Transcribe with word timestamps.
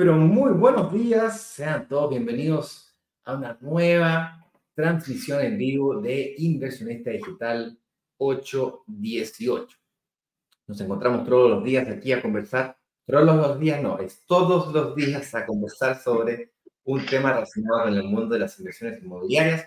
pero 0.00 0.16
muy 0.16 0.52
buenos 0.52 0.90
días. 0.94 1.42
Sean 1.42 1.86
todos 1.86 2.08
bienvenidos 2.08 2.96
a 3.24 3.34
una 3.34 3.58
nueva 3.60 4.46
transmisión 4.74 5.42
en 5.42 5.58
vivo 5.58 6.00
de 6.00 6.36
Inversionista 6.38 7.10
Digital 7.10 7.78
818. 8.20 9.78
Nos 10.66 10.80
encontramos 10.80 11.26
todos 11.26 11.50
los 11.50 11.64
días 11.64 11.88
aquí 11.88 12.12
a 12.12 12.20
conversar, 12.20 12.76
todos 13.06 13.24
los 13.24 13.58
días 13.58 13.82
no, 13.82 13.98
es 13.98 14.24
todos 14.26 14.72
los 14.72 14.94
días 14.94 15.34
a 15.34 15.46
conversar 15.46 16.00
sobre 16.00 16.52
un 16.84 17.04
tema 17.06 17.32
relacionado 17.32 17.88
en 17.88 17.94
el 17.94 18.04
mundo 18.04 18.34
de 18.34 18.40
las 18.40 18.58
inversiones 18.58 19.02
inmobiliarias. 19.02 19.66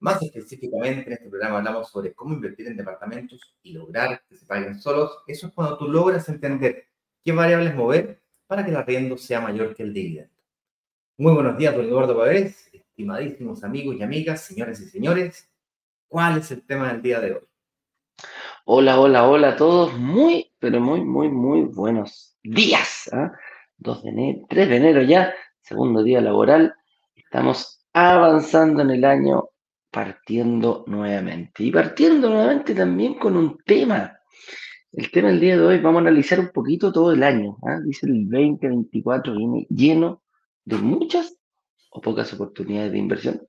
Más 0.00 0.20
específicamente, 0.22 1.06
en 1.06 1.12
este 1.12 1.30
programa 1.30 1.58
hablamos 1.58 1.88
sobre 1.88 2.12
cómo 2.12 2.34
invertir 2.34 2.66
en 2.66 2.76
departamentos 2.76 3.40
y 3.62 3.72
lograr 3.72 4.22
que 4.28 4.36
se 4.36 4.44
paguen 4.44 4.78
solos. 4.78 5.22
Eso 5.26 5.46
es 5.46 5.54
cuando 5.54 5.78
tú 5.78 5.88
logras 5.88 6.28
entender 6.28 6.88
qué 7.22 7.32
variables 7.32 7.74
mover 7.74 8.20
para 8.46 8.64
que 8.64 8.70
el 8.70 8.76
arriendo 8.76 9.16
sea 9.16 9.40
mayor 9.40 9.74
que 9.74 9.84
el 9.84 9.94
dividendo. 9.94 10.34
Muy 11.16 11.32
buenos 11.32 11.56
días, 11.56 11.74
don 11.74 11.86
Eduardo 11.86 12.18
Pavés, 12.18 12.68
estimadísimos 12.72 13.62
amigos 13.62 13.96
y 13.96 14.02
amigas, 14.02 14.42
señores 14.42 14.80
y 14.80 14.88
señores. 14.88 15.48
¿Cuál 16.08 16.38
es 16.38 16.50
el 16.50 16.66
tema 16.66 16.92
del 16.92 17.00
día 17.00 17.20
de 17.20 17.32
hoy? 17.34 17.53
Hola, 18.66 18.98
hola, 18.98 19.28
hola 19.28 19.48
a 19.50 19.56
todos. 19.56 19.96
Muy, 19.98 20.52
pero 20.58 20.80
muy, 20.80 21.02
muy, 21.02 21.28
muy 21.28 21.62
buenos 21.62 22.36
días. 22.42 23.10
2 23.78 23.98
¿ah? 23.98 24.00
de 24.02 24.10
enero, 24.10 24.46
3 24.48 24.68
de 24.68 24.76
enero 24.76 25.02
ya, 25.02 25.34
segundo 25.60 26.02
día 26.02 26.20
laboral. 26.20 26.74
Estamos 27.14 27.84
avanzando 27.92 28.82
en 28.82 28.90
el 28.90 29.04
año, 29.04 29.50
partiendo 29.90 30.84
nuevamente. 30.86 31.64
Y 31.64 31.70
partiendo 31.70 32.30
nuevamente 32.30 32.74
también 32.74 33.14
con 33.14 33.36
un 33.36 33.58
tema 33.64 34.18
el 34.96 35.10
tema 35.10 35.28
del 35.28 35.40
día 35.40 35.56
de 35.56 35.64
hoy, 35.64 35.80
vamos 35.80 35.98
a 35.98 36.02
analizar 36.02 36.38
un 36.38 36.50
poquito 36.50 36.92
todo 36.92 37.12
el 37.12 37.24
año. 37.24 37.56
¿ah? 37.66 37.80
Dice 37.84 38.06
el 38.06 38.28
2024 38.28 39.36
viene 39.36 39.66
lleno 39.68 40.22
de 40.64 40.76
muchas 40.76 41.36
o 41.90 42.00
pocas 42.00 42.32
oportunidades 42.32 42.92
de 42.92 42.98
inversión. 42.98 43.42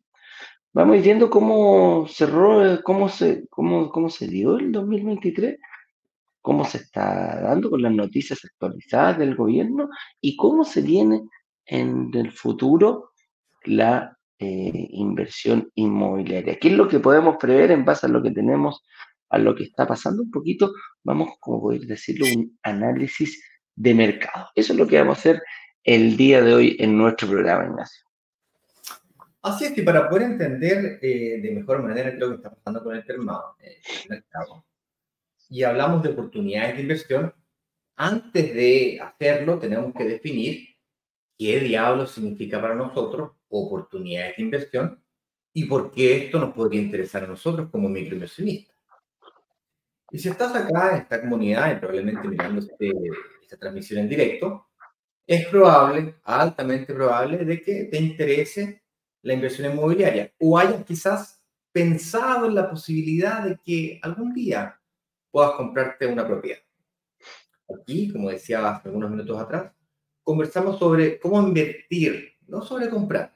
Vamos 0.76 1.02
viendo 1.02 1.30
cómo 1.30 2.06
cerró, 2.06 2.84
cómo 2.84 3.08
se, 3.08 3.48
cómo, 3.48 3.90
cómo 3.90 4.10
se 4.10 4.28
dio 4.28 4.58
el 4.58 4.74
2023, 4.74 5.58
cómo 6.42 6.66
se 6.66 6.80
está 6.80 7.40
dando 7.44 7.70
con 7.70 7.82
las 7.82 7.94
noticias 7.94 8.44
actualizadas 8.44 9.18
del 9.18 9.36
gobierno 9.36 9.88
y 10.20 10.36
cómo 10.36 10.66
se 10.66 10.82
viene 10.82 11.22
en 11.66 12.12
el 12.14 12.34
futuro 12.34 13.12
la 13.64 14.18
eh, 14.38 14.88
inversión 14.92 15.72
inmobiliaria. 15.76 16.60
¿Qué 16.60 16.68
es 16.68 16.74
lo 16.74 16.90
que 16.90 17.00
podemos 17.00 17.38
prever 17.38 17.72
en 17.72 17.86
base 17.86 18.08
a 18.08 18.10
lo 18.10 18.22
que 18.22 18.32
tenemos 18.32 18.84
a 19.30 19.38
lo 19.38 19.56
que 19.56 19.64
está 19.64 19.88
pasando 19.88 20.24
un 20.24 20.32
poquito, 20.32 20.74
vamos, 21.06 21.30
como 21.40 21.62
poder 21.62 21.86
decirlo, 21.88 22.26
un 22.36 22.60
análisis 22.64 23.42
de 23.76 23.94
mercado. 23.94 24.50
Eso 24.56 24.74
es 24.74 24.80
lo 24.80 24.88
que 24.88 24.98
vamos 24.98 25.18
a 25.18 25.20
hacer 25.20 25.42
el 25.86 26.18
día 26.18 26.42
de 26.42 26.54
hoy 26.54 26.76
en 26.80 26.98
nuestro 26.98 27.30
programa, 27.30 27.64
Ignacio. 27.64 28.05
Así 29.46 29.66
es 29.66 29.74
que 29.74 29.84
para 29.84 30.10
poder 30.10 30.24
entender 30.24 30.98
eh, 31.04 31.40
de 31.40 31.52
mejor 31.52 31.84
manera 31.84 32.12
lo 32.16 32.30
que 32.30 32.36
está 32.38 32.50
pasando 32.50 32.84
con 32.84 32.96
el 32.96 33.04
eh, 33.04 33.80
mercado 34.10 34.66
y 35.50 35.62
hablamos 35.62 36.02
de 36.02 36.10
oportunidades 36.10 36.78
de 36.78 36.82
inversión, 36.82 37.32
antes 37.96 38.56
de 38.56 39.00
hacerlo 39.00 39.60
tenemos 39.60 39.94
que 39.94 40.04
definir 40.04 40.70
qué 41.38 41.60
diablo 41.60 42.08
significa 42.08 42.60
para 42.60 42.74
nosotros 42.74 43.34
oportunidades 43.48 44.36
de 44.36 44.42
inversión 44.42 45.04
y 45.54 45.66
por 45.66 45.92
qué 45.92 46.26
esto 46.26 46.40
nos 46.40 46.52
podría 46.52 46.82
interesar 46.82 47.26
a 47.26 47.28
nosotros 47.28 47.70
como 47.70 47.88
microinversionistas. 47.88 48.76
Y 50.10 50.18
si 50.18 50.30
estás 50.30 50.56
acá 50.56 50.90
en 50.90 51.02
esta 51.04 51.22
comunidad 51.22 51.72
y 51.72 51.80
probablemente 51.80 52.28
mirando 52.28 52.62
este, 52.62 52.92
esta 53.44 53.58
transmisión 53.58 54.00
en 54.00 54.10
directo, 54.10 54.70
es 55.28 55.46
probable, 55.50 56.16
altamente 56.24 56.96
probable, 56.96 57.46
de 57.46 57.62
que 57.62 57.84
te 57.84 57.98
interese 57.98 58.85
la 59.26 59.34
inversión 59.34 59.72
inmobiliaria 59.72 60.32
o 60.40 60.58
hayas 60.58 60.86
quizás 60.86 61.42
pensado 61.72 62.46
en 62.46 62.54
la 62.54 62.70
posibilidad 62.70 63.44
de 63.44 63.58
que 63.66 64.00
algún 64.04 64.32
día 64.34 64.80
puedas 65.32 65.54
comprarte 65.54 66.06
una 66.06 66.28
propiedad. 66.28 66.60
Aquí, 67.76 68.14
como 68.14 68.30
decía 68.30 68.70
hace 68.70 68.88
algunos 68.88 69.10
minutos 69.10 69.42
atrás, 69.42 69.72
conversamos 70.22 70.78
sobre 70.78 71.20
cómo 71.20 71.42
invertir, 71.42 72.34
no 72.48 72.62
sobre 72.62 72.88
comprar. 72.88 73.36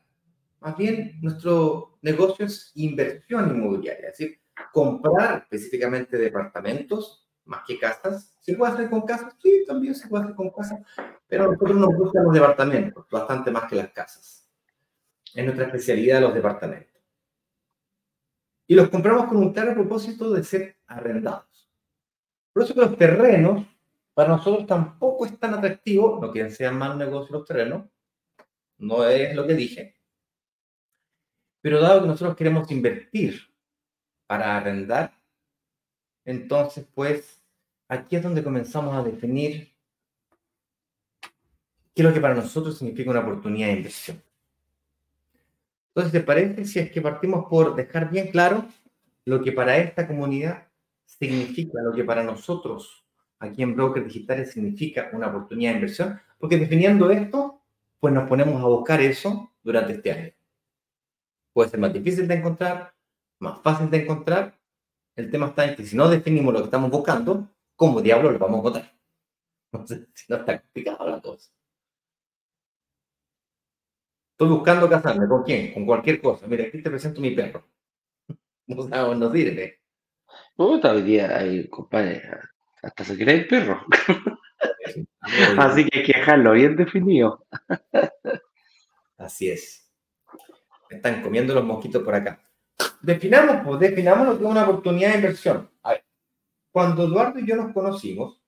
Más 0.60 0.78
bien, 0.78 1.18
nuestro 1.24 1.98
negocio 2.04 2.46
es 2.46 2.72
inversión 2.76 3.50
inmobiliaria, 3.50 4.10
es 4.10 4.18
decir, 4.20 4.40
comprar 4.72 5.40
específicamente 5.40 6.20
departamentos 6.20 7.28
más 7.46 7.64
que 7.66 7.80
casas. 7.80 8.38
¿Se 8.42 8.54
puede 8.54 8.74
hacer 8.74 8.92
con 8.92 9.02
casas? 9.02 9.36
Sí, 9.42 9.64
también 9.66 9.96
se 9.96 10.08
puede 10.08 10.26
hacer 10.26 10.36
con 10.36 10.52
casas, 10.52 10.82
pero 11.28 11.52
nosotros 11.52 11.78
nos 11.78 11.96
gustan 11.96 12.26
los 12.26 12.34
departamentos 12.34 13.08
bastante 13.10 13.50
más 13.50 13.64
que 13.64 13.76
las 13.76 13.90
casas. 13.90 14.49
Es 15.34 15.44
nuestra 15.44 15.66
especialidad 15.66 16.22
los 16.22 16.34
departamentos. 16.34 17.02
Y 18.68 18.76
los 18.76 18.90
compramos 18.90 19.28
con 19.28 19.38
un 19.38 19.54
claro 19.54 19.74
propósito 19.74 20.32
de 20.32 20.44
ser 20.44 20.78
arrendados. 20.88 21.70
Por 22.54 22.64
eso 22.64 22.74
que 22.74 22.82
los 22.82 22.98
terrenos 22.98 23.66
para 24.14 24.30
nosotros 24.30 24.68
tampoco 24.68 25.26
es 25.26 25.40
tan 25.40 25.54
atractivo, 25.54 26.20
no 26.22 26.32
quieren 26.32 26.52
ser 26.52 26.72
mal 26.74 26.98
negocio 26.98 27.38
los 27.38 27.46
terrenos, 27.46 27.88
no 28.78 29.08
es 29.08 29.34
lo 29.34 29.48
que 29.48 29.54
dije, 29.54 29.96
pero 31.62 31.80
dado 31.80 32.02
que 32.02 32.08
nosotros 32.08 32.36
queremos 32.36 32.70
invertir 32.72 33.40
para 34.28 34.58
arrendar, 34.58 35.14
entonces 36.26 36.86
pues 36.94 37.42
aquí 37.88 38.18
es 38.18 38.24
donde 38.24 38.44
comenzamos 38.44 38.96
a 38.96 39.04
definir 39.04 39.74
qué 41.22 42.02
es 42.02 42.04
lo 42.04 42.14
que 42.14 42.22
para 42.22 42.36
nosotros 42.36 42.78
significa 42.78 43.12
una 43.12 43.22
oportunidad 43.22 43.68
de 43.68 43.74
inversión. 43.74 44.24
Entonces, 45.90 46.12
¿te 46.12 46.26
parece 46.26 46.66
si 46.66 46.80
es 46.80 46.92
que 46.92 47.02
partimos 47.02 47.46
por 47.50 47.76
dejar 47.76 48.10
bien 48.10 48.30
claro 48.32 48.66
lo 49.26 49.42
que 49.42 49.52
para 49.52 49.78
esta 49.78 50.08
comunidad 50.08 50.68
significa, 51.06 51.82
lo 51.82 51.94
que 51.94 52.04
para 52.04 52.24
nosotros 52.24 53.06
aquí 53.40 53.64
en 53.64 53.76
Brokers 53.76 54.06
Digitales 54.06 54.52
significa 54.52 55.10
una 55.14 55.28
oportunidad 55.28 55.72
de 55.72 55.78
inversión? 55.78 56.20
Porque 56.38 56.58
definiendo 56.58 57.10
esto, 57.10 57.62
pues 58.00 58.14
nos 58.14 58.30
ponemos 58.30 58.62
a 58.62 58.68
buscar 58.68 59.02
eso 59.02 59.52
durante 59.64 59.94
este 59.94 60.12
año. 60.12 60.34
Puede 61.54 61.70
ser 61.70 61.80
más 61.80 61.92
difícil 61.92 62.28
de 62.28 62.36
encontrar, 62.36 62.94
más 63.40 63.62
fácil 63.62 63.90
de 63.90 64.04
encontrar. 64.04 64.58
El 65.16 65.30
tema 65.30 65.48
está 65.48 65.66
en 65.66 65.76
que 65.76 65.86
si 65.86 65.98
no 65.98 66.08
definimos 66.08 66.54
lo 66.54 66.60
que 66.60 66.66
estamos 66.66 66.92
buscando, 66.92 67.50
¿cómo 67.76 68.02
diablos 68.02 68.34
lo 68.34 68.40
vamos 68.40 68.58
a 68.58 68.60
encontrar? 68.60 68.94
No 69.72 69.86
si 69.86 69.96
no 70.28 70.38
está 70.38 70.62
complicado 70.62 71.08
la 71.08 71.22
cosa. 71.22 71.52
Estoy 74.40 74.56
buscando 74.56 74.90
casarme. 74.90 75.28
¿Con 75.28 75.44
quién? 75.44 75.74
Con 75.74 75.86
cualquier 75.86 76.22
cosa. 76.22 76.48
Mira, 76.48 76.64
aquí 76.64 76.82
te 76.82 76.90
presento 76.90 77.20
mi 77.20 77.32
perro. 77.32 77.68
No 78.68 78.88
sabemos, 78.88 79.18
no 79.18 79.34
sirve. 79.34 79.82
Puta, 80.56 80.92
hoy 80.92 81.02
día 81.02 81.36
hay, 81.36 81.68
compadre, 81.68 82.22
hasta 82.84 83.04
se 83.04 83.18
cree 83.18 83.38
el 83.38 83.48
perro. 83.48 83.82
Así 85.58 85.86
que 85.86 86.00
hay 86.00 86.06
que 86.06 86.20
dejarlo 86.20 86.52
bien 86.52 86.76
definido. 86.76 87.44
Así 89.18 89.50
es. 89.50 89.92
Me 90.92 90.98
están 90.98 91.24
comiendo 91.24 91.56
los 91.56 91.66
mosquitos 91.66 92.04
por 92.04 92.14
acá. 92.14 92.40
Definamos, 93.02 93.66
pues, 93.66 93.80
definamos 93.80 94.28
lo 94.28 94.38
que 94.38 94.46
es 94.46 94.52
una 94.52 94.70
oportunidad 94.70 95.10
de 95.10 95.16
inversión. 95.16 95.70
A 95.82 95.94
ver, 95.94 96.06
cuando 96.72 97.06
Eduardo 97.06 97.40
y 97.40 97.48
yo 97.48 97.56
nos 97.56 97.74
conocimos, 97.74 98.40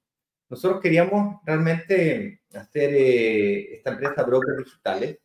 nosotros 0.49 0.79
queríamos 0.81 1.41
realmente 1.44 2.44
hacer 2.53 2.94
eh, 2.94 3.75
esta 3.77 3.89
empresa 3.89 4.23
Brokers 4.23 4.65
Digitales, 4.65 5.17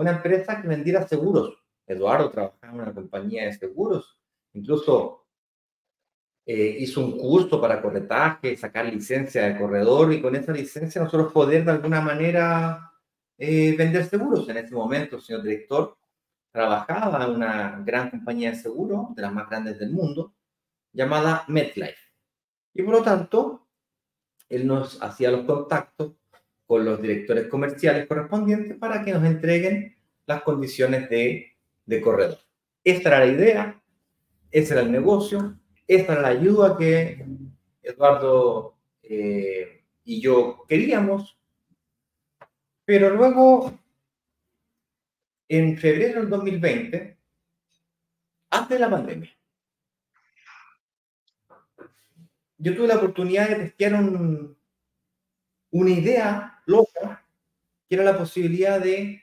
una 0.00 0.12
empresa 0.12 0.60
que 0.60 0.68
vendiera 0.68 1.06
seguros. 1.06 1.58
Eduardo 1.86 2.30
trabajaba 2.30 2.72
en 2.72 2.80
una 2.80 2.94
compañía 2.94 3.44
de 3.44 3.52
seguros, 3.52 4.18
incluso 4.54 5.26
eh, 6.46 6.76
hizo 6.80 7.04
un 7.04 7.18
curso 7.18 7.60
para 7.60 7.82
corretaje, 7.82 8.56
sacar 8.56 8.86
licencia 8.86 9.46
de 9.46 9.58
corredor 9.58 10.12
y 10.12 10.22
con 10.22 10.34
esa 10.34 10.52
licencia 10.52 11.02
nosotros 11.02 11.32
poder 11.32 11.64
de 11.64 11.70
alguna 11.72 12.00
manera 12.00 12.92
eh, 13.36 13.74
vender 13.76 14.04
seguros. 14.06 14.48
En 14.48 14.56
ese 14.56 14.74
momento, 14.74 15.20
señor 15.20 15.42
director, 15.42 15.96
trabajaba 16.50 17.24
en 17.24 17.30
una 17.32 17.82
gran 17.84 18.10
compañía 18.10 18.50
de 18.50 18.56
seguro, 18.56 19.10
de 19.14 19.22
las 19.22 19.32
más 19.32 19.48
grandes 19.48 19.78
del 19.78 19.90
mundo, 19.90 20.34
llamada 20.92 21.44
MetLife. 21.48 22.10
Y 22.74 22.82
por 22.82 22.94
lo 22.94 23.02
tanto, 23.02 23.68
él 24.48 24.66
nos 24.66 25.02
hacía 25.02 25.30
los 25.30 25.44
contactos 25.44 26.19
con 26.70 26.84
los 26.84 27.02
directores 27.02 27.48
comerciales 27.48 28.06
correspondientes 28.06 28.76
para 28.76 29.04
que 29.04 29.12
nos 29.12 29.24
entreguen 29.24 29.96
las 30.24 30.42
condiciones 30.42 31.10
de, 31.10 31.56
de 31.84 32.00
corredor. 32.00 32.38
Esta 32.84 33.08
era 33.08 33.18
la 33.18 33.26
idea, 33.26 33.82
ese 34.52 34.74
era 34.74 34.82
el 34.82 34.92
negocio, 34.92 35.58
esta 35.88 36.12
era 36.12 36.22
la 36.22 36.28
ayuda 36.28 36.78
que 36.78 37.26
Eduardo 37.82 38.76
eh, 39.02 39.82
y 40.04 40.20
yo 40.20 40.64
queríamos, 40.68 41.36
pero 42.84 43.16
luego, 43.16 43.76
en 45.48 45.76
febrero 45.76 46.20
del 46.20 46.30
2020, 46.30 47.18
antes 48.50 48.68
de 48.68 48.78
la 48.78 48.88
pandemia, 48.88 49.30
yo 52.58 52.76
tuve 52.76 52.86
la 52.86 52.98
oportunidad 52.98 53.48
de 53.48 53.56
testear 53.56 53.94
una 55.72 55.90
idea 55.90 56.59
loca, 56.70 57.26
que 57.88 57.96
la 57.96 58.16
posibilidad 58.16 58.80
de 58.80 59.22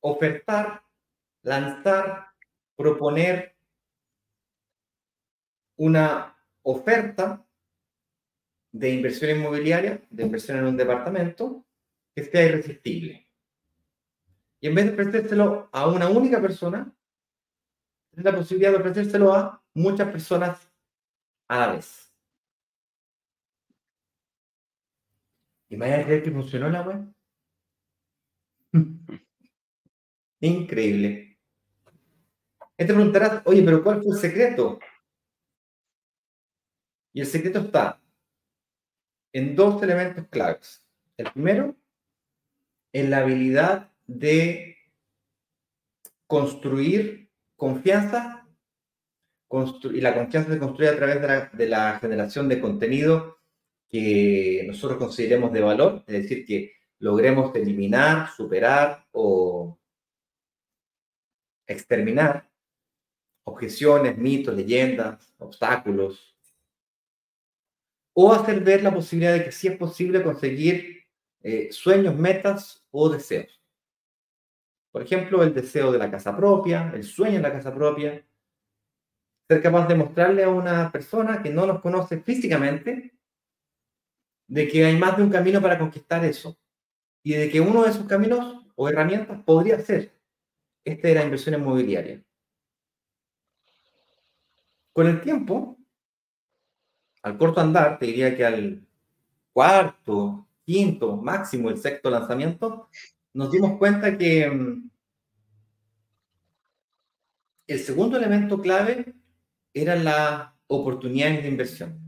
ofertar, 0.00 0.82
lanzar, 1.42 2.28
proponer 2.76 3.56
una 5.76 6.36
oferta 6.62 7.44
de 8.72 8.90
inversión 8.90 9.36
inmobiliaria, 9.36 10.00
de 10.10 10.22
inversión 10.22 10.58
en 10.58 10.66
un 10.66 10.76
departamento, 10.76 11.64
que 12.14 12.24
sea 12.24 12.44
irresistible. 12.44 13.26
Y 14.60 14.68
en 14.68 14.74
vez 14.74 14.86
de 14.86 14.92
ofrecérselo 14.92 15.68
a 15.72 15.88
una 15.88 16.08
única 16.08 16.40
persona, 16.40 16.94
es 18.12 18.22
la 18.22 18.36
posibilidad 18.36 18.72
de 18.72 18.76
ofrecérselo 18.76 19.32
a 19.34 19.62
muchas 19.74 20.10
personas 20.10 20.70
a 21.48 21.58
la 21.58 21.72
vez. 21.72 22.09
¿Y 25.70 25.76
me 25.76 25.94
a 25.94 26.04
creer 26.04 26.22
que 26.22 26.32
funcionó 26.32 26.68
la 26.68 26.82
web? 26.86 27.14
Increíble. 30.40 31.38
Y 32.76 32.86
te 32.86 32.92
preguntarás, 32.92 33.42
oye, 33.44 33.62
pero 33.62 33.82
¿cuál 33.82 34.02
fue 34.02 34.12
el 34.12 34.18
secreto? 34.18 34.78
Y 37.12 37.20
el 37.20 37.26
secreto 37.26 37.60
está 37.60 38.00
en 39.32 39.54
dos 39.54 39.82
elementos 39.82 40.26
claves. 40.28 40.84
El 41.16 41.30
primero, 41.32 41.76
en 42.92 43.10
la 43.10 43.18
habilidad 43.18 43.92
de 44.06 44.76
construir 46.26 47.30
confianza 47.56 48.48
y 49.92 50.00
la 50.00 50.14
confianza 50.14 50.52
se 50.52 50.58
construye 50.58 50.90
a 50.90 50.96
través 50.96 51.52
de 51.52 51.68
la, 51.68 51.98
generación 51.98 52.48
de 52.48 52.60
contenido 52.60 53.39
que 53.90 54.62
nosotros 54.66 54.98
consideremos 54.98 55.52
de 55.52 55.60
valor, 55.60 56.04
es 56.06 56.22
decir, 56.22 56.46
que 56.46 56.72
logremos 57.00 57.54
eliminar, 57.54 58.30
superar 58.30 59.06
o 59.12 59.78
exterminar 61.66 62.48
objeciones, 63.44 64.16
mitos, 64.16 64.54
leyendas, 64.54 65.34
obstáculos, 65.38 66.36
o 68.12 68.32
hacer 68.32 68.60
ver 68.60 68.82
la 68.82 68.92
posibilidad 68.92 69.34
de 69.34 69.44
que 69.44 69.52
sí 69.52 69.68
es 69.68 69.76
posible 69.76 70.22
conseguir 70.22 71.04
eh, 71.42 71.72
sueños, 71.72 72.14
metas 72.14 72.84
o 72.90 73.08
deseos. 73.08 73.60
Por 74.92 75.02
ejemplo, 75.02 75.42
el 75.42 75.54
deseo 75.54 75.90
de 75.90 75.98
la 75.98 76.10
casa 76.10 76.36
propia, 76.36 76.92
el 76.94 77.04
sueño 77.04 77.36
en 77.36 77.42
la 77.42 77.52
casa 77.52 77.74
propia, 77.74 78.24
ser 79.48 79.62
capaz 79.62 79.88
de 79.88 79.94
mostrarle 79.94 80.44
a 80.44 80.48
una 80.48 80.92
persona 80.92 81.42
que 81.42 81.50
no 81.50 81.66
nos 81.66 81.80
conoce 81.80 82.20
físicamente 82.20 83.19
de 84.50 84.66
que 84.66 84.84
hay 84.84 84.96
más 84.98 85.16
de 85.16 85.22
un 85.22 85.30
camino 85.30 85.62
para 85.62 85.78
conquistar 85.78 86.24
eso 86.24 86.58
y 87.22 87.34
de 87.34 87.48
que 87.48 87.60
uno 87.60 87.84
de 87.84 87.90
esos 87.90 88.06
caminos 88.06 88.66
o 88.74 88.88
herramientas 88.88 89.40
podría 89.44 89.78
ser 89.78 90.12
este 90.84 91.08
de 91.08 91.14
la 91.14 91.22
inversión 91.22 91.54
inmobiliaria. 91.54 92.20
Con 94.92 95.06
el 95.06 95.20
tiempo, 95.20 95.78
al 97.22 97.38
corto 97.38 97.60
andar, 97.60 98.00
te 98.00 98.06
diría 98.06 98.36
que 98.36 98.44
al 98.44 98.84
cuarto, 99.52 100.48
quinto, 100.64 101.16
máximo, 101.16 101.70
el 101.70 101.78
sexto 101.78 102.10
lanzamiento, 102.10 102.88
nos 103.32 103.52
dimos 103.52 103.78
cuenta 103.78 104.18
que 104.18 104.50
mm, 104.50 104.90
el 107.68 107.78
segundo 107.78 108.16
elemento 108.16 108.60
clave 108.60 109.14
eran 109.72 110.02
las 110.02 110.50
oportunidades 110.66 111.44
de 111.44 111.48
inversión. 111.48 112.00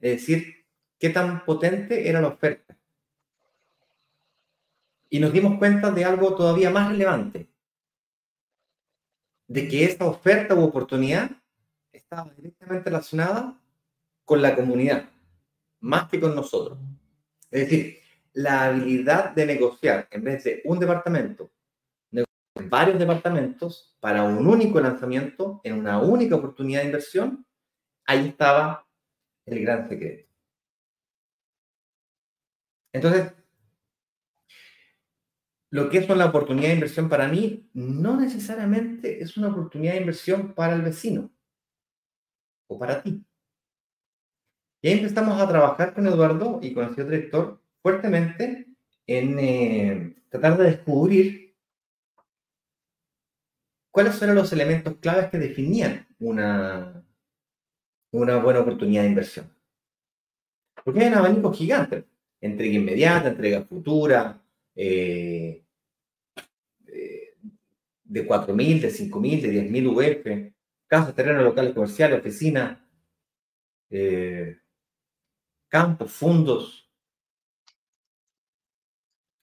Es 0.00 0.12
decir, 0.12 0.61
qué 1.02 1.10
tan 1.10 1.44
potente 1.44 2.08
era 2.08 2.20
la 2.20 2.28
oferta. 2.28 2.78
Y 5.10 5.18
nos 5.18 5.32
dimos 5.32 5.58
cuenta 5.58 5.90
de 5.90 6.04
algo 6.04 6.36
todavía 6.36 6.70
más 6.70 6.90
relevante, 6.90 7.50
de 9.48 9.66
que 9.66 9.84
esta 9.84 10.04
oferta 10.06 10.54
u 10.54 10.62
oportunidad 10.62 11.28
estaba 11.90 12.32
directamente 12.34 12.88
relacionada 12.88 13.60
con 14.24 14.40
la 14.40 14.54
comunidad, 14.54 15.10
más 15.80 16.08
que 16.08 16.20
con 16.20 16.36
nosotros. 16.36 16.78
Es 17.50 17.62
decir, 17.68 17.98
la 18.34 18.66
habilidad 18.66 19.32
de 19.32 19.46
negociar 19.46 20.06
en 20.08 20.22
vez 20.22 20.44
de 20.44 20.62
un 20.64 20.78
departamento, 20.78 21.50
varios 22.70 22.96
departamentos 22.96 23.96
para 23.98 24.22
un 24.22 24.46
único 24.46 24.78
lanzamiento, 24.78 25.60
en 25.64 25.80
una 25.80 25.98
única 25.98 26.36
oportunidad 26.36 26.82
de 26.82 26.86
inversión, 26.86 27.44
ahí 28.06 28.28
estaba 28.28 28.86
el 29.46 29.60
gran 29.62 29.88
secreto. 29.88 30.31
Entonces, 32.92 33.32
lo 35.70 35.88
que 35.88 35.98
es 35.98 36.10
una 36.10 36.26
oportunidad 36.26 36.68
de 36.68 36.74
inversión 36.74 37.08
para 37.08 37.28
mí 37.28 37.70
no 37.72 38.20
necesariamente 38.20 39.22
es 39.22 39.38
una 39.38 39.48
oportunidad 39.48 39.94
de 39.94 40.00
inversión 40.00 40.52
para 40.52 40.74
el 40.74 40.82
vecino 40.82 41.30
o 42.66 42.78
para 42.78 43.02
ti. 43.02 43.24
Y 44.82 44.88
ahí 44.88 44.98
empezamos 44.98 45.40
a 45.40 45.48
trabajar 45.48 45.94
con 45.94 46.06
Eduardo 46.06 46.60
y 46.62 46.74
con 46.74 46.84
el 46.84 46.94
señor 46.94 47.10
director 47.10 47.62
fuertemente 47.80 48.66
en 49.06 49.38
eh, 49.38 50.14
tratar 50.28 50.58
de 50.58 50.64
descubrir 50.64 51.56
cuáles 53.90 54.20
eran 54.20 54.36
los 54.36 54.52
elementos 54.52 54.96
claves 54.96 55.30
que 55.30 55.38
definían 55.38 56.06
una, 56.18 57.02
una 58.10 58.36
buena 58.42 58.60
oportunidad 58.60 59.02
de 59.02 59.08
inversión. 59.08 59.56
Porque 60.84 61.00
hay 61.00 61.08
un 61.08 61.14
abanico 61.14 61.52
gigante 61.52 62.11
entrega 62.42 62.74
inmediata, 62.74 63.28
entrega 63.28 63.62
futura, 63.64 64.42
eh, 64.74 65.64
eh, 66.86 67.36
de 68.04 68.28
4.000, 68.28 68.80
de 68.80 68.90
5.000, 68.90 69.40
de 69.42 69.52
10.000 69.52 69.86
UF, 69.86 70.54
casas, 70.86 71.14
terrenos 71.14 71.44
locales 71.44 71.72
comerciales, 71.72 72.18
oficinas, 72.18 72.78
eh, 73.90 74.58
campos, 75.68 76.10
fundos. 76.12 76.90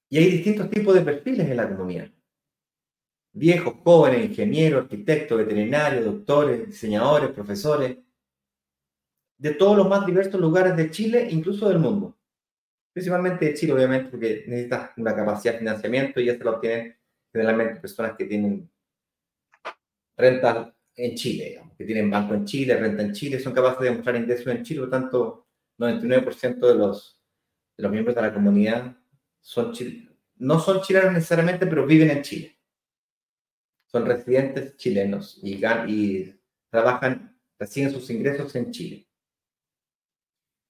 Y 0.09 0.17
hay 0.17 0.31
distintos 0.31 0.69
tipos 0.69 0.93
de 0.93 1.01
perfiles 1.01 1.47
en 1.47 1.55
la 1.55 1.63
economía. 1.63 2.13
Viejos, 3.31 3.75
jóvenes, 3.83 4.29
ingenieros, 4.29 4.83
arquitectos, 4.83 5.37
veterinarios, 5.37 6.03
doctores, 6.03 6.67
diseñadores, 6.67 7.31
profesores, 7.31 7.97
de 9.37 9.53
todos 9.53 9.77
los 9.77 9.87
más 9.87 10.05
diversos 10.05 10.41
lugares 10.41 10.75
de 10.75 10.91
Chile, 10.91 11.29
incluso 11.31 11.69
del 11.69 11.79
mundo 11.79 12.18
principalmente 12.99 13.45
de 13.45 13.53
Chile, 13.53 13.71
obviamente, 13.71 14.09
porque 14.09 14.43
necesitas 14.45 14.91
una 14.97 15.15
capacidad 15.15 15.53
de 15.53 15.59
financiamiento 15.59 16.19
y 16.19 16.25
ya 16.25 16.37
se 16.37 16.43
lo 16.43 16.51
obtienen 16.51 16.97
generalmente 17.31 17.79
personas 17.79 18.17
que 18.17 18.25
tienen 18.25 18.69
renta 20.17 20.75
en 20.97 21.15
Chile, 21.15 21.61
que 21.77 21.85
tienen 21.85 22.11
banco 22.11 22.33
en 22.33 22.43
Chile, 22.43 22.75
renta 22.75 23.01
en 23.01 23.13
Chile, 23.13 23.39
son 23.39 23.53
capaces 23.53 23.79
de 23.79 23.91
mostrar 23.91 24.17
ingresos 24.17 24.47
en 24.47 24.63
Chile, 24.63 24.81
por 24.81 24.89
lo 24.89 24.91
tanto, 24.91 25.47
99% 25.77 26.59
de 26.59 26.75
los, 26.75 27.21
de 27.77 27.83
los 27.83 27.91
miembros 27.91 28.15
de 28.15 28.21
la 28.21 28.33
comunidad 28.33 28.97
son 29.39 29.71
no 30.35 30.59
son 30.59 30.81
chilenos 30.81 31.13
necesariamente, 31.13 31.67
pero 31.67 31.85
viven 31.85 32.11
en 32.11 32.21
Chile. 32.21 32.57
Son 33.87 34.05
residentes 34.05 34.75
chilenos 34.75 35.39
y, 35.41 35.65
y 35.87 36.35
trabajan, 36.69 37.39
reciben 37.57 37.91
sus 37.91 38.09
ingresos 38.09 38.53
en 38.55 38.71
Chile 38.71 39.08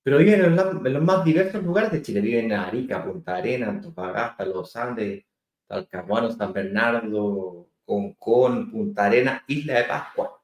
pero 0.10 0.18
viven 0.18 0.44
en 0.44 0.56
los, 0.56 1.04
más 1.04 1.24
diversos 1.24 1.64
lugares 1.64 1.92
de 1.92 2.02
Chile. 2.02 2.20
Viven 2.20 2.46
en 2.46 2.54
Arica, 2.54 3.06
Punta 3.06 3.36
Arenas, 3.36 3.70
Antofagasta, 3.70 4.44
Los 4.44 4.76
Andes, 4.76 5.24
Talcahuano, 5.68 6.32
San 6.32 6.52
Bernardo, 6.52 7.70
Concón, 7.86 8.72
Punta 8.72 9.06
Arenas, 9.06 9.44
Isla 9.46 9.76
de 9.76 9.84
Pascua. 9.84 10.44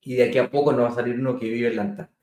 Y 0.00 0.16
de 0.16 0.24
aquí 0.24 0.38
a 0.38 0.50
poco 0.50 0.72
nos 0.72 0.86
va 0.86 0.88
a 0.88 0.94
salir 0.96 1.14
uno 1.14 1.38
que 1.38 1.48
vive 1.48 1.68
en 1.68 1.76
la 1.76 1.82
Antártida. 1.82 2.18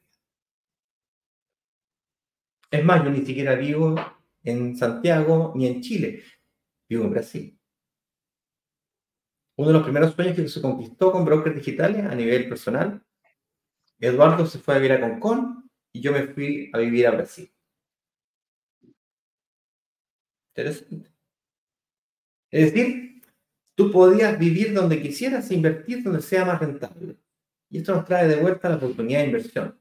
Es 2.71 2.83
más, 2.83 3.01
yo 3.01 3.09
ni 3.09 3.25
siquiera 3.25 3.55
vivo 3.55 3.95
en 4.43 4.75
Santiago 4.75 5.53
ni 5.55 5.67
en 5.67 5.81
Chile. 5.81 6.23
Vivo 6.89 7.05
en 7.05 7.11
Brasil. 7.11 7.57
Uno 9.55 9.69
de 9.69 9.73
los 9.75 9.83
primeros 9.83 10.13
sueños 10.13 10.35
que 10.35 10.49
se 10.49 10.61
conquistó 10.61 11.13
con 11.13 11.23
brokers 11.23 11.55
digitales 11.55 12.03
a 12.03 12.13
nivel 12.13 12.49
personal. 12.49 13.01
Eduardo 13.97 14.45
se 14.45 14.59
fue 14.59 14.75
a 14.75 14.77
vivir 14.79 14.91
a 14.91 14.99
Concón 14.99 15.64
y 15.95 16.01
yo 16.01 16.11
me 16.11 16.27
fui 16.27 16.69
a 16.73 16.79
vivir 16.79 17.07
a 17.07 17.11
Brasil. 17.11 17.49
Interesante. 20.49 21.09
Es 22.51 22.73
decir, 22.73 23.21
tú 23.75 23.93
podías 23.93 24.37
vivir 24.37 24.73
donde 24.73 25.01
quisieras 25.01 25.49
e 25.49 25.55
invertir 25.55 26.03
donde 26.03 26.21
sea 26.21 26.43
más 26.43 26.59
rentable. 26.59 27.15
Y 27.69 27.77
esto 27.77 27.95
nos 27.95 28.03
trae 28.03 28.27
de 28.27 28.41
vuelta 28.41 28.67
la 28.67 28.75
oportunidad 28.75 29.21
de 29.21 29.27
inversión. 29.27 29.79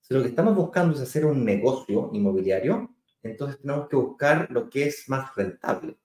Si 0.00 0.12
lo 0.12 0.22
que 0.22 0.30
estamos 0.30 0.56
buscando 0.56 0.94
es 0.94 1.00
hacer 1.00 1.24
un 1.26 1.44
negocio 1.44 2.10
inmobiliario, 2.12 2.92
entonces 3.22 3.60
tenemos 3.60 3.88
que 3.88 3.94
buscar 3.94 4.50
lo 4.50 4.68
que 4.68 4.88
es 4.88 5.08
más 5.08 5.32
rentable. 5.36 5.96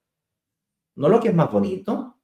No 0.94 1.10
lo 1.10 1.20
que 1.20 1.30
es 1.30 1.36
más 1.36 1.52
bonito, 1.52 2.16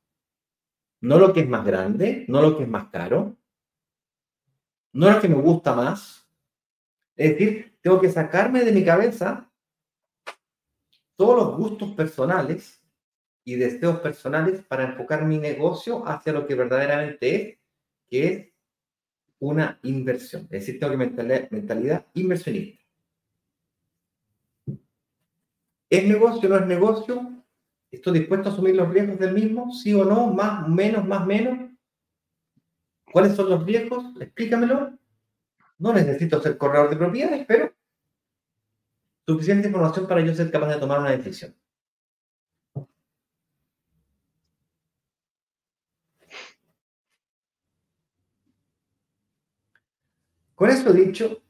no 1.02 1.18
lo 1.18 1.34
que 1.34 1.40
es 1.40 1.50
más 1.50 1.66
grande, 1.66 2.26
no 2.28 2.44
lo 2.44 2.56
que 2.56 2.64
es 2.64 2.70
más 2.70 2.90
caro, 2.90 3.36
no 4.94 5.10
lo 5.10 5.20
que 5.20 5.30
me 5.30 5.42
gusta 5.42 5.76
más. 5.76 6.27
Es 7.18 7.32
decir, 7.32 7.78
tengo 7.82 8.00
que 8.00 8.12
sacarme 8.12 8.64
de 8.64 8.72
mi 8.72 8.86
cabeza 8.86 9.52
todos 11.16 11.36
los 11.36 11.58
gustos 11.58 11.92
personales 11.94 12.80
y 13.44 13.56
deseos 13.56 14.00
personales 14.00 14.62
para 14.64 14.84
enfocar 14.84 15.26
mi 15.26 15.40
negocio 15.40 16.08
hacia 16.08 16.32
lo 16.32 16.46
que 16.46 16.54
verdaderamente 16.54 17.36
es, 17.36 17.58
que 18.08 18.28
es 18.28 18.48
una 19.40 19.80
inversión. 19.84 20.44
Es 20.44 20.66
decir, 20.66 20.80
tengo 20.80 20.92
que 20.92 20.98
mentalidad, 20.98 21.50
mentalidad 21.50 22.06
inversionista. 22.14 22.84
¿Es 25.90 26.08
negocio 26.08 26.50
o 26.50 26.52
no 26.52 26.60
es 26.60 26.68
negocio? 26.68 27.44
¿Estoy 27.90 28.20
dispuesto 28.20 28.50
a 28.50 28.52
asumir 28.52 28.76
los 28.76 28.90
riesgos 28.90 29.18
del 29.18 29.34
mismo? 29.34 29.74
¿Sí 29.74 29.94
o 29.94 30.04
no? 30.04 30.28
¿Más, 30.28 30.68
menos, 30.68 31.08
más, 31.08 31.26
menos? 31.26 31.72
¿Cuáles 33.12 33.36
son 33.36 33.50
los 33.50 33.66
riesgos? 33.66 34.06
Explícamelo. 34.20 34.98
No 35.80 35.94
necesito 35.94 36.42
ser 36.42 36.58
corredor 36.58 36.90
de 36.90 36.98
propiedades, 36.98 37.46
pero 37.48 37.74
suficiente 39.26 39.68
información 39.68 40.08
para 40.08 40.22
yo 40.22 40.34
ser 40.34 40.50
capaz 40.52 40.70
de 40.70 40.80
tomar 40.80 41.00
una 41.00 41.12
decisión. 41.12 41.56
Con 50.56 50.72
eso 50.72 50.92
dicho, 50.92 51.44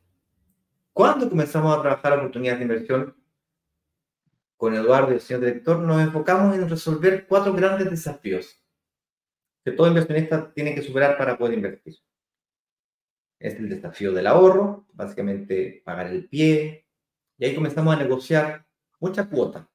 cuando 0.92 1.30
comenzamos 1.30 1.78
a 1.78 1.82
trabajar 1.82 2.18
oportunidades 2.18 2.60
de 2.60 2.66
inversión 2.66 3.16
con 4.58 4.74
Eduardo 4.74 5.12
y 5.12 5.16
el 5.16 5.22
señor 5.22 5.46
director, 5.46 5.80
nos 5.80 6.02
enfocamos 6.02 6.54
en 6.56 6.68
resolver 6.68 7.26
cuatro 7.26 7.54
grandes 7.54 7.90
desafíos 7.90 8.62
que 9.64 9.72
todo 9.72 9.88
inversionista 9.88 10.52
tiene 10.52 10.76
que 10.76 10.82
superar 10.82 11.18
para 11.18 11.38
poder 11.38 11.54
invertir. 11.54 11.96
Es 13.40 13.56
el 13.56 13.70
desafío 13.70 14.12
del 14.12 14.28
ahorro, 14.28 14.88
básicamente 14.94 15.82
pagar 15.86 16.08
el 16.08 16.28
pie, 16.28 16.88
y 17.38 17.46
ahí 17.46 17.56
comenzamos 17.56 17.96
a 17.96 18.00
negociar 18.00 18.66
mucha 19.00 19.30
cuota. 19.30 19.70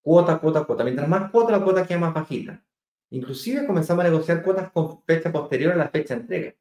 Cuota, 0.00 0.38
cuota, 0.38 0.64
cuota. 0.64 0.82
Mientras 0.84 1.08
más 1.08 1.30
cuota, 1.30 1.52
la 1.52 1.62
cuota 1.62 1.86
queda 1.86 1.98
más 1.98 2.14
bajita. 2.14 2.64
Inclusive 3.10 3.66
comenzamos 3.66 4.04
a 4.04 4.08
negociar 4.08 4.42
cuotas 4.42 4.72
con 4.72 5.02
fecha 5.04 5.30
posterior 5.30 5.72
a 5.72 5.76
la 5.76 5.88
fecha 5.88 6.14
de 6.14 6.20
entrega 6.20 6.54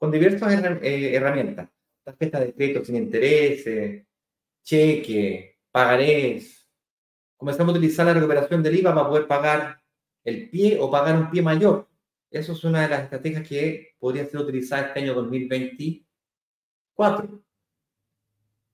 con 0.00 0.10
diversas 0.10 0.54
eh, 0.82 1.14
herramientas. 1.14 1.68
Tarjeta 2.02 2.40
de 2.40 2.54
crédito 2.54 2.82
sin 2.82 2.96
interés, 2.96 3.64
cheque, 4.64 5.58
pagarés. 5.70 6.66
Comenzamos 7.36 7.74
a 7.74 7.78
utilizar 7.78 8.06
la 8.06 8.14
recuperación 8.14 8.62
del 8.62 8.78
IVA 8.78 8.94
para 8.94 9.08
poder 9.08 9.26
pagar 9.26 9.82
el 10.24 10.48
pie 10.48 10.78
o 10.80 10.90
pagar 10.90 11.16
un 11.16 11.30
pie 11.30 11.42
mayor. 11.42 11.89
Eso 12.30 12.52
es 12.52 12.64
una 12.64 12.82
de 12.82 12.88
las 12.88 13.04
estrategias 13.04 13.46
que 13.46 13.94
podría 13.98 14.26
ser 14.26 14.40
utilizada 14.40 14.88
este 14.88 15.00
año 15.00 15.14
2024. 15.14 17.42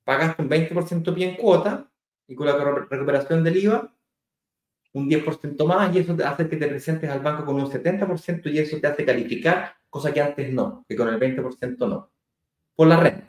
Pagas 0.05 0.39
un 0.39 0.49
20% 0.49 1.15
pie 1.15 1.31
en 1.31 1.37
cuota 1.37 1.91
y 2.29 2.35
con 2.35 2.47
la 2.47 2.57
recuperación 2.57 3.43
del 3.43 3.57
IVA 3.57 3.97
un 4.97 5.11
10% 5.11 5.67
más 5.67 5.95
y 5.95 5.99
eso 5.99 6.17
te 6.17 6.25
hace 6.25 6.49
que 6.49 6.57
te 6.57 6.69
presentes 6.69 7.11
al 7.11 7.21
banco 7.21 7.45
con 7.45 7.57
un 7.57 7.71
70% 7.71 8.51
y 8.51 8.59
eso 8.59 8.79
te 8.81 8.87
hace 8.87 9.05
calificar 9.05 9.75
cosa 9.91 10.13
que 10.13 10.23
antes 10.23 10.51
no, 10.53 10.87
que 10.89 10.97
con 10.97 11.09
el 11.09 11.21
20% 11.21 11.77
no, 11.87 12.11
por 12.75 12.87
la 12.87 12.99
renta. 12.99 13.29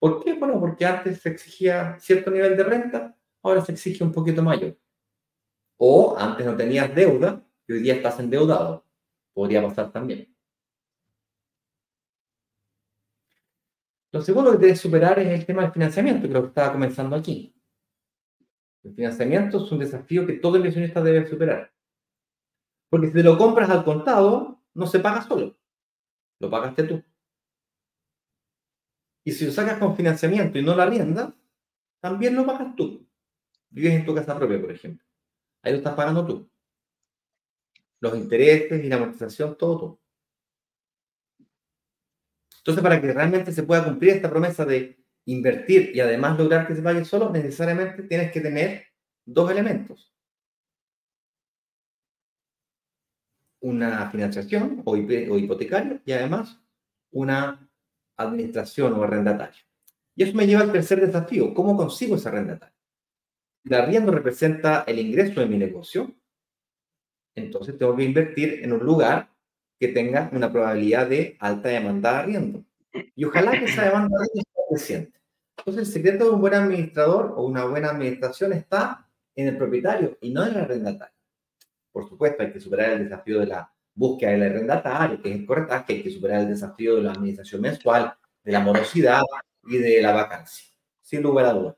¿Por 0.00 0.24
qué? 0.24 0.34
Bueno, 0.34 0.58
porque 0.58 0.84
antes 0.84 1.20
se 1.20 1.28
exigía 1.28 1.96
cierto 2.00 2.32
nivel 2.32 2.56
de 2.56 2.64
renta, 2.64 3.16
ahora 3.42 3.64
se 3.64 3.72
exige 3.72 4.02
un 4.02 4.12
poquito 4.12 4.42
mayor. 4.42 4.76
O 5.76 6.16
antes 6.18 6.44
no 6.44 6.56
tenías 6.56 6.92
deuda 6.92 7.45
y 7.68 7.72
hoy 7.72 7.80
día 7.80 7.94
estás 7.94 8.18
endeudado. 8.20 8.84
Podría 9.32 9.62
pasar 9.62 9.92
también. 9.92 10.34
Lo 14.12 14.22
segundo 14.22 14.52
que 14.52 14.58
debes 14.58 14.80
superar 14.80 15.18
es 15.18 15.28
el 15.28 15.44
tema 15.44 15.62
del 15.62 15.72
financiamiento, 15.72 16.26
que 16.26 16.32
lo 16.32 16.42
que 16.42 16.48
estaba 16.48 16.72
comenzando 16.72 17.16
aquí. 17.16 17.54
El 18.82 18.94
financiamiento 18.94 19.64
es 19.64 19.72
un 19.72 19.78
desafío 19.80 20.26
que 20.26 20.34
todo 20.34 20.56
inversionista 20.56 21.02
debe 21.02 21.26
superar. 21.26 21.72
Porque 22.88 23.08
si 23.08 23.12
te 23.12 23.22
lo 23.22 23.36
compras 23.36 23.68
al 23.68 23.84
contado, 23.84 24.62
no 24.74 24.86
se 24.86 25.00
paga 25.00 25.22
solo, 25.22 25.58
lo 26.38 26.48
pagaste 26.48 26.84
tú. 26.84 27.02
Y 29.24 29.32
si 29.32 29.44
lo 29.44 29.52
sacas 29.52 29.78
con 29.78 29.96
financiamiento 29.96 30.56
y 30.56 30.62
no 30.62 30.74
la 30.76 30.86
rienda, 30.86 31.34
también 32.00 32.36
lo 32.36 32.46
pagas 32.46 32.76
tú. 32.76 33.06
Vives 33.70 33.92
en 33.92 34.06
tu 34.06 34.14
casa 34.14 34.38
propia, 34.38 34.60
por 34.60 34.70
ejemplo. 34.70 35.04
Ahí 35.62 35.72
lo 35.72 35.78
estás 35.78 35.94
pagando 35.94 36.24
tú. 36.24 36.48
Los 38.00 38.16
intereses 38.16 38.84
y 38.84 38.88
la 38.88 38.96
amortización, 38.96 39.56
todo 39.56 39.78
tú. 39.78 40.00
Entonces, 42.58 42.82
para 42.82 43.00
que 43.00 43.12
realmente 43.12 43.52
se 43.52 43.62
pueda 43.62 43.84
cumplir 43.84 44.14
esta 44.14 44.28
promesa 44.28 44.64
de 44.64 44.98
invertir 45.24 45.92
y 45.94 46.00
además 46.00 46.38
lograr 46.38 46.66
que 46.66 46.74
se 46.74 46.82
pague 46.82 47.04
solo, 47.04 47.30
necesariamente 47.30 48.02
tienes 48.04 48.32
que 48.32 48.40
tener 48.40 48.86
dos 49.24 49.50
elementos. 49.50 50.16
una 53.66 54.08
financiación 54.10 54.82
o, 54.84 54.96
hipotecario 54.96 56.00
y 56.04 56.12
además 56.12 56.60
una 57.10 57.68
administración 58.16 58.92
o 58.94 59.02
arrendatario. 59.02 59.62
Y 60.14 60.22
eso 60.22 60.34
me 60.34 60.46
lleva 60.46 60.62
al 60.62 60.72
tercer 60.72 61.00
desafío. 61.00 61.52
¿Cómo 61.52 61.76
consigo 61.76 62.16
ese 62.16 62.28
arrendatario? 62.28 62.74
El 63.64 63.74
arriendo 63.74 64.12
representa 64.12 64.84
el 64.86 65.00
ingreso 65.00 65.40
de 65.40 65.46
mi 65.46 65.58
negocio, 65.58 66.14
entonces 67.36 67.78
tengo 67.78 67.94
que 67.94 68.04
invertir 68.04 68.60
en 68.64 68.72
un 68.72 68.80
lugar 68.80 69.30
que 69.78 69.88
tenga 69.88 70.30
una 70.32 70.50
probabilidad 70.50 71.06
de 71.06 71.36
alta 71.38 71.68
demanda 71.68 72.12
de 72.12 72.18
arriendo. 72.18 72.64
Y 73.14 73.24
ojalá 73.24 73.52
que 73.52 73.66
esa 73.66 73.84
demanda 73.84 74.18
de 74.18 74.26
sea 74.26 74.64
creciente. 74.70 75.20
Entonces, 75.58 75.88
el 75.88 75.92
secreto 75.92 76.24
de 76.24 76.30
un 76.30 76.40
buen 76.40 76.54
administrador 76.54 77.34
o 77.36 77.44
una 77.44 77.64
buena 77.64 77.90
administración 77.90 78.52
está 78.52 79.06
en 79.34 79.48
el 79.48 79.56
propietario 79.56 80.16
y 80.20 80.30
no 80.30 80.44
en 80.44 80.54
el 80.54 80.60
arrendatario. 80.60 81.14
Por 81.92 82.08
supuesto, 82.08 82.42
hay 82.42 82.52
que 82.52 82.60
superar 82.60 82.90
el 82.90 83.04
desafío 83.04 83.40
de 83.40 83.46
la 83.46 83.70
búsqueda 83.94 84.32
del 84.32 84.42
arrendatario, 84.42 85.20
que 85.20 85.30
es 85.30 85.36
el 85.36 85.46
corretaje, 85.46 85.94
hay 85.94 86.02
que 86.02 86.10
superar 86.10 86.40
el 86.42 86.48
desafío 86.48 86.96
de 86.96 87.02
la 87.02 87.12
administración 87.12 87.60
mensual, 87.60 88.14
de 88.44 88.52
la 88.52 88.60
morosidad 88.60 89.22
y 89.64 89.78
de 89.78 90.00
la 90.00 90.12
vacancia, 90.12 90.66
sin 91.02 91.22
lugar 91.22 91.46
a 91.46 91.52
dudas. 91.52 91.76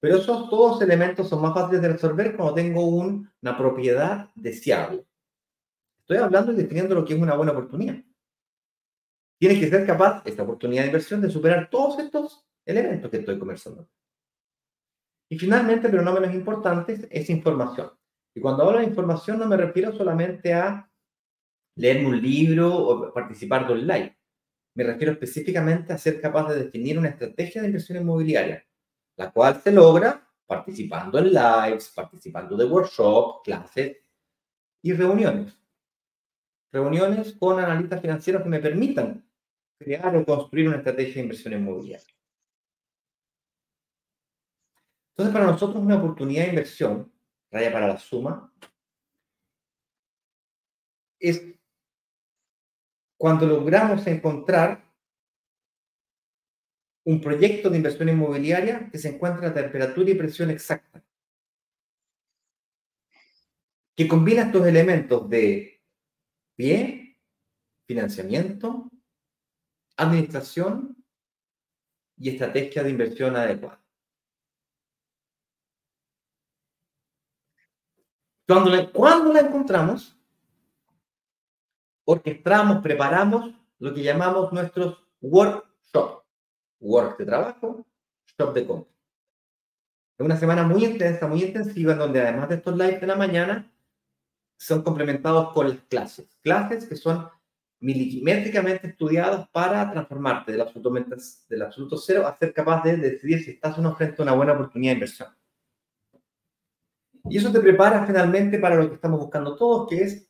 Pero 0.00 0.16
esos 0.16 0.48
todos 0.48 0.80
elementos 0.80 1.28
son 1.28 1.42
más 1.42 1.54
fáciles 1.54 1.82
de 1.82 1.88
resolver 1.88 2.34
cuando 2.34 2.54
tengo 2.54 2.86
una 2.86 3.56
propiedad 3.56 4.30
deseable. 4.34 5.06
Estoy 6.00 6.16
hablando 6.16 6.52
y 6.52 6.56
definiendo 6.56 6.94
lo 6.94 7.04
que 7.04 7.14
es 7.14 7.20
una 7.20 7.34
buena 7.34 7.52
oportunidad. 7.52 8.02
Tienes 9.38 9.60
que 9.60 9.70
ser 9.70 9.86
capaz, 9.86 10.22
esta 10.24 10.42
oportunidad 10.42 10.82
de 10.82 10.88
inversión, 10.88 11.20
de 11.20 11.30
superar 11.30 11.70
todos 11.70 11.98
estos 11.98 12.46
elementos 12.64 13.10
que 13.10 13.18
estoy 13.18 13.38
conversando. 13.38 13.88
Y 15.30 15.38
finalmente, 15.38 15.88
pero 15.88 16.02
no 16.02 16.12
menos 16.12 16.34
importante, 16.34 17.06
es 17.10 17.30
información. 17.30 17.90
Y 18.34 18.40
cuando 18.40 18.64
hablo 18.64 18.78
de 18.78 18.86
información 18.86 19.38
no 19.38 19.46
me 19.46 19.56
refiero 19.56 19.92
solamente 19.92 20.52
a 20.52 20.90
leerme 21.76 22.08
un 22.08 22.20
libro 22.20 22.74
o 22.74 23.12
participar 23.12 23.66
de 23.66 23.72
online. 23.74 24.18
Me 24.74 24.84
refiero 24.84 25.12
específicamente 25.12 25.92
a 25.92 25.98
ser 25.98 26.20
capaz 26.20 26.48
de 26.48 26.64
definir 26.64 26.98
una 26.98 27.08
estrategia 27.08 27.60
de 27.60 27.68
inversión 27.68 27.98
inmobiliaria, 27.98 28.64
la 29.20 29.30
cual 29.30 29.60
se 29.60 29.70
logra 29.70 30.26
participando 30.46 31.18
en 31.18 31.26
lives, 31.34 31.92
participando 31.94 32.56
de 32.56 32.64
workshops, 32.64 33.42
clases 33.44 33.98
y 34.80 34.94
reuniones. 34.94 35.54
Reuniones 36.72 37.34
con 37.34 37.60
analistas 37.60 38.00
financieros 38.00 38.42
que 38.42 38.48
me 38.48 38.60
permitan 38.60 39.22
crear 39.78 40.16
o 40.16 40.24
construir 40.24 40.68
una 40.68 40.78
estrategia 40.78 41.16
de 41.16 41.20
inversión 41.20 41.52
inmobiliaria. 41.52 42.14
Entonces, 45.10 45.34
para 45.34 45.52
nosotros 45.52 45.82
una 45.82 45.98
oportunidad 45.98 46.44
de 46.44 46.48
inversión 46.48 47.12
raya 47.50 47.70
para 47.70 47.88
la 47.88 47.98
suma, 47.98 48.50
es 51.18 51.44
cuando 53.18 53.46
logramos 53.46 54.06
encontrar 54.06 54.82
un 57.04 57.20
proyecto 57.20 57.70
de 57.70 57.76
inversión 57.76 58.08
inmobiliaria 58.08 58.88
que 58.90 58.98
se 58.98 59.08
encuentra 59.08 59.48
a 59.48 59.54
temperatura 59.54 60.10
y 60.10 60.14
presión 60.14 60.50
exacta, 60.50 61.02
que 63.96 64.08
combina 64.08 64.42
estos 64.42 64.66
elementos 64.66 65.28
de 65.28 65.82
pie, 66.56 67.18
financiamiento, 67.86 68.90
administración 69.96 70.96
y 72.16 72.30
estrategia 72.30 72.82
de 72.82 72.90
inversión 72.90 73.36
adecuada. 73.36 73.80
Cuando 78.46 79.32
la, 79.32 79.40
encontramos, 79.40 80.18
orquestamos, 82.04 82.82
preparamos 82.82 83.54
lo 83.78 83.94
que 83.94 84.02
llamamos 84.02 84.52
nuestros 84.52 84.98
workshops. 85.20 86.19
Work 86.80 87.18
de 87.18 87.26
trabajo, 87.26 87.86
shop 88.38 88.54
de 88.54 88.66
compra. 88.66 88.92
Es 90.18 90.24
una 90.24 90.36
semana 90.36 90.64
muy 90.64 90.84
intensa, 90.84 91.26
muy 91.26 91.42
intensiva, 91.42 91.92
en 91.92 91.98
donde 91.98 92.20
además 92.20 92.48
de 92.48 92.56
estos 92.56 92.76
lives 92.76 93.00
de 93.00 93.06
la 93.06 93.16
mañana, 93.16 93.70
son 94.58 94.82
complementados 94.82 95.52
con 95.54 95.68
las 95.68 95.78
clases. 95.88 96.36
Clases 96.42 96.86
que 96.86 96.96
son 96.96 97.28
milimétricamente 97.80 98.88
estudiados 98.88 99.48
para 99.48 99.90
transformarte 99.90 100.52
del 100.52 100.60
absoluto, 100.60 100.92
del 101.48 101.62
absoluto 101.62 101.96
cero 101.96 102.26
a 102.26 102.36
ser 102.36 102.52
capaz 102.52 102.82
de 102.84 102.98
decidir 102.98 103.42
si 103.42 103.52
estás 103.52 103.78
o 103.78 103.80
no 103.82 103.96
frente 103.96 104.20
a 104.20 104.22
una 104.24 104.34
buena 104.34 104.52
oportunidad 104.52 104.92
de 104.92 104.96
inversión. 104.96 105.28
Y 107.24 107.38
eso 107.38 107.50
te 107.50 107.60
prepara 107.60 108.06
finalmente 108.06 108.58
para 108.58 108.76
lo 108.76 108.88
que 108.88 108.94
estamos 108.94 109.20
buscando 109.20 109.56
todos, 109.56 109.88
que 109.88 110.02
es 110.02 110.28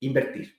invertir. 0.00 0.56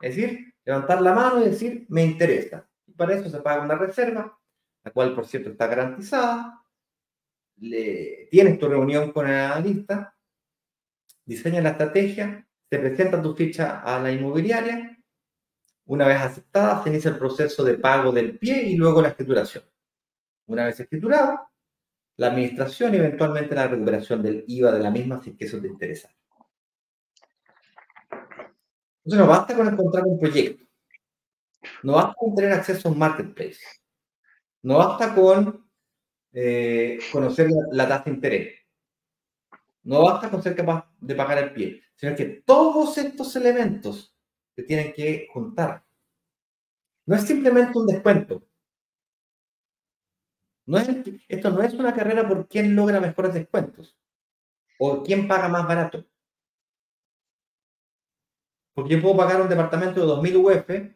Es 0.00 0.16
decir, 0.16 0.54
levantar 0.64 1.00
la 1.00 1.14
mano 1.14 1.40
y 1.40 1.48
decir, 1.48 1.86
me 1.88 2.04
interesa. 2.04 2.68
Y 2.86 2.92
para 2.92 3.14
eso 3.14 3.28
se 3.28 3.40
paga 3.40 3.62
una 3.62 3.76
reserva, 3.76 4.37
cual, 4.90 5.14
por 5.14 5.26
cierto, 5.26 5.50
está 5.50 5.66
garantizada. 5.66 6.62
Le, 7.56 8.28
tienes 8.30 8.58
tu 8.58 8.68
reunión 8.68 9.12
con 9.12 9.26
el 9.26 9.34
analista, 9.34 10.16
diseñas 11.24 11.62
la 11.62 11.70
estrategia, 11.70 12.46
te 12.68 12.78
presentas 12.78 13.22
tu 13.22 13.34
ficha 13.34 13.80
a 13.80 13.98
la 14.00 14.12
inmobiliaria. 14.12 14.96
Una 15.86 16.06
vez 16.06 16.18
aceptada, 16.18 16.82
se 16.82 16.90
inicia 16.90 17.10
el 17.10 17.18
proceso 17.18 17.64
de 17.64 17.78
pago 17.78 18.12
del 18.12 18.38
pie 18.38 18.62
y 18.62 18.76
luego 18.76 19.00
la 19.00 19.08
escrituración. 19.08 19.64
Una 20.46 20.66
vez 20.66 20.78
escriturado, 20.78 21.48
la 22.16 22.28
administración 22.28 22.94
y 22.94 22.98
eventualmente 22.98 23.54
la 23.54 23.68
recuperación 23.68 24.22
del 24.22 24.44
IVA 24.46 24.72
de 24.72 24.80
la 24.80 24.90
misma 24.90 25.22
si 25.22 25.30
es 25.30 25.36
que 25.36 25.44
eso 25.46 25.60
te 25.60 25.68
interesa. 25.68 26.10
Entonces 29.04 29.26
no 29.26 29.26
basta 29.26 29.56
con 29.56 29.68
encontrar 29.68 30.04
un 30.04 30.18
proyecto. 30.18 30.64
No 31.82 31.94
basta 31.94 32.14
con 32.18 32.34
tener 32.34 32.52
acceso 32.52 32.88
a 32.88 32.92
un 32.92 32.98
marketplace. 32.98 33.60
No 34.68 34.76
basta 34.76 35.14
con 35.14 35.66
eh, 36.30 36.98
conocer 37.10 37.48
la, 37.72 37.88
tasa 37.88 38.04
de 38.04 38.10
interés. 38.10 38.54
No 39.84 40.02
basta 40.02 40.30
con 40.30 40.42
ser 40.42 40.54
capaz 40.54 40.86
de 41.00 41.14
pagar 41.14 41.38
el 41.38 41.54
pie, 41.54 41.82
sino 41.94 42.14
que 42.14 42.42
todos 42.44 42.98
estos 42.98 43.34
elementos 43.36 44.14
se 44.54 44.64
tienen 44.64 44.92
que 44.92 45.26
juntar. 45.32 45.86
No 47.06 47.16
es 47.16 47.22
simplemente 47.22 47.78
un 47.78 47.86
descuento. 47.86 48.42
No 50.66 50.76
es, 50.76 50.86
esto 51.28 51.48
no 51.48 51.62
es 51.62 51.72
una 51.72 51.94
carrera 51.94 52.28
por 52.28 52.46
quién 52.46 52.76
logra 52.76 53.00
mejores 53.00 53.32
descuentos 53.32 53.96
o 54.78 55.02
quién 55.02 55.26
paga 55.26 55.48
más 55.48 55.66
barato. 55.66 56.04
Porque 58.74 58.96
yo 58.96 59.00
puedo 59.00 59.16
pagar 59.16 59.40
un 59.40 59.48
departamento 59.48 59.98
de 60.02 60.06
2.000 60.06 60.36
UF 60.36 60.94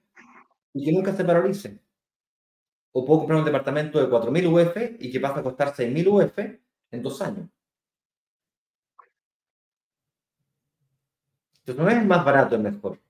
y 0.75 0.85
que 0.85 0.93
nunca 0.93 1.15
se 1.15 1.25
paralice. 1.25 1.83
O 2.93 3.05
puedo 3.05 3.21
comprar 3.21 3.39
un 3.41 3.45
departamento 3.45 3.99
de 3.99 4.09
4.000 4.09 4.47
UF 4.47 4.97
y 5.01 5.11
que 5.11 5.21
pasa 5.21 5.41
a 5.41 5.43
costar 5.43 5.75
6.000 5.75 6.07
UF 6.09 6.39
en 6.91 7.03
dos 7.03 7.21
años. 7.23 7.49
Entonces 11.65 11.85
no 11.85 11.91
es 11.91 12.07
más 12.07 12.25
barato, 12.25 12.57
es 12.57 12.61
mejor. 12.61 13.01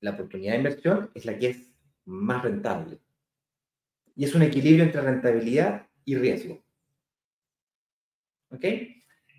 La 0.00 0.12
oportunidad 0.12 0.52
de 0.52 0.58
inversión 0.58 1.10
es 1.14 1.24
la 1.24 1.38
que 1.38 1.50
es 1.50 1.72
más 2.04 2.42
rentable. 2.42 3.00
Y 4.14 4.24
es 4.24 4.34
un 4.34 4.42
equilibrio 4.42 4.84
entre 4.84 5.00
rentabilidad 5.00 5.86
y 6.04 6.16
riesgo. 6.16 6.62
¿Ok? 8.50 8.64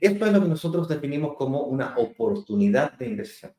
Esto 0.01 0.25
es 0.25 0.33
lo 0.33 0.41
que 0.41 0.47
nosotros 0.47 0.87
definimos 0.87 1.35
como 1.35 1.63
una 1.63 1.97
oportunidad 1.97 2.93
de 2.93 3.07
inversión. 3.07 3.53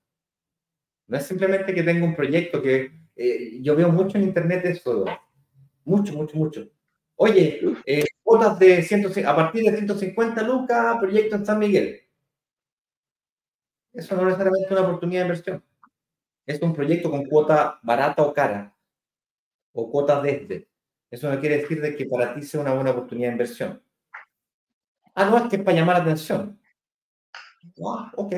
No 1.07 1.17
es 1.17 1.27
simplemente 1.27 1.75
que 1.75 1.83
tenga 1.83 2.05
un 2.05 2.17
proyecto 2.17 2.63
que 2.63 2.93
eh, 3.17 3.59
yo 3.61 3.77
veo 3.77 3.91
mucho 3.91 4.17
en 4.17 4.25
internet 4.25 4.65
eso, 4.65 5.05
mucho, 5.85 6.13
mucho, 6.15 6.37
mucho. 6.37 6.69
Oye, 7.17 7.61
eh, 7.87 8.05
cuotas 8.23 8.59
de 8.59 8.83
100, 8.83 9.27
a 9.27 9.37
partir 9.37 9.63
de 9.65 9.77
150 9.77 10.43
lucas, 10.43 10.99
proyecto 10.99 11.37
en 11.37 11.47
San 11.47 11.59
Miguel. 11.59 12.01
Eso 13.93 14.15
no 14.15 14.23
es 14.23 14.27
necesariamente 14.29 14.73
una 14.73 14.83
oportunidad 14.83 15.21
de 15.21 15.27
inversión. 15.27 15.65
Es 16.47 16.63
un 16.63 16.75
proyecto 16.75 17.11
con 17.11 17.25
cuota 17.27 17.79
barata 17.83 18.23
o 18.23 18.33
cara, 18.33 18.75
o 19.73 19.91
cuota 19.91 20.21
desde. 20.23 20.69
Eso 21.11 21.33
no 21.33 21.41
quiere 21.41 21.59
decir 21.59 21.81
de 21.81 21.97
que 21.97 22.07
para 22.07 22.35
ti 22.35 22.43
sea 22.43 22.61
una 22.61 22.73
buena 22.73 22.93
oportunidad 22.93 23.29
de 23.29 23.33
inversión. 23.33 23.83
Ah, 25.15 25.25
no, 25.25 25.39
es 25.39 25.51
que 25.51 25.57
es 25.57 25.63
para 25.63 25.77
llamar 25.77 25.97
la 25.97 26.03
atención. 26.03 26.59
Ah, 27.85 28.13
ok. 28.17 28.35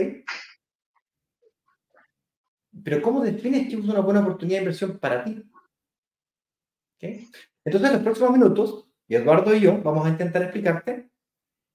Pero 2.85 3.03
¿cómo 3.03 3.21
defines 3.21 3.69
que 3.69 3.77
es 3.77 3.85
una 3.85 4.01
buena 4.01 4.21
oportunidad 4.21 4.59
de 4.59 4.63
inversión 4.63 4.99
para 4.99 5.23
ti? 5.23 5.45
Entonces, 7.03 7.91
en 7.91 7.95
los 7.95 8.03
próximos 8.03 8.33
minutos, 8.33 8.87
Eduardo 9.09 9.55
y 9.55 9.61
yo 9.61 9.83
vamos 9.83 10.07
a 10.07 10.11
intentar 10.11 10.43
explicarte 10.43 11.11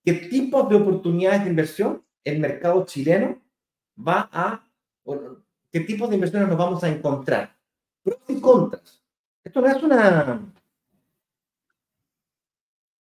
qué 0.03 0.13
tipos 0.13 0.67
de 0.69 0.75
oportunidades 0.75 1.43
de 1.43 1.49
inversión 1.49 2.03
el 2.23 2.39
mercado 2.39 2.85
chileno 2.85 3.41
va 3.95 4.29
a, 4.31 4.63
qué 5.71 5.81
tipos 5.81 6.09
de 6.09 6.15
inversiones 6.15 6.49
nos 6.49 6.57
vamos 6.57 6.83
a 6.83 6.89
encontrar. 6.89 7.55
Pros 8.03 8.19
y 8.27 8.39
contras. 8.39 9.03
Esto 9.43 9.61
no 9.61 9.67
es 9.67 9.83
una, 9.83 10.53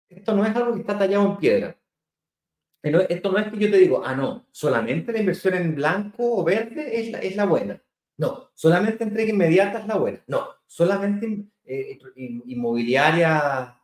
esto 0.08 0.34
no 0.34 0.44
es 0.44 0.56
algo 0.56 0.74
que 0.74 0.80
está 0.80 0.98
tallado 0.98 1.26
en 1.26 1.36
piedra. 1.38 1.76
Esto 2.82 3.32
no 3.32 3.38
es 3.38 3.50
que 3.50 3.58
yo 3.58 3.70
te 3.70 3.78
digo, 3.78 4.02
ah, 4.04 4.14
no, 4.14 4.46
solamente 4.52 5.12
la 5.12 5.18
inversión 5.18 5.54
en 5.54 5.74
blanco 5.74 6.38
o 6.38 6.44
verde 6.44 7.00
es 7.00 7.10
la, 7.10 7.18
es 7.18 7.34
la 7.34 7.44
buena. 7.44 7.82
No, 8.18 8.50
solamente 8.54 9.02
entrega 9.02 9.30
inmediata 9.30 9.80
es 9.80 9.86
la 9.86 9.96
buena. 9.96 10.22
No, 10.28 10.48
solamente 10.66 11.48
eh, 11.66 11.98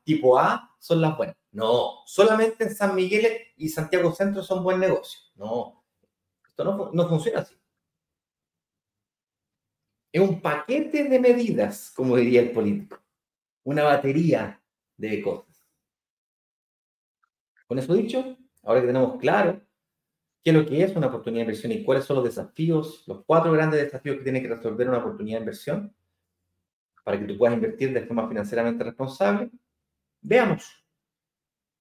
tipo 0.04 0.38
A 0.38 0.74
son 0.78 1.00
las 1.00 1.16
buenas. 1.16 1.36
No, 1.52 2.02
solamente 2.06 2.64
en 2.64 2.74
San 2.74 2.94
Miguel 2.94 3.26
y 3.56 3.68
Santiago 3.68 4.12
Centro 4.12 4.42
son 4.42 4.64
buen 4.64 4.80
negocio. 4.80 5.20
No, 5.36 5.84
esto 6.46 6.64
no, 6.64 6.90
no 6.92 7.08
funciona 7.08 7.40
así. 7.40 7.54
Es 10.12 10.20
un 10.20 10.40
paquete 10.40 11.04
de 11.04 11.18
medidas, 11.18 11.92
como 11.94 12.16
diría 12.16 12.42
el 12.42 12.52
político. 12.52 12.98
Una 13.64 13.84
batería 13.84 14.60
de 14.96 15.22
cosas. 15.22 15.66
Con 17.66 17.78
eso 17.78 17.94
dicho, 17.94 18.36
ahora 18.62 18.80
que 18.80 18.86
tenemos 18.88 19.18
claro 19.18 19.60
qué 20.42 20.50
es 20.50 20.56
lo 20.56 20.66
que 20.66 20.82
es 20.82 20.94
una 20.96 21.06
oportunidad 21.06 21.40
de 21.40 21.52
inversión 21.52 21.72
y 21.72 21.84
cuáles 21.84 22.04
son 22.04 22.16
los 22.16 22.24
desafíos, 22.24 23.04
los 23.06 23.24
cuatro 23.24 23.52
grandes 23.52 23.82
desafíos 23.82 24.18
que 24.18 24.24
tiene 24.24 24.42
que 24.42 24.48
resolver 24.48 24.88
una 24.88 24.98
oportunidad 24.98 25.38
de 25.38 25.42
inversión 25.42 25.94
para 27.02 27.18
que 27.18 27.24
tú 27.26 27.36
puedas 27.38 27.56
invertir 27.56 27.92
de 27.92 28.06
forma 28.06 28.28
financieramente 28.28 28.84
responsable, 28.84 29.50
veamos 30.20 30.70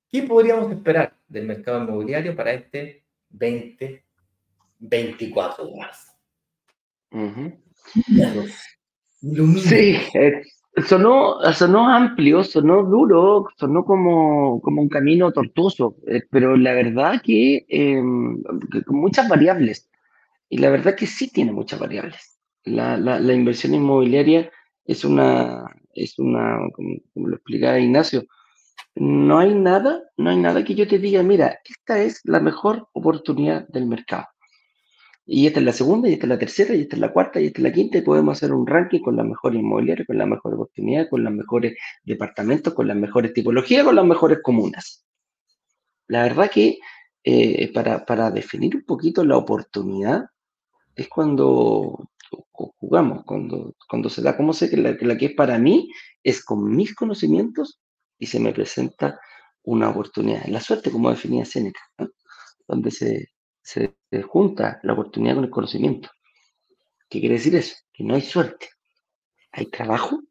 qué 0.09 0.23
podríamos 0.23 0.71
esperar 0.71 1.15
del 1.27 1.45
mercado 1.45 1.83
inmobiliario 1.83 2.35
para 2.35 2.53
este 2.53 3.05
2024 3.29 5.67
de 5.67 5.77
marzo. 5.77 6.11
Sí, 9.59 9.97
Sonó, 10.87 11.35
sonó 11.53 11.89
amplio, 11.89 12.45
sonó 12.45 12.83
duro, 12.83 13.45
sonó 13.57 13.83
como, 13.83 14.61
como 14.61 14.81
un 14.81 14.87
camino 14.87 15.29
tortuoso, 15.33 15.97
eh, 16.07 16.21
pero 16.29 16.55
la 16.55 16.73
verdad 16.73 17.21
que, 17.21 17.65
em, 17.67 18.41
con 18.85 18.95
muchas 18.95 19.27
variables. 19.27 19.89
Y 20.47 20.59
la 20.59 20.69
verdad 20.69 20.95
que 20.95 21.07
sí 21.07 21.29
tiene 21.29 21.51
muchas 21.51 21.77
variables. 21.77 22.39
La, 22.63 22.95
la, 22.95 23.19
la 23.19 23.33
inversión 23.33 23.73
inmobiliaria 23.73 24.49
es 24.85 25.05
una, 25.05 25.65
es 25.93 26.17
una, 26.19 26.59
como, 26.73 27.27
lo 27.27 27.35
explicaba 27.35 27.79
Ignacio, 27.79 28.25
no 28.95 29.39
hay 29.39 29.53
nada, 29.53 30.01
no 30.17 30.29
hay 30.29 30.37
nada 30.37 30.63
que 30.63 30.75
yo 30.75 30.87
te 30.87 30.99
diga, 30.99 31.23
mira, 31.23 31.59
esta 31.63 32.01
es 32.01 32.21
la 32.23 32.39
mejor 32.39 32.89
oportunidad 32.93 33.67
del 33.67 33.85
mercado. 33.85 34.25
Y 35.25 35.47
esta 35.47 35.59
es 35.59 35.65
la 35.65 35.71
segunda, 35.71 36.09
y 36.09 36.13
esta 36.13 36.25
es 36.25 36.29
la 36.29 36.39
tercera, 36.39 36.75
y 36.75 36.81
esta 36.81 36.95
es 36.95 36.99
la 36.99 37.13
cuarta, 37.13 37.39
y 37.39 37.45
esta 37.45 37.59
es 37.59 37.63
la 37.63 37.71
quinta, 37.71 37.97
y 37.99 38.01
podemos 38.01 38.37
hacer 38.37 38.53
un 38.53 38.67
ranking 38.67 38.99
con 38.99 39.15
las 39.15 39.25
mejores 39.25 39.61
inmobiliarias, 39.61 40.07
con 40.07 40.17
las 40.17 40.27
mejores 40.27 40.55
oportunidades, 40.55 41.09
con 41.09 41.23
los 41.23 41.33
mejores 41.33 41.77
departamentos, 42.03 42.73
con 42.73 42.87
las 42.87 42.97
mejores 42.97 43.33
tipologías, 43.33 43.85
con 43.85 43.95
las 43.95 44.05
mejores 44.05 44.39
comunas. 44.43 45.05
La 46.07 46.23
verdad 46.23 46.51
que 46.51 46.79
eh, 47.23 47.71
para, 47.71 48.05
para, 48.05 48.31
definir 48.31 48.75
un 48.75 48.83
poquito 48.83 49.23
la 49.23 49.37
oportunidad 49.37 50.25
es 50.95 51.07
cuando 51.07 52.09
jugamos, 52.51 53.23
cuando, 53.25 53.75
cuando 53.89 54.09
se 54.09 54.21
da, 54.21 54.37
como 54.37 54.53
sé 54.53 54.69
que 54.69 54.77
la, 54.77 55.17
que 55.17 55.25
es 55.25 55.33
para 55.33 55.57
mí 55.57 55.89
es 56.23 56.43
con 56.43 56.75
mis 56.75 56.95
conocimientos 56.95 57.79
y 58.17 58.27
se 58.27 58.39
me 58.39 58.53
presenta 58.53 59.19
una 59.63 59.89
oportunidad. 59.89 60.45
La 60.47 60.61
suerte, 60.61 60.91
como 60.91 61.09
definía 61.09 61.45
Seneca, 61.45 61.81
¿no? 61.97 62.09
donde 62.67 62.91
se, 62.91 63.29
se 63.61 63.93
junta 64.27 64.79
la 64.83 64.93
oportunidad 64.93 65.35
con 65.35 65.43
el 65.43 65.49
conocimiento. 65.49 66.09
¿Qué 67.09 67.19
quiere 67.19 67.35
decir 67.35 67.55
eso? 67.55 67.75
Que 67.91 68.03
no 68.03 68.15
hay 68.15 68.21
suerte. 68.21 68.69
Hay 69.51 69.65
trabajo 69.65 70.21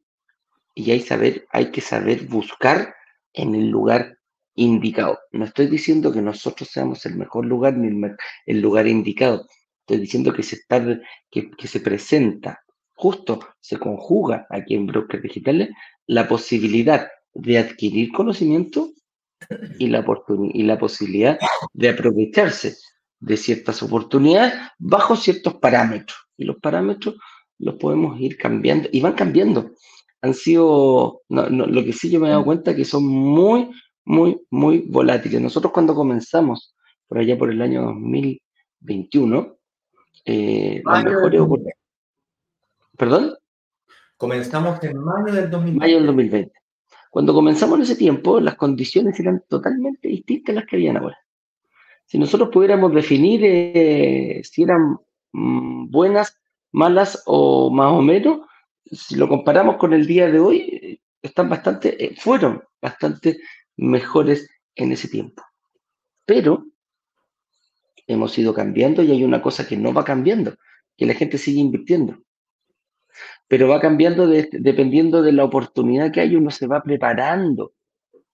y 0.75 0.91
hay, 0.93 1.01
saber, 1.01 1.47
hay 1.51 1.71
que 1.71 1.83
saber 1.83 2.27
buscar 2.27 2.95
en 3.35 3.55
el 3.55 3.69
lugar 3.69 4.19
indicado. 4.55 5.19
No 5.33 5.45
estoy 5.45 5.67
diciendo 5.67 6.13
que 6.13 6.23
nosotros 6.23 6.71
seamos 6.71 7.05
el 7.07 7.17
mejor 7.17 7.47
lugar 7.47 7.77
ni 7.77 8.17
el, 8.47 8.61
lugar 8.61 8.87
indicado. 8.87 9.47
Estoy 9.91 10.03
diciendo 10.03 10.33
que 10.33 10.43
se, 10.43 10.57
está, 10.57 10.83
que, 11.31 11.51
que 11.51 11.67
se 11.67 11.81
presenta 11.81 12.63
justo 13.01 13.41
se 13.61 13.79
conjuga 13.79 14.47
aquí 14.51 14.75
en 14.75 14.87
Brokers 14.87 15.23
Digitales 15.23 15.71
la 16.07 16.29
posibilidad 16.29 17.09
de 17.33 17.59
adquirir 17.59 18.13
conocimiento 18.13 18.91
y 19.79 19.87
la, 19.87 20.05
y 20.53 20.63
la 20.65 20.79
posibilidad 20.79 21.39
de 21.73 21.89
aprovecharse 21.89 22.77
de 23.19 23.37
ciertas 23.39 23.83
oportunidades 23.83 24.53
bajo 24.79 25.17
ciertos 25.17 25.55
parámetros. 25.55 26.19
Y 26.37 26.45
los 26.45 26.57
parámetros 26.57 27.17
los 27.59 27.77
podemos 27.77 28.21
ir 28.21 28.37
cambiando 28.37 28.89
y 28.93 29.01
van 29.01 29.15
cambiando. 29.15 29.71
Han 30.21 30.35
sido, 30.35 31.23
lo 31.29 31.85
que 31.85 31.93
sí 31.95 32.11
yo 32.11 32.21
me 32.21 32.29
he 32.29 32.31
dado 32.31 32.45
cuenta 32.45 32.77
que 32.77 32.85
son 32.85 33.07
muy, 33.07 33.71
muy, 34.05 34.39
muy 34.51 34.85
volátiles. 34.89 35.41
Nosotros 35.41 35.73
cuando 35.73 35.95
comenzamos, 35.95 36.75
por 37.09 37.19
allá 37.19 37.39
por 37.39 37.51
el 37.51 37.63
año 37.63 37.83
2021, 37.83 39.60
eh, 40.25 40.83
las 40.85 41.05
mejores 41.05 41.41
oportunidades. 41.41 41.79
¿Perdón? 42.97 43.35
Comenzamos 44.17 44.83
en 44.85 44.99
mayo 44.99 45.33
del 45.33 45.51
2020. 45.51 45.79
Mayo 45.79 45.97
del 45.97 46.07
2020. 46.07 46.53
Cuando 47.11 47.35
comenzamos 47.35 47.77
en 47.77 47.83
ese 47.83 47.97
tiempo, 47.97 48.39
las 48.41 48.55
condiciones 48.57 49.19
eran 49.19 49.43
totalmente 49.49 50.09
distintas 50.09 50.53
a 50.53 50.61
las 50.61 50.67
que 50.67 50.77
habían 50.77 50.97
ahora. 50.97 51.19
Si 52.07 52.19
nosotros 52.19 52.51
pudiéramos 52.53 52.95
definir 52.95 53.41
eh, 53.45 54.43
si 54.45 54.63
eran 54.63 54.99
mm, 55.33 55.91
buenas, 55.91 56.37
malas 56.73 57.23
o 57.27 57.71
más 57.71 57.93
o 57.93 58.03
menos, 58.03 58.41
si 58.85 59.17
lo 59.17 59.29
comparamos 59.29 59.77
con 59.77 59.93
el 59.93 60.07
día 60.07 60.31
de 60.31 60.41
hoy, 60.41 60.59
eh, 60.61 61.01
están 61.23 61.49
bastante, 61.49 62.05
eh, 62.05 62.15
fueron 62.17 62.63
bastante 62.81 63.39
mejores 63.77 64.49
en 64.75 64.93
ese 64.93 65.09
tiempo. 65.09 65.43
Pero 66.25 66.67
hemos 68.13 68.37
ido 68.39 68.55
cambiando 68.55 69.03
y 69.03 69.11
hay 69.11 69.25
una 69.25 69.43
cosa 69.43 69.67
que 69.67 69.77
no 69.77 69.93
va 69.93 70.05
cambiando, 70.05 70.55
que 70.97 71.07
la 71.07 71.15
gente 71.15 71.39
sigue 71.39 71.61
invirtiendo 71.61 72.19
pero 73.51 73.69
va 73.69 73.81
cambiando 73.81 74.29
dependiendo 74.29 75.23
de 75.23 75.33
la 75.33 75.45
oportunidad 75.45 76.13
que 76.13 76.21
hay, 76.21 76.37
uno 76.37 76.51
se 76.53 76.69
va 76.69 76.83
preparando 76.83 77.73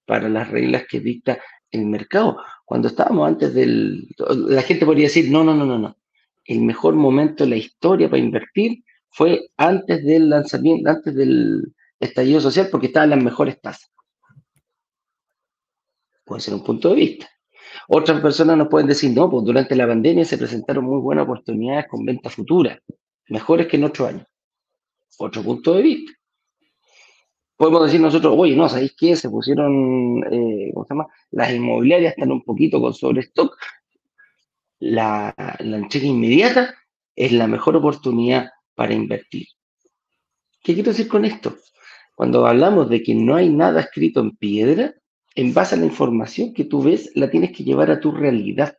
para 0.05 0.29
las 0.29 0.51
reglas 0.51 0.85
que 0.87 1.01
dicta 1.01 1.41
el 1.71 1.87
mercado. 1.87 2.37
Cuando 2.67 2.89
estábamos 2.89 3.27
antes 3.27 3.55
del... 3.55 4.09
La 4.19 4.61
gente 4.61 4.85
podría 4.85 5.07
decir, 5.07 5.31
no, 5.31 5.43
no, 5.43 5.55
no, 5.55 5.65
no, 5.65 5.79
no. 5.79 5.97
El 6.45 6.61
mejor 6.61 6.95
momento 6.95 7.45
de 7.45 7.51
la 7.51 7.57
historia 7.57 8.11
para 8.11 8.23
invertir 8.23 8.85
fue 9.09 9.49
antes 9.57 10.05
del 10.05 10.29
lanzamiento, 10.29 10.91
antes 10.91 11.15
del 11.15 11.75
estallido 11.99 12.41
social, 12.41 12.69
porque 12.71 12.89
estaban 12.89 13.09
las 13.11 13.23
mejores 13.23 13.59
tasas. 13.61 13.91
Puede 16.25 16.43
ser 16.43 16.53
un 16.53 16.63
punto 16.63 16.91
de 16.91 16.95
vista. 16.95 17.31
Otras 17.89 18.21
personas 18.21 18.57
nos 18.57 18.69
pueden 18.69 18.89
decir, 18.89 19.13
no, 19.13 19.31
pues 19.31 19.45
durante 19.45 19.77
la 19.77 19.87
pandemia 19.87 20.25
se 20.25 20.39
presentaron 20.39 20.85
muy 20.85 21.01
buenas 21.01 21.25
oportunidades 21.25 21.87
con 21.89 22.05
ventas 22.05 22.35
futuras, 22.35 22.79
mejores 23.29 23.67
que 23.67 23.77
en 23.77 23.85
otro 23.85 24.07
año 24.07 24.27
otro 25.19 25.43
punto 25.43 25.75
de 25.75 25.83
vista. 25.83 26.13
Podemos 27.57 27.85
decir 27.87 28.01
nosotros, 28.01 28.35
oye, 28.37 28.55
no, 28.55 28.69
¿sabéis 28.69 28.95
qué? 28.97 29.17
Se 29.17 29.31
pusieron, 29.31 30.23
eh, 30.31 30.71
¿cómo 30.75 30.85
se 30.85 30.95
llama? 30.95 31.07
Las 31.31 31.53
inmobiliarias 31.53 32.13
están 32.13 32.31
un 32.33 32.43
poquito 32.43 32.81
con 32.81 32.93
sobrestock. 32.93 33.57
La, 34.79 35.35
la 35.61 35.77
entrega 35.79 36.07
inmediata 36.07 36.75
es 37.15 37.33
la 37.33 37.47
mejor 37.47 37.77
oportunidad 37.77 38.51
para 38.75 38.93
invertir. 38.93 39.47
¿Qué 40.63 40.75
quiero 40.75 40.91
decir 40.91 41.09
con 41.09 41.25
esto? 41.25 41.57
Cuando 42.15 42.47
hablamos 42.47 42.91
de 42.91 43.03
que 43.03 43.15
no 43.15 43.37
hay 43.37 43.49
nada 43.49 43.81
escrito 43.81 44.21
en 44.21 44.37
piedra, 44.37 44.95
en 45.37 45.53
base 45.53 45.75
a 45.75 45.79
la 45.79 45.85
información 45.85 46.53
que 46.55 46.65
tú 46.65 46.83
ves, 46.83 47.13
la 47.15 47.31
tienes 47.31 47.53
que 47.53 47.63
llevar 47.63 47.91
a 47.91 48.01
tu 48.01 48.11
realidad. 48.11 48.77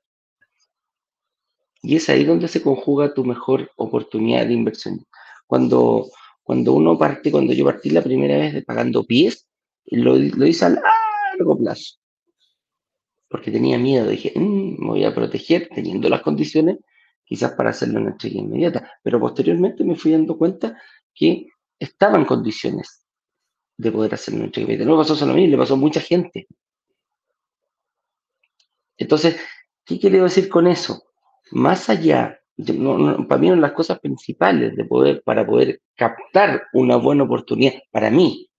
Y 1.84 1.96
es 1.96 2.10
ahí 2.10 2.26
donde 2.26 2.48
se 2.48 2.64
conjuga 2.64 3.14
tu 3.14 3.24
mejor 3.24 3.72
oportunidad 3.78 4.48
de 4.48 4.54
inversión. 4.54 5.06
Cuando, 5.46 6.10
cuando 6.42 6.74
uno 6.74 6.98
parte, 6.98 7.32
cuando 7.32 7.54
yo 7.54 7.64
partí 7.64 7.92
la 7.92 8.02
primera 8.02 8.38
vez 8.38 8.54
de 8.56 8.64
pagando 8.64 9.06
pies, 9.06 9.48
lo, 9.86 10.18
lo 10.18 10.48
hice 10.48 10.66
a 10.66 10.70
largo 10.70 11.58
plazo. 11.60 11.98
Porque 13.30 13.52
tenía 13.52 13.78
miedo, 13.78 14.10
dije, 14.10 14.34
mm, 14.36 14.82
me 14.82 14.88
voy 14.88 15.04
a 15.06 15.14
proteger 15.14 15.70
teniendo 15.74 16.10
las 16.10 16.22
condiciones, 16.22 16.78
quizás 17.24 17.52
para 17.52 17.70
hacerlo 17.70 18.00
en 18.00 18.08
entrega 18.08 18.40
inmediata. 18.40 18.92
Pero 19.04 19.20
posteriormente 19.20 19.84
me 19.84 19.96
fui 19.96 20.12
dando 20.12 20.38
cuenta 20.38 20.76
que 21.14 21.50
estaban 21.78 22.26
condiciones 22.26 23.07
de 23.78 23.92
poder 23.92 24.14
hacerlo 24.14 24.40
en 24.40 24.46
entrega. 24.46 24.86
No 24.86 24.98
pasó 24.98 25.16
solo 25.16 25.34
a 25.34 25.36
mí, 25.36 25.48
le 25.48 25.58
pasó 25.58 25.76
a 25.76 25.78
mucha 25.78 26.02
gente. 26.02 26.48
Entonces, 28.98 29.40
¿qué 29.86 30.00
quiero 30.00 30.24
decir 30.24 30.50
con 30.50 30.68
eso? 30.68 31.04
Más 31.52 31.90
allá 31.90 32.40
para 33.28 33.40
mí 33.40 33.48
una 33.48 33.56
de 33.56 33.62
las 33.62 33.74
cosas 33.74 34.00
principales 34.00 34.76
de 34.76 34.86
poder, 34.86 35.22
para 35.24 35.46
poder 35.46 35.82
captar 35.96 36.68
una 36.74 36.96
buena 36.96 37.24
oportunidad, 37.24 37.74
para 37.92 38.10
mí, 38.10 38.50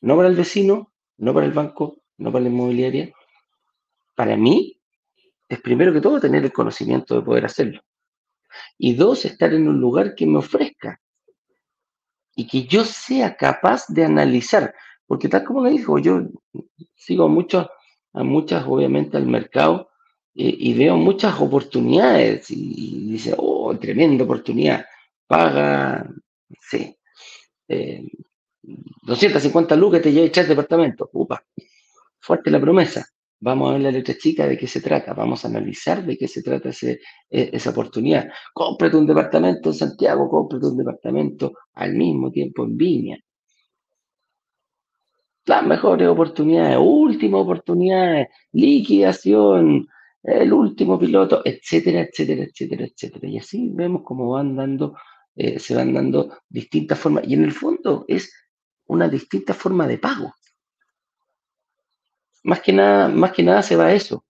no 0.00 0.16
para 0.16 0.28
el 0.28 0.36
vecino, 0.36 0.92
no 1.16 1.34
para 1.34 1.46
el 1.46 1.52
banco, 1.52 2.00
no 2.18 2.30
para 2.30 2.44
la 2.44 2.50
inmobiliaria, 2.50 3.12
para 4.14 4.36
mí 4.36 4.80
es 5.48 5.60
primero 5.60 5.92
que 5.92 6.00
todo 6.00 6.20
tener 6.20 6.44
el 6.44 6.52
conocimiento 6.52 7.16
de 7.16 7.22
poder 7.22 7.46
hacerlo. 7.46 7.80
Y 8.76 8.94
dos, 8.94 9.24
estar 9.24 9.52
en 9.52 9.66
un 9.66 9.80
lugar 9.80 10.14
que 10.14 10.26
me 10.26 10.38
ofrezca 10.38 11.00
y 12.38 12.46
que 12.46 12.68
yo 12.68 12.84
sea 12.84 13.36
capaz 13.36 13.86
de 13.88 14.04
analizar. 14.04 14.72
Porque 15.08 15.28
tal 15.28 15.42
como 15.42 15.64
le 15.64 15.70
dijo, 15.70 15.98
yo 15.98 16.22
sigo 16.94 17.24
a 17.24 17.28
muchos, 17.28 17.66
a 18.12 18.22
muchas, 18.22 18.64
obviamente, 18.64 19.16
al 19.16 19.26
mercado 19.26 19.90
y, 20.32 20.72
veo 20.74 20.96
muchas 20.96 21.40
oportunidades 21.40 22.48
y, 22.52 23.10
dice, 23.10 23.34
oh, 23.36 23.76
tremenda 23.76 24.22
oportunidad, 24.22 24.86
paga, 25.26 26.08
sí, 26.60 26.96
250 27.66 29.74
eh, 29.74 29.76
lucas 29.76 30.00
te 30.00 30.12
lleva 30.12 30.30
tres 30.30 30.46
departamentos, 30.46 31.08
upa, 31.12 31.42
fuerte 32.20 32.52
la 32.52 32.60
promesa. 32.60 33.04
Vamos 33.40 33.70
a 33.70 33.72
ver 33.74 33.82
la 33.82 33.90
letra 33.92 34.16
chica 34.16 34.46
de 34.46 34.58
qué 34.58 34.66
se 34.66 34.80
trata, 34.80 35.14
vamos 35.14 35.44
a 35.44 35.48
analizar 35.48 36.04
de 36.04 36.16
qué 36.18 36.26
se 36.26 36.42
trata 36.42 36.70
e, 36.82 36.98
esa 37.30 37.70
oportunidad. 37.70 38.28
Cómprate 38.52 38.96
un 38.96 39.06
departamento 39.06 39.70
en 39.70 39.74
Santiago, 39.74 40.28
cómprate 40.28 40.66
un 40.66 40.76
departamento 40.76 41.52
al 41.74 41.94
mismo 41.94 42.30
tiempo 42.32 42.64
en 42.64 42.76
Viña. 42.76 43.18
Las 45.46 45.66
mejores 45.66 46.08
oportunidades, 46.08 46.78
últimas 46.80 47.40
oportunidades, 47.42 48.28
liquidación, 48.52 49.86
el 50.22 50.52
último 50.52 50.98
piloto, 50.98 51.42
etcétera, 51.44 52.02
etcétera, 52.02 52.44
etcétera, 52.44 52.84
etcétera. 52.84 53.28
Y 53.28 53.38
así 53.38 53.70
vemos 53.72 54.02
cómo 54.04 54.30
van 54.30 54.56
dando, 54.56 54.94
eh, 55.36 55.58
se 55.58 55.74
van 55.74 55.94
dando 55.94 56.36
distintas 56.48 56.98
formas. 56.98 57.24
Y 57.26 57.34
en 57.34 57.44
el 57.44 57.52
fondo 57.52 58.04
es 58.08 58.32
una 58.86 59.08
distinta 59.08 59.54
forma 59.54 59.86
de 59.86 59.98
pago. 59.98 60.32
Más 62.48 62.62
que 62.62 62.72
nada, 62.72 63.08
más 63.08 63.32
que 63.32 63.42
nada 63.42 63.62
se 63.62 63.76
va 63.76 63.88
a 63.88 63.94
eso. 63.94 64.24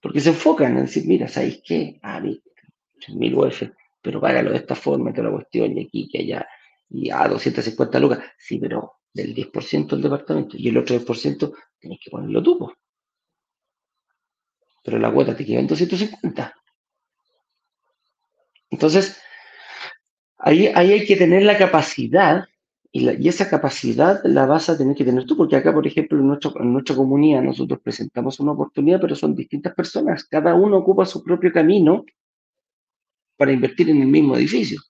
Porque 0.00 0.20
se 0.20 0.28
enfocan 0.28 0.76
en 0.76 0.84
decir, 0.86 1.04
mira, 1.06 1.26
¿sabéis 1.26 1.60
qué? 1.66 1.98
Ah, 2.00 2.20
mil 2.20 3.34
UF, 3.34 3.62
pero 4.00 4.20
págalo 4.20 4.52
de 4.52 4.58
esta 4.58 4.76
forma, 4.76 5.12
que 5.12 5.24
la 5.24 5.32
cuestión, 5.32 5.76
y 5.76 5.84
aquí, 5.84 6.08
que 6.08 6.18
allá, 6.20 6.46
y 6.88 7.10
a 7.10 7.26
250 7.26 7.98
lucas. 7.98 8.20
Sí, 8.38 8.58
pero 8.58 9.00
del 9.12 9.34
10% 9.34 9.96
del 9.96 10.02
departamento, 10.02 10.56
y 10.56 10.68
el 10.68 10.76
otro 10.76 10.94
10% 10.94 11.52
tenéis 11.80 12.00
que 12.04 12.12
ponerlo 12.12 12.40
tú, 12.44 12.72
pero 14.84 14.96
la 15.00 15.12
cuota 15.12 15.36
te 15.36 15.44
queda 15.44 15.58
en 15.58 15.66
250. 15.66 16.54
Entonces, 18.70 19.20
ahí, 20.38 20.68
ahí 20.68 20.92
hay 20.92 21.04
que 21.04 21.16
tener 21.16 21.42
la 21.42 21.58
capacidad 21.58 22.44
y, 22.98 23.28
esa 23.28 23.48
capacidad 23.48 24.20
la 24.24 24.46
vas 24.46 24.70
a 24.70 24.78
tener 24.78 24.96
que 24.96 25.04
tener 25.04 25.26
tú, 25.26 25.36
porque 25.36 25.56
acá, 25.56 25.72
por 25.72 25.86
ejemplo, 25.86 26.18
en, 26.18 26.28
nuestro, 26.28 26.54
en 26.60 26.72
nuestra 26.72 26.96
comunidad 26.96 27.42
nosotros 27.42 27.80
presentamos 27.82 28.40
una 28.40 28.52
oportunidad, 28.52 29.00
pero 29.00 29.14
son 29.14 29.34
distintas 29.34 29.74
personas. 29.74 30.24
Cada 30.24 30.54
uno 30.54 30.78
ocupa 30.78 31.04
su 31.04 31.22
propio 31.22 31.52
camino 31.52 32.04
para 33.36 33.52
invertir 33.52 33.90
en 33.90 34.00
el 34.00 34.08
mismo 34.08 34.36
edificio. 34.36 34.80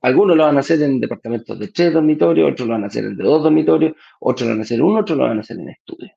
Algunos 0.00 0.36
lo 0.36 0.44
van 0.44 0.56
a 0.56 0.60
hacer 0.60 0.82
en 0.82 1.00
departamentos 1.00 1.58
de 1.58 1.68
tres 1.68 1.92
dormitorios, 1.92 2.52
otros 2.52 2.68
lo 2.68 2.74
van 2.74 2.84
a 2.84 2.88
hacer 2.88 3.04
en 3.04 3.16
de 3.16 3.24
dos 3.24 3.42
dormitorios, 3.42 3.96
otros 4.20 4.48
lo 4.48 4.54
van 4.54 4.60
a 4.60 4.62
hacer 4.62 4.78
en 4.78 4.84
uno, 4.84 5.00
otros 5.00 5.16
lo 5.16 5.24
van 5.24 5.38
a 5.38 5.40
hacer 5.40 5.58
en 5.58 5.68
estudio. 5.70 6.12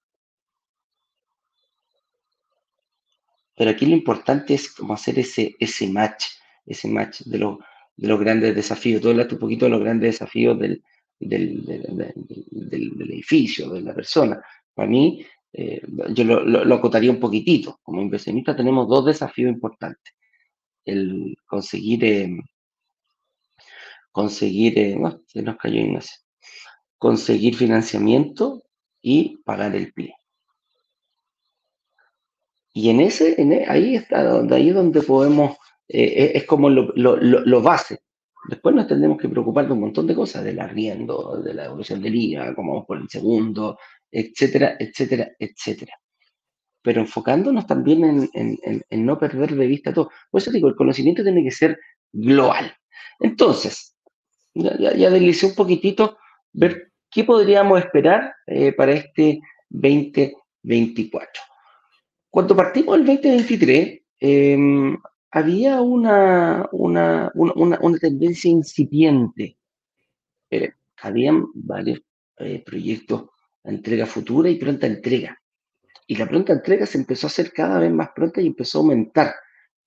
Pero 3.56 3.72
aquí 3.72 3.86
lo 3.86 3.96
importante 3.96 4.56
es 4.56 4.74
cómo 4.74 4.94
hacer 4.94 5.20
ese, 5.20 5.56
ese 5.60 5.88
match, 5.90 6.26
ese 6.66 6.88
match 6.88 7.22
de, 7.22 7.58
de 7.98 8.08
los 8.08 8.20
grandes 8.20 8.56
desafíos. 8.56 9.02
Tú 9.02 9.10
hablaste 9.10 9.34
un 9.34 9.40
poquito 9.40 9.66
de 9.66 9.72
los 9.72 9.82
grandes 9.82 10.14
desafíos 10.14 10.58
del, 10.60 10.84
del, 11.20 13.02
edificio, 13.10 13.70
de 13.70 13.82
la 13.82 13.94
persona. 13.94 14.42
Para 14.74 14.88
mí, 14.88 15.26
eh, 15.54 15.82
yo 16.14 16.24
lo, 16.24 16.76
acotaría 16.76 17.12
un 17.12 17.20
poquitito. 17.20 17.80
Como 17.84 18.02
inversionista 18.02 18.56
tenemos 18.56 18.88
dos 18.88 19.06
desafíos 19.06 19.52
importantes. 19.52 20.14
El 20.86 21.36
conseguir, 21.46 22.06
eh, 22.06 22.38
conseguir, 24.12 24.78
eh, 24.80 24.96
no, 24.98 25.22
se 25.26 25.42
nos 25.42 25.58
cayó 25.58 25.82
Ignacio, 25.82 26.18
conseguir 26.98 27.56
financiamiento 27.56 28.64
y 29.02 29.38
pagar 29.44 29.76
el 29.76 29.92
pie. 29.94 30.16
Y 32.74 32.92
en 32.92 33.02
ese, 33.02 33.42
en 33.42 33.54
e, 33.54 33.66
ahí 33.68 33.96
está, 33.96 34.24
donde, 34.24 34.56
ahí 34.56 34.70
es 34.70 34.76
donde 34.76 35.02
podemos, 35.02 35.58
eh, 35.88 36.32
es 36.36 36.46
como 36.46 36.70
lo, 36.70 37.62
base, 37.62 38.00
Después 38.48 38.74
nos 38.74 38.88
tendremos 38.88 39.18
que 39.18 39.28
preocupar 39.28 39.68
de 39.68 39.74
un 39.74 39.82
montón 39.82 40.08
de 40.08 40.16
cosas, 40.16 40.44
del 40.44 40.60
arriendo, 40.60 41.42
de 41.44 41.54
la 41.54 41.66
evolución 41.66 42.02
del 42.02 42.16
IVA, 42.16 42.56
cómo 42.56 42.74
vamos 42.74 42.88
por 42.88 42.98
el 42.98 43.10
segundo, 43.10 43.78
etcétera, 44.10 44.78
etcétera, 44.80 45.32
etcétera. 45.38 45.94
Pero 46.82 47.02
enfocándonos 47.02 47.68
también 47.68 48.30
en, 48.34 49.06
no 49.06 49.20
perder 49.20 49.54
de 49.54 49.68
vista 49.68 49.94
todo. 49.94 50.12
Por 50.32 50.40
eso 50.40 50.52
digo, 50.52 50.70
el 50.70 50.76
conocimiento 50.76 51.24
tiene 51.24 51.44
que 51.44 51.52
ser 51.52 51.78
global. 52.14 52.74
Entonces, 53.20 53.98
ya, 54.54 54.94
ya, 54.96 55.10
un 55.10 55.56
poquitito, 55.56 56.18
ver 56.54 56.94
qué 57.12 57.26
podríamos 57.26 57.80
esperar 57.80 58.34
eh, 58.46 58.72
para 58.72 58.94
este 58.94 59.42
2024. 59.70 61.42
Cuando 62.30 62.56
partimos 62.56 62.98
del 62.98 63.06
2023, 63.06 64.02
em, 64.20 64.98
había 65.32 65.82
una, 65.82 66.68
una, 66.72 67.32
una, 67.36 68.00
tendencia 68.00 68.50
incipiente. 68.50 69.58
Eh, 70.50 70.72
habían 71.02 71.48
varios 71.54 72.02
eh, 72.38 72.64
proyectos 72.66 73.30
de 73.64 73.72
entrega 73.72 74.06
futura 74.06 74.50
y 74.50 74.56
pronta 74.56 74.88
entrega. 74.88 75.38
Y 76.08 76.16
la 76.16 76.28
pronta 76.28 76.54
entrega 76.54 76.86
se 76.86 76.98
empezó 76.98 77.28
a 77.28 77.30
hacer 77.30 77.52
cada 77.52 77.80
vez 77.80 77.92
más 77.92 78.10
pronta 78.16 78.42
y 78.42 78.48
empezó 78.48 78.80
a 78.80 78.82
aumentar 78.82 79.36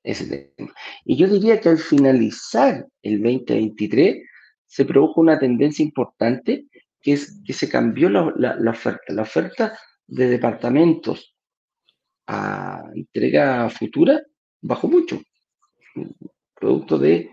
ese 0.02 0.52
tema. 0.56 0.72
Y 1.04 1.16
yo 1.16 1.26
diría 1.26 1.60
que 1.60 1.70
al 1.70 1.78
finalizar 1.78 2.86
el 3.02 3.22
2023 3.22 4.22
se 4.66 4.84
produjo 4.84 5.20
una 5.20 5.38
tendencia 5.38 5.82
importante 5.82 6.66
que 7.00 7.14
es 7.14 7.40
que 7.44 7.54
se 7.54 7.68
cambió 7.68 8.10
la, 8.10 8.32
la 8.36 8.70
oferta. 8.70 9.12
La 9.14 9.22
oferta 9.22 9.78
de 10.06 10.28
departamentos 10.28 11.34
a 12.26 12.84
entrega 12.94 13.70
futura 13.70 14.22
bajó 14.60 14.86
mucho 14.86 15.20
producto 16.54 16.98
de 16.98 17.30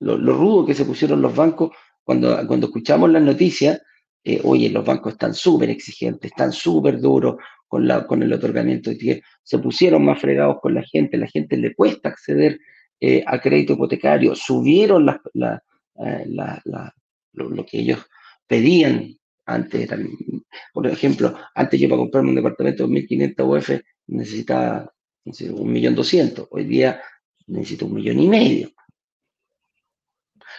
lo, 0.00 0.34
rudo 0.34 0.66
que 0.66 0.74
se 0.74 0.84
pusieron 0.84 1.22
los 1.22 1.34
bancos 1.34 1.70
cuando, 2.02 2.44
cuando 2.46 2.66
escuchamos 2.66 3.10
las 3.10 3.22
noticias, 3.22 3.80
eh, 4.24 4.40
oye, 4.44 4.68
los 4.68 4.84
bancos 4.84 5.12
están 5.12 5.34
súper 5.34 5.70
exigentes, 5.70 6.30
están 6.30 6.52
súper 6.52 7.00
duros 7.00 7.36
con, 7.68 7.86
la, 7.86 8.06
con 8.06 8.22
el 8.22 8.32
otorgamiento 8.32 8.90
de 8.90 8.96
tierra, 8.96 9.20
se 9.42 9.58
pusieron 9.58 10.04
más 10.04 10.20
fregados 10.20 10.56
con 10.60 10.74
la 10.74 10.82
gente, 10.82 11.16
la 11.16 11.28
gente 11.28 11.56
le 11.56 11.74
cuesta 11.74 12.08
acceder 12.08 12.58
eh, 13.00 13.24
a 13.26 13.40
crédito 13.40 13.72
hipotecario, 13.72 14.34
subieron 14.34 15.08
eh, 15.08 16.26
lo, 17.32 17.66
que 17.66 17.80
ellos 17.80 18.06
pedían 18.46 19.16
antes. 19.46 19.88
por 20.72 20.86
ejemplo, 20.86 21.36
antes 21.54 21.80
yo 21.80 21.88
para 21.88 22.00
comprarme 22.00 22.30
un 22.30 22.36
departamento 22.36 22.86
de 22.86 22.94
1.500 22.94 23.58
UF 23.58 23.70
necesitaba 24.08 24.92
un 25.24 25.72
millón 25.72 25.94
doscientos, 25.94 26.48
hoy 26.50 26.64
día 26.64 27.00
necesito 27.46 27.86
un 27.86 27.94
millón 27.94 28.18
y 28.20 28.28
medio. 28.28 28.70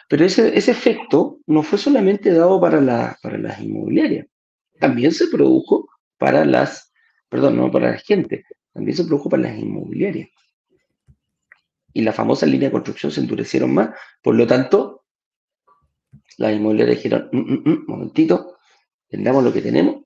Pero 0.10 0.26
ese, 0.26 0.58
ese 0.58 0.72
efecto 0.72 1.40
no 1.48 1.64
fue 1.64 1.78
solamente 1.78 2.32
dado 2.32 2.60
para, 2.60 2.82
la, 2.82 3.18
para 3.22 3.38
las 3.38 3.60
inmobiliarias, 3.62 4.28
también 4.80 5.12
se 5.12 5.28
produjo 5.28 5.88
para 6.18 6.46
las, 6.46 6.92
perdón, 7.30 7.58
no 7.58 7.72
para 7.72 7.92
la 7.92 7.98
gente, 7.98 8.46
también 8.74 8.98
se 8.98 9.06
produjo 9.06 9.30
para 9.30 9.44
las 9.44 9.58
inmobiliarias. 9.58 10.30
Y 11.94 12.02
la 12.02 12.12
famosa 12.12 12.46
línea 12.46 12.70
de 12.70 12.74
construcción 12.74 13.12
se 13.12 13.22
endurecieron 13.22 13.74
más, 13.74 13.92
por 14.22 14.36
lo 14.36 14.48
tanto, 14.48 15.06
las 16.38 16.54
inmobiliarias 16.54 16.98
dijeron, 16.98 17.30
un 17.32 17.40
mm, 17.40 17.54
mm, 17.54 17.70
mm, 17.70 17.86
momentito, 17.88 18.58
tengamos 19.08 19.44
lo 19.44 19.54
que 19.54 19.62
tenemos 19.62 20.04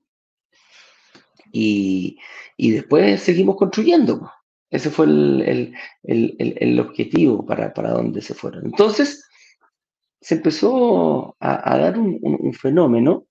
y, 1.52 2.18
y 2.56 2.70
después 2.72 3.22
seguimos 3.22 3.56
construyendo. 3.56 4.30
Ese 4.70 4.90
fue 4.90 5.06
el, 5.06 6.80
objetivo 6.80 7.46
para, 7.46 7.72
para 7.72 7.90
donde 7.90 8.20
se 8.20 8.34
fueron. 8.34 8.66
Entonces, 8.66 9.24
se 10.20 10.34
empezó 10.36 11.36
a, 11.40 11.78
dar 11.78 11.98
un, 11.98 12.52
fenómeno, 12.52 13.26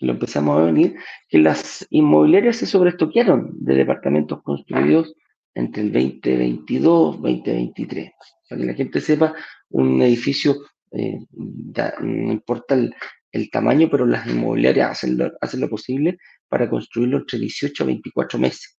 lo 0.00 0.12
empezamos 0.12 0.58
a 0.58 0.64
venir, 0.64 0.96
que 1.28 1.38
las 1.38 1.86
inmobiliarias 1.90 2.56
se 2.56 2.66
sobreestoquearon 2.66 3.52
de 3.60 3.74
departamentos 3.76 4.42
construidos 4.42 5.14
entre 5.54 5.82
el 5.82 5.92
2022 5.92 7.22
2023. 7.22 8.10
Para 8.48 8.60
que 8.60 8.66
la 8.66 8.74
gente 8.74 9.00
sepa, 9.00 9.34
un 9.70 10.02
edificio, 10.02 10.56
eh, 10.92 11.18
no 11.30 12.32
importa 12.32 12.74
el, 12.74 12.94
el, 13.30 13.50
tamaño, 13.50 13.88
pero 13.90 14.06
las 14.06 14.26
inmobiliarias 14.26 14.90
hacen 14.90 15.18
lo, 15.18 15.32
hacen 15.40 15.60
lo 15.60 15.68
posible 15.68 16.18
para 16.48 16.68
construirlo 16.68 17.18
entre 17.18 17.38
18 17.38 17.82
a 17.82 17.86
24 17.86 18.38
meses 18.38 18.76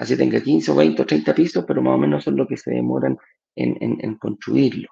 así 0.00 0.16
tenga 0.16 0.40
15 0.40 0.70
o 0.70 0.74
20 0.76 1.02
o 1.02 1.06
30 1.06 1.34
pisos, 1.34 1.64
pero 1.68 1.82
más 1.82 1.94
o 1.94 1.98
menos 1.98 2.24
son 2.24 2.34
lo 2.34 2.46
que 2.46 2.56
se 2.56 2.70
demoran 2.70 3.18
en, 3.54 4.14
construirlo. 4.16 4.88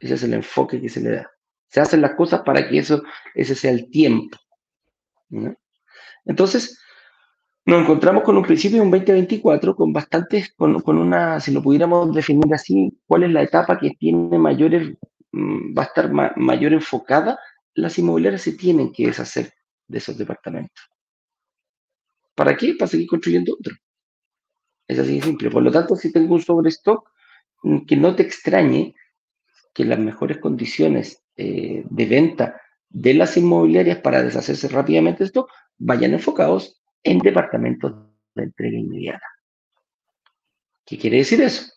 Ese 0.00 0.14
es 0.14 0.22
el 0.24 0.34
enfoque 0.34 0.80
que 0.80 0.88
se 0.88 1.00
le 1.00 1.10
da. 1.10 1.30
Se 1.68 1.80
hacen 1.80 2.00
las 2.00 2.16
cosas 2.16 2.42
para 2.42 2.68
que 2.68 2.78
eso, 2.78 3.00
ese 3.32 3.54
sea 3.54 3.70
el 3.70 3.88
tiempo. 3.90 4.36
Entonces, 6.24 6.82
nos 7.64 7.82
encontramos 7.82 8.24
con 8.24 8.36
un 8.36 8.42
principio 8.42 8.78
de 8.78 8.82
un 8.82 8.90
2024 8.90 9.76
con 9.76 9.92
bastantes, 9.92 10.52
con, 10.54 10.80
con, 10.80 10.98
una, 10.98 11.38
si 11.38 11.52
lo 11.52 11.62
pudiéramos 11.62 12.12
definir 12.12 12.52
así, 12.52 12.92
cuál 13.06 13.22
es 13.22 13.30
la 13.30 13.42
etapa 13.42 13.78
que 13.78 13.90
tiene 13.90 14.36
mayores, 14.36 14.96
mm, 15.30 15.78
va 15.78 15.82
a 15.82 15.86
estar 15.86 16.10
mayor 16.10 16.72
enfocada, 16.72 17.38
las 17.74 17.96
inmobiliarias 18.00 18.42
se 18.42 18.54
tienen 18.54 18.90
que 18.92 19.06
deshacer 19.06 19.52
de 19.86 19.98
esos 19.98 20.18
departamentos. 20.18 20.90
¿Para 22.34 22.56
qué? 22.56 22.74
Para 22.74 22.88
seguir 22.88 23.06
construyendo 23.06 23.54
otros. 23.54 23.78
Es 24.90 24.98
así 24.98 25.16
de 25.16 25.22
simple. 25.22 25.50
Por 25.50 25.62
lo 25.62 25.70
tanto, 25.70 25.94
si 25.94 26.12
tengo 26.12 26.34
un 26.34 26.42
sobrestock, 26.42 27.10
mm, 27.62 27.86
que 27.86 27.96
no 27.96 28.16
te 28.16 28.24
extrañe 28.24 28.94
que 29.72 29.84
las 29.84 30.00
mejores 30.00 30.38
condiciones 30.38 31.22
eh, 31.36 31.84
de 31.88 32.06
venta 32.06 32.60
de 32.88 33.14
las 33.14 33.36
inmobiliarias 33.36 33.98
para 33.98 34.22
deshacerse 34.22 34.66
rápidamente 34.68 35.22
esto 35.22 35.46
vayan 35.78 36.12
enfocados 36.12 36.82
en 37.04 37.20
departamentos 37.20 37.94
de 38.34 38.42
entrega 38.42 38.76
inmediata. 38.76 39.26
¿Qué 40.84 40.98
quiere 40.98 41.18
decir 41.18 41.40
eso? 41.40 41.72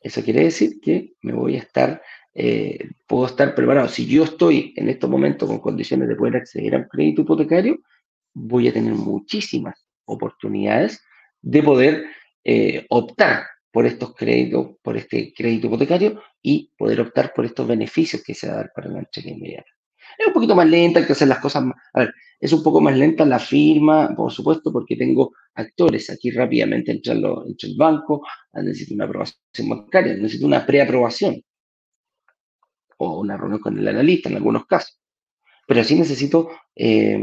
Eso 0.00 0.22
quiere 0.22 0.42
decir 0.42 0.80
que 0.80 1.14
me 1.22 1.32
voy 1.32 1.54
a 1.54 1.60
estar, 1.60 2.02
eh, 2.34 2.90
puedo 3.06 3.26
estar 3.26 3.54
preparado. 3.54 3.88
Si 3.88 4.04
yo 4.04 4.24
estoy 4.24 4.74
en 4.76 4.88
estos 4.88 5.08
momentos 5.08 5.48
con 5.48 5.60
condiciones 5.60 6.08
de 6.08 6.16
poder 6.16 6.36
acceder 6.36 6.74
a 6.74 6.78
un 6.78 6.88
crédito 6.88 7.22
hipotecario, 7.22 7.78
voy 8.34 8.66
a 8.66 8.72
tener 8.72 8.94
muchísimas 8.94 9.86
oportunidades 10.06 11.05
de 11.46 11.62
poder 11.62 12.06
eh, 12.44 12.84
optar 12.88 13.46
por 13.70 13.86
estos 13.86 14.14
créditos, 14.16 14.70
por 14.82 14.96
este 14.96 15.32
crédito 15.32 15.68
hipotecario 15.68 16.20
y 16.42 16.72
poder 16.76 17.00
optar 17.00 17.32
por 17.32 17.44
estos 17.44 17.68
beneficios 17.68 18.22
que 18.24 18.34
se 18.34 18.48
dan 18.48 18.68
para 18.74 18.88
la 18.88 18.98
entrega 18.98 19.30
inmediata. 19.30 19.70
Es 20.18 20.26
un 20.26 20.32
poquito 20.32 20.56
más 20.56 20.68
lenta, 20.68 20.98
hay 20.98 21.06
que 21.06 21.12
hacer 21.12 21.28
las 21.28 21.38
cosas 21.38 21.64
más. 21.64 21.76
A 21.92 22.00
ver, 22.00 22.14
es 22.40 22.52
un 22.52 22.64
poco 22.64 22.80
más 22.80 22.96
lenta 22.96 23.24
la 23.24 23.38
firma, 23.38 24.12
por 24.16 24.32
supuesto, 24.32 24.72
porque 24.72 24.96
tengo 24.96 25.34
actores. 25.54 26.10
Aquí 26.10 26.30
rápidamente 26.30 26.90
entra, 26.90 27.12
el 27.14 27.76
banco, 27.76 28.26
ah, 28.52 28.62
necesito 28.62 28.94
una 28.94 29.04
aprobación 29.04 29.68
bancaria, 29.68 30.14
necesito 30.14 30.46
una 30.46 30.66
preaprobación 30.66 31.42
o 32.98 33.20
una 33.20 33.36
reunión 33.36 33.60
con 33.60 33.78
el 33.78 33.86
analista 33.86 34.28
en 34.28 34.36
algunos 34.36 34.66
casos. 34.66 34.98
Pero 35.68 35.84
sí 35.84 35.94
necesito 35.96 36.50
eh, 36.74 37.20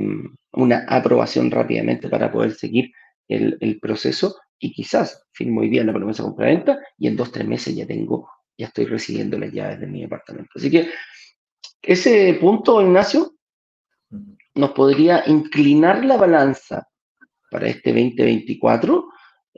una 0.53 0.85
aprobación 0.87 1.51
rápidamente 1.51 2.07
para 2.07 2.31
poder 2.31 2.53
seguir 2.53 2.91
el, 3.27 3.79
proceso 3.81 4.37
y 4.59 4.71
quizás 4.71 5.25
firmo 5.31 5.61
hoy 5.61 5.69
día 5.69 5.83
la 5.83 5.93
promesa 5.93 6.23
compra-venta 6.23 6.79
y 6.97 7.07
en 7.07 7.15
dos, 7.15 7.31
tres 7.31 7.47
meses 7.47 7.75
ya 7.75 7.85
tengo, 7.85 8.29
ya 8.57 8.67
estoy 8.67 8.85
recibiendo 8.85 9.37
las 9.37 9.51
llaves 9.51 9.79
de 9.79 9.87
mi 9.87 10.03
apartamento. 10.03 10.51
Así 10.55 10.69
que 10.69 10.89
ese 11.81 12.37
punto, 12.39 12.81
Ignacio, 12.81 13.35
nos 14.55 14.71
podría 14.71 15.23
inclinar 15.27 16.05
la 16.05 16.17
balanza 16.17 16.87
para 17.49 17.67
este 17.67 17.91
2024 17.91 19.09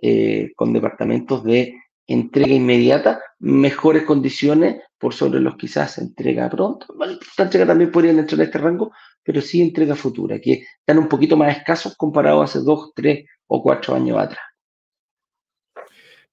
eh, 0.02 0.52
con 0.56 0.74
departamentos 0.74 1.44
de 1.44 1.76
entrega 2.08 2.54
inmediata, 2.54 3.22
mejores 3.40 4.04
condiciones 4.04 4.82
por 4.98 5.14
sobre 5.14 5.40
los 5.40 5.56
quizás 5.56 5.98
entrega 5.98 6.50
pronto. 6.50 6.88
esta 7.22 7.44
entrega 7.44 7.68
también 7.68 7.92
podría 7.92 8.12
entrar 8.12 8.40
en 8.40 8.46
este 8.46 8.58
rango, 8.58 8.92
pero 9.26 9.42
sí 9.42 9.62
entrega 9.62 9.96
futura, 9.96 10.40
que 10.40 10.66
están 10.80 11.00
un 11.00 11.10
poquito 11.10 11.36
más 11.36 11.58
escasos 11.58 11.98
comparado 11.98 12.42
a 12.42 12.46
hace 12.46 12.60
dos, 12.60 12.94
tres 12.94 13.28
o 13.48 13.62
cuatro 13.62 13.96
años 13.96 14.18
atrás. 14.20 14.46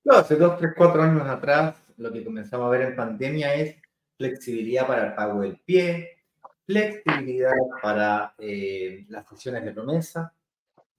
No, 0.04 0.16
hace 0.16 0.36
dos, 0.36 0.58
tres, 0.58 0.72
cuatro 0.76 1.02
años 1.02 1.26
atrás, 1.26 1.76
lo 1.96 2.12
que 2.12 2.22
comenzamos 2.22 2.66
a 2.66 2.70
ver 2.70 2.82
en 2.82 2.96
pandemia 2.96 3.54
es 3.54 3.76
flexibilidad 4.18 4.86
para 4.86 5.06
el 5.08 5.14
pago 5.14 5.40
del 5.40 5.58
pie, 5.60 6.18
flexibilidad 6.66 7.52
para 7.80 8.34
eh, 8.38 9.06
las 9.08 9.26
sesiones 9.26 9.64
de 9.64 9.72
promesa, 9.72 10.34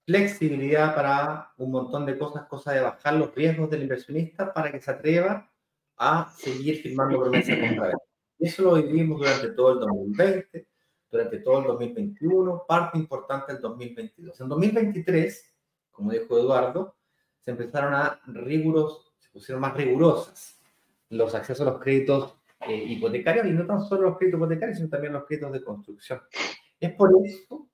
flexibilidad 0.04 0.94
para 0.96 1.52
un 1.58 1.70
montón 1.70 2.06
de 2.06 2.18
cosas, 2.18 2.46
cosa 2.46 2.72
de 2.72 2.80
bajar 2.80 3.14
los 3.14 3.32
riesgos 3.34 3.70
del 3.70 3.82
inversionista 3.82 4.52
para 4.52 4.72
que 4.72 4.80
se 4.80 4.90
atreva 4.90 5.48
a 5.96 6.32
seguir 6.36 6.82
firmando 6.82 7.20
promesas 7.20 7.56
contra 7.56 7.92
Y 8.38 8.46
eso 8.48 8.62
lo 8.62 8.74
vivimos 8.74 9.20
durante 9.20 9.50
todo 9.50 9.74
el 9.74 9.78
2020, 9.80 10.66
durante 11.14 11.38
todo 11.38 11.60
el 11.60 11.66
2021, 11.66 12.64
parte 12.66 12.98
importante 12.98 13.52
del 13.52 13.62
2022. 13.62 14.40
En 14.40 14.48
2023, 14.48 15.54
como 15.92 16.10
dijo 16.10 16.36
Eduardo, 16.36 16.96
se 17.38 17.52
empezaron 17.52 17.94
a 17.94 18.20
riguros, 18.26 19.14
se 19.20 19.28
pusieron 19.30 19.60
más 19.60 19.76
rigurosas 19.76 20.60
los 21.10 21.32
accesos 21.36 21.64
a 21.64 21.70
los 21.70 21.80
créditos 21.80 22.34
eh, 22.68 22.74
hipotecarios 22.74 23.46
y 23.46 23.50
no 23.50 23.64
tan 23.64 23.84
solo 23.84 24.08
los 24.08 24.18
créditos 24.18 24.38
hipotecarios, 24.38 24.78
sino 24.78 24.90
también 24.90 25.12
los 25.12 25.24
créditos 25.24 25.52
de 25.52 25.62
construcción. 25.62 26.20
Es 26.80 26.92
por 26.94 27.12
eso 27.24 27.68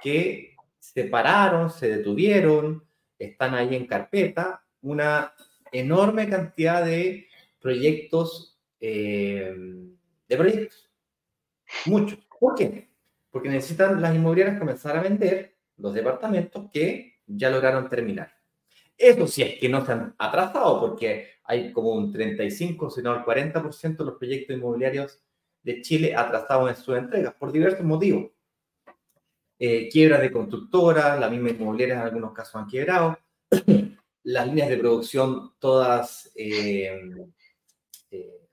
que 0.00 0.56
se 0.78 1.04
pararon, 1.04 1.68
se 1.68 1.98
detuvieron, 1.98 2.82
están 3.18 3.52
ahí 3.52 3.76
en 3.76 3.86
carpeta 3.86 4.64
una 4.80 5.34
enorme 5.70 6.30
cantidad 6.30 6.82
de 6.82 7.28
proyectos, 7.60 8.58
eh, 8.80 9.54
de 10.28 10.36
proyectos, 10.36 10.90
muchos. 11.84 12.18
¿Por 12.40 12.54
qué? 12.54 12.85
Porque 13.36 13.50
necesitan 13.50 14.00
las 14.00 14.14
inmobiliarias 14.14 14.58
comenzar 14.58 14.96
a 14.96 15.02
vender 15.02 15.58
los 15.76 15.92
departamentos 15.92 16.70
que 16.72 17.18
ya 17.26 17.50
lograron 17.50 17.86
terminar. 17.86 18.32
Eso 18.96 19.26
sí 19.26 19.42
es 19.42 19.58
que 19.58 19.68
no 19.68 19.84
se 19.84 19.92
han 19.92 20.14
atrasado, 20.16 20.80
porque 20.80 21.32
hay 21.44 21.70
como 21.70 21.90
un 21.90 22.10
35, 22.10 22.88
sino 22.88 23.14
el 23.14 23.20
40% 23.20 23.98
de 23.98 24.04
los 24.06 24.14
proyectos 24.14 24.56
inmobiliarios 24.56 25.20
de 25.62 25.82
Chile 25.82 26.16
atrasados 26.16 26.70
en 26.70 26.76
sus 26.76 26.96
entregas, 26.96 27.34
por 27.34 27.52
diversos 27.52 27.84
motivos. 27.84 28.30
Eh, 29.58 29.90
quiebras 29.90 30.22
de 30.22 30.32
constructoras, 30.32 31.20
la 31.20 31.28
misma 31.28 31.50
inmobiliaria 31.50 31.96
en 31.96 32.00
algunos 32.00 32.32
casos 32.32 32.56
han 32.56 32.68
quebrado, 32.68 33.18
las 34.22 34.46
líneas 34.46 34.70
de 34.70 34.78
producción 34.78 35.52
todas, 35.58 36.32
eh, 36.36 37.28
eh, 38.10 38.48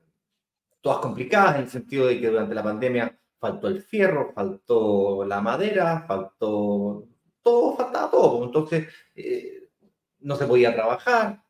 todas 0.81 0.99
complicadas 0.99 1.55
en 1.55 1.61
el 1.61 1.69
sentido 1.69 2.07
de 2.07 2.19
que 2.19 2.27
durante 2.27 2.53
la 2.53 2.63
pandemia 2.63 3.17
faltó 3.43 3.67
el 3.67 3.81
fierro, 3.81 4.31
faltó 4.33 5.25
la 5.25 5.41
madera, 5.41 6.05
faltó 6.07 7.09
todo, 7.41 7.75
faltaba 7.75 8.09
todo. 8.09 8.45
Entonces, 8.45 8.87
no 10.19 10.37
se 10.37 10.45
podía 10.45 10.73
trabajar, 10.73 11.43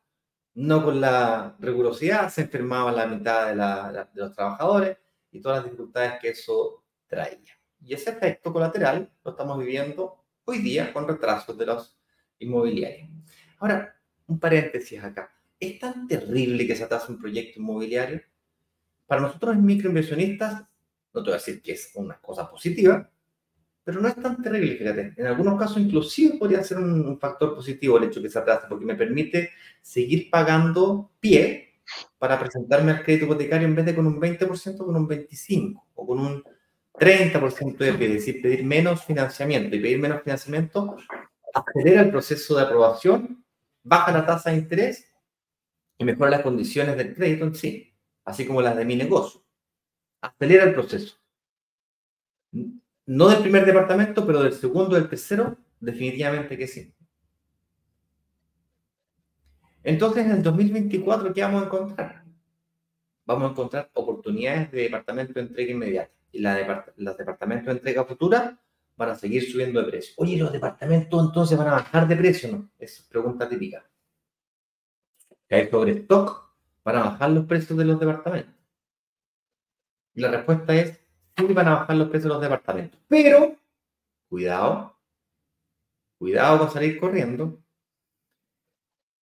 no 0.56 0.84
con 0.84 1.00
la 1.00 1.56
rigurosidad, 1.60 2.30
se 2.30 2.42
enfermaba 2.42 2.92
la 2.92 3.06
mitad 3.06 3.50
de, 3.50 4.06
los 4.16 4.34
trabajadores 4.34 4.98
y 5.30 5.40
todas 5.40 5.58
las 5.58 5.66
dificultades 5.66 6.14
que 6.20 6.30
eso 6.30 6.84
traía. 7.06 7.54
Y 7.80 7.94
ese 7.94 8.10
efecto 8.10 8.52
colateral 8.52 9.12
lo 9.24 9.30
estamos 9.30 9.60
viviendo 9.60 10.26
hoy 10.46 10.64
día 10.64 10.92
con 10.92 11.08
retrasos 11.08 11.56
de 11.56 11.68
los 11.68 11.96
inmobiliarios. 12.40 13.08
Ahora, 13.60 13.96
un 14.26 14.40
paréntesis 14.40 15.04
acá. 15.04 15.32
¿Es 15.60 15.78
tan 15.78 16.08
terrible 16.08 16.66
que 16.66 16.76
se 16.76 16.86
atrase 16.86 17.12
un 17.12 17.20
proyecto 17.20 17.60
inmobiliario? 17.60 18.20
Para 19.06 19.22
nosotros 19.22 19.56
microinversionistas, 19.58 20.64
no 21.14 21.22
te 21.22 21.30
voy 21.30 21.34
a 21.34 21.38
decir 21.38 21.62
que 21.62 21.74
es 21.74 21.92
una 21.96 22.20
cosa 22.20 22.50
positiva, 22.50 23.10
pero 23.84 24.00
no 24.00 24.08
es 24.08 24.16
tan 24.16 24.42
terrible, 24.42 24.78
fíjate. 24.78 25.14
En 25.18 25.28
algunos 25.28 25.60
casos 25.60 25.78
inclusive 25.78 26.38
podría 26.38 26.64
ser 26.64 26.78
un, 26.78 27.20
factor 27.20 27.54
positivo 27.54 27.98
el 27.98 28.06
hecho 28.06 28.22
que 28.22 28.30
se 28.30 28.40
atrase, 28.40 28.68
porque 28.68 28.86
me 28.86 28.96
permite 28.96 29.52
seguir 29.82 30.30
pagando 30.30 31.12
pie 31.20 31.74
para 32.18 32.40
presentarme 32.40 32.92
al 32.92 33.04
crédito 33.04 33.26
hipotecario 33.26 33.68
en 33.68 33.76
vez 33.76 33.86
de 33.86 33.96
con 33.96 34.08
un 34.08 34.20
20%, 34.20 34.78
con 34.78 34.96
un 34.96 35.08
25% 35.08 35.82
o 35.96 36.08
con 36.08 36.20
un 36.20 36.44
30% 36.94 37.78
de 37.78 37.94
pie, 37.94 38.08
es 38.08 38.14
decir, 38.14 38.42
pedir 38.42 38.64
menos 38.64 39.04
financiamiento. 39.04 39.76
Y 39.76 39.80
pedir 39.80 40.00
menos 40.00 40.24
financiamiento 40.24 40.96
acelera 41.54 42.02
el 42.02 42.10
proceso 42.10 42.56
de 42.56 42.64
aprobación, 42.64 43.44
baja 43.84 44.12
la 44.12 44.26
tasa 44.26 44.52
de 44.52 44.58
interés 44.58 45.14
y 45.98 46.06
mejora 46.06 46.32
las 46.32 46.42
condiciones 46.42 46.96
del 46.96 47.14
crédito 47.14 47.46
en 47.46 47.56
sí, 47.56 47.94
así 48.24 48.48
como 48.48 48.62
las 48.62 48.78
de 48.78 48.86
mi 48.86 48.96
negocio. 48.96 49.43
Acelera 50.24 50.64
el 50.64 50.74
proceso 50.74 51.18
no 53.06 53.28
del 53.28 53.42
primer 53.42 53.66
departamento, 53.66 54.26
pero 54.26 54.44
del 54.44 54.54
segundo, 54.54 54.96
del 54.96 55.10
tercero, 55.10 55.58
definitivamente 55.80 56.58
que 56.58 56.68
sí. 56.68 56.94
Entonces, 59.84 60.26
en 60.26 60.32
el 60.32 60.44
2024, 60.44 61.34
¿qué 61.34 61.42
vamos 61.42 61.64
a 61.64 61.66
encontrar? 61.66 62.24
Vamos 63.26 63.50
a 63.50 63.52
encontrar 63.52 63.90
oportunidades 63.94 64.72
de 64.72 64.84
departamento 64.84 65.34
de 65.34 65.42
entrega 65.42 65.72
inmediata. 65.72 66.14
Y 66.32 66.40
la 66.40 66.86
los 66.98 67.18
departamentos 67.18 67.68
de 67.68 67.72
entrega 67.74 68.06
futura 68.06 68.60
van 68.96 69.10
a 69.10 69.16
seguir 69.16 69.50
subiendo 69.52 69.82
de 69.82 69.88
precio. 69.88 70.14
Oye, 70.18 70.38
¿los 70.38 70.52
departamentos 70.52 71.26
entonces 71.26 71.58
van 71.58 71.68
a 71.68 71.72
bajar 71.74 72.08
de 72.08 72.16
precio? 72.16 72.52
No, 72.52 72.70
es 72.80 73.06
pregunta 73.10 73.48
típica. 73.48 73.86
Hay 75.50 75.70
sobre 75.70 75.92
stock, 75.92 76.56
van 76.84 76.96
a 76.96 77.04
bajar 77.04 77.30
los 77.32 77.46
precios 77.46 77.78
de 77.78 77.86
los 77.86 78.00
departamentos. 78.00 78.63
Y 80.14 80.22
la 80.22 80.32
respuesta 80.32 80.76
es 80.76 81.00
y 81.38 81.54
van 81.54 81.68
a 81.68 81.76
bajar 81.76 81.96
los 81.96 82.10
precios 82.10 82.26
de 82.26 82.30
los 82.30 82.42
departamentos. 82.42 83.00
Pero, 83.08 83.56
cuidado, 84.30 85.00
cuidado 86.20 86.60
con 86.60 86.72
salir 86.72 87.00
corriendo, 87.00 87.64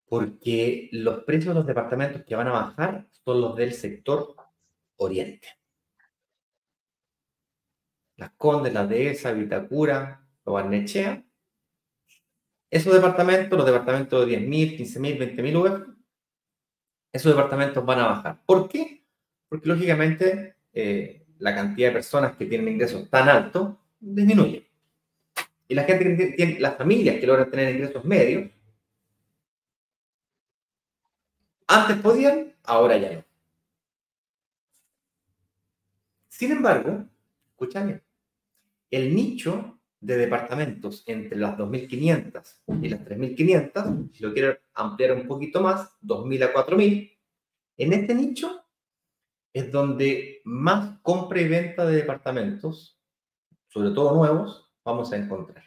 porque 0.06 0.89
los 0.91 1.23
precios 1.23 1.54
de 1.54 1.60
los 1.60 1.67
departamentos 1.67 2.23
que 2.23 2.36
van 2.36 2.47
a 2.47 2.51
bajar 2.51 3.08
son 3.23 3.39
los 3.41 3.56
del 3.56 3.73
sector 3.73 4.36
oriente. 4.97 5.47
Las 8.17 8.32
Condes, 8.32 8.73
las 8.73 8.89
Dehesa, 8.89 9.32
Vitacura, 9.32 10.27
Barnechea. 10.43 11.23
Esos 12.69 12.93
departamentos, 12.93 13.58
los 13.58 13.65
departamentos 13.65 14.27
de 14.27 14.38
10.000, 14.38 14.77
15.000, 14.77 15.36
20.000 15.36 15.56
UF, 15.56 15.95
esos 17.13 17.32
departamentos 17.32 17.86
van 17.86 17.99
a 17.99 18.08
bajar. 18.08 18.41
¿Por 18.45 18.69
qué? 18.69 19.06
Porque 19.49 19.67
lógicamente 19.67 20.56
eh, 20.74 21.26
la 21.40 21.56
cantidad 21.56 21.90
de 21.90 21.94
personas 21.94 22.36
que 22.36 22.46
tienen 22.46 22.74
ingresos 22.74 23.10
tan 23.10 23.28
altos 23.28 23.76
disminuye. 24.00 24.68
Y 25.68 25.74
la 25.74 25.84
gente 25.84 26.16
que 26.16 26.26
tiene, 26.34 26.60
las 26.60 26.78
familias 26.78 27.20
que 27.20 27.28
logran 27.28 27.50
tener 27.50 27.76
ingresos 27.76 28.04
medios, 28.06 28.50
antes 31.68 31.98
podían, 31.98 32.54
ahora 32.64 32.98
ya 32.98 33.14
no. 33.14 33.24
Sin 36.28 36.52
embargo, 36.52 37.06
escúchame, 37.52 38.02
el 38.90 39.16
nicho 39.16 39.80
de 40.02 40.18
departamentos 40.18 41.04
entre 41.06 41.38
las 41.38 41.58
2.500 41.58 42.82
y 42.82 42.90
las 42.90 43.00
3.500, 43.02 44.12
si 44.12 44.24
lo 44.24 44.34
quiero 44.34 44.58
ampliar 44.74 45.14
un 45.14 45.28
poquito 45.28 45.62
más, 45.62 45.92
2.000 46.02 46.44
a 46.44 46.54
4.000, 46.54 47.18
en 47.78 47.94
este 47.94 48.16
nicho 48.16 48.66
es 49.54 49.72
donde 49.72 50.42
más 50.46 51.00
compra 51.02 51.42
y 51.42 51.48
venta 51.48 51.86
de 51.86 51.98
departamentos, 51.98 53.00
sobre 53.68 53.92
todo 53.92 54.16
nuevos, 54.16 54.72
vamos 54.84 55.12
a 55.12 55.18
encontrar. 55.18 55.64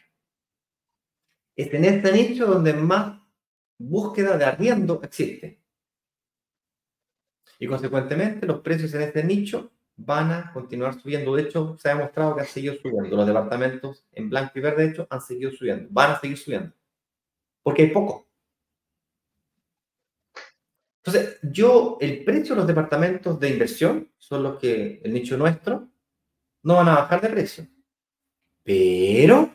Es 1.55 1.73
en 1.73 1.85
este 1.85 2.11
nicho 2.11 2.45
donde 2.47 2.73
más 2.73 3.21
búsqueda 3.77 4.37
de 4.37 4.45
arriendo 4.45 5.01
existe. 5.03 5.61
Y 7.59 7.67
consecuentemente 7.67 8.45
los 8.45 8.59
precios 8.59 8.93
en 8.93 9.01
este 9.03 9.23
nicho 9.23 9.71
van 9.95 10.31
a 10.31 10.51
continuar 10.51 10.99
subiendo. 10.99 11.35
De 11.35 11.43
hecho, 11.43 11.77
se 11.77 11.89
ha 11.89 11.95
demostrado 11.95 12.35
que 12.35 12.41
han 12.41 12.47
seguido 12.47 12.75
subiendo. 12.75 13.15
Los 13.15 13.27
departamentos 13.27 14.05
en 14.11 14.29
blanco 14.29 14.51
y 14.55 14.61
verde, 14.61 14.83
de 14.83 14.91
hecho, 14.91 15.07
han 15.09 15.21
seguido 15.21 15.51
subiendo. 15.51 15.87
Van 15.91 16.11
a 16.11 16.19
seguir 16.19 16.37
subiendo. 16.37 16.73
Porque 17.63 17.83
hay 17.83 17.89
poco. 17.91 18.24
Entonces, 21.05 21.37
yo, 21.43 21.97
el 22.01 22.23
precio 22.23 22.55
de 22.55 22.61
los 22.61 22.67
departamentos 22.67 23.39
de 23.39 23.49
inversión, 23.49 24.11
son 24.17 24.41
los 24.41 24.57
que, 24.57 25.01
el 25.03 25.13
nicho 25.13 25.37
nuestro, 25.37 25.87
no 26.63 26.75
van 26.75 26.89
a 26.89 26.95
bajar 26.95 27.21
de 27.21 27.29
precio. 27.29 27.67
Pero 28.63 29.51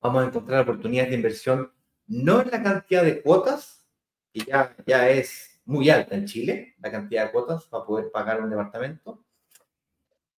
vamos 0.00 0.22
a 0.22 0.26
encontrar 0.28 0.62
oportunidades 0.62 1.10
de 1.10 1.16
inversión 1.16 1.72
no 2.06 2.42
en 2.42 2.50
la 2.50 2.62
cantidad 2.62 3.02
de 3.02 3.22
cuotas, 3.22 3.84
que 4.32 4.40
ya, 4.44 4.76
ya 4.86 5.10
es 5.10 5.60
muy 5.64 5.90
alta 5.90 6.14
en 6.14 6.26
Chile, 6.26 6.74
la 6.80 6.90
cantidad 6.92 7.26
de 7.26 7.32
cuotas 7.32 7.64
para 7.64 7.84
poder 7.84 8.10
pagar 8.12 8.40
un 8.40 8.50
departamento, 8.50 9.24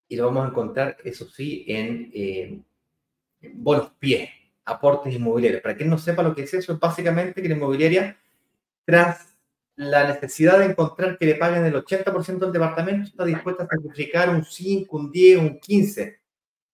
y 0.08 0.16
lo 0.16 0.26
vamos 0.26 0.46
a 0.46 0.48
encontrar, 0.48 0.96
eso 1.04 1.28
sí, 1.28 1.64
en, 1.68 2.10
eh, 2.14 2.62
bonos 3.54 3.90
pie, 3.98 4.30
aportes 4.64 5.14
inmobiliarios. 5.14 5.62
Para 5.62 5.76
quien 5.76 5.90
no 5.90 5.98
sepa 5.98 6.22
lo 6.22 6.34
que 6.34 6.42
es 6.42 6.54
eso, 6.54 6.72
es 6.72 6.78
básicamente 6.78 7.42
que 7.42 7.48
la 7.48 7.56
inmobiliaria, 7.56 8.18
tras 8.84 9.31
la 9.76 10.06
necesidad 10.06 10.58
de 10.58 10.66
encontrar 10.66 11.18
que 11.18 11.26
le 11.26 11.36
paguen 11.36 11.64
el 11.64 11.74
80% 11.74 12.38
del 12.38 12.52
departamento 12.52 13.08
está 13.08 13.24
dispuesta 13.24 13.64
a 13.64 13.68
sacrificar 13.68 14.28
un 14.28 14.44
5, 14.44 14.96
un 14.96 15.10
10, 15.10 15.38
un 15.38 15.60
15 15.60 16.20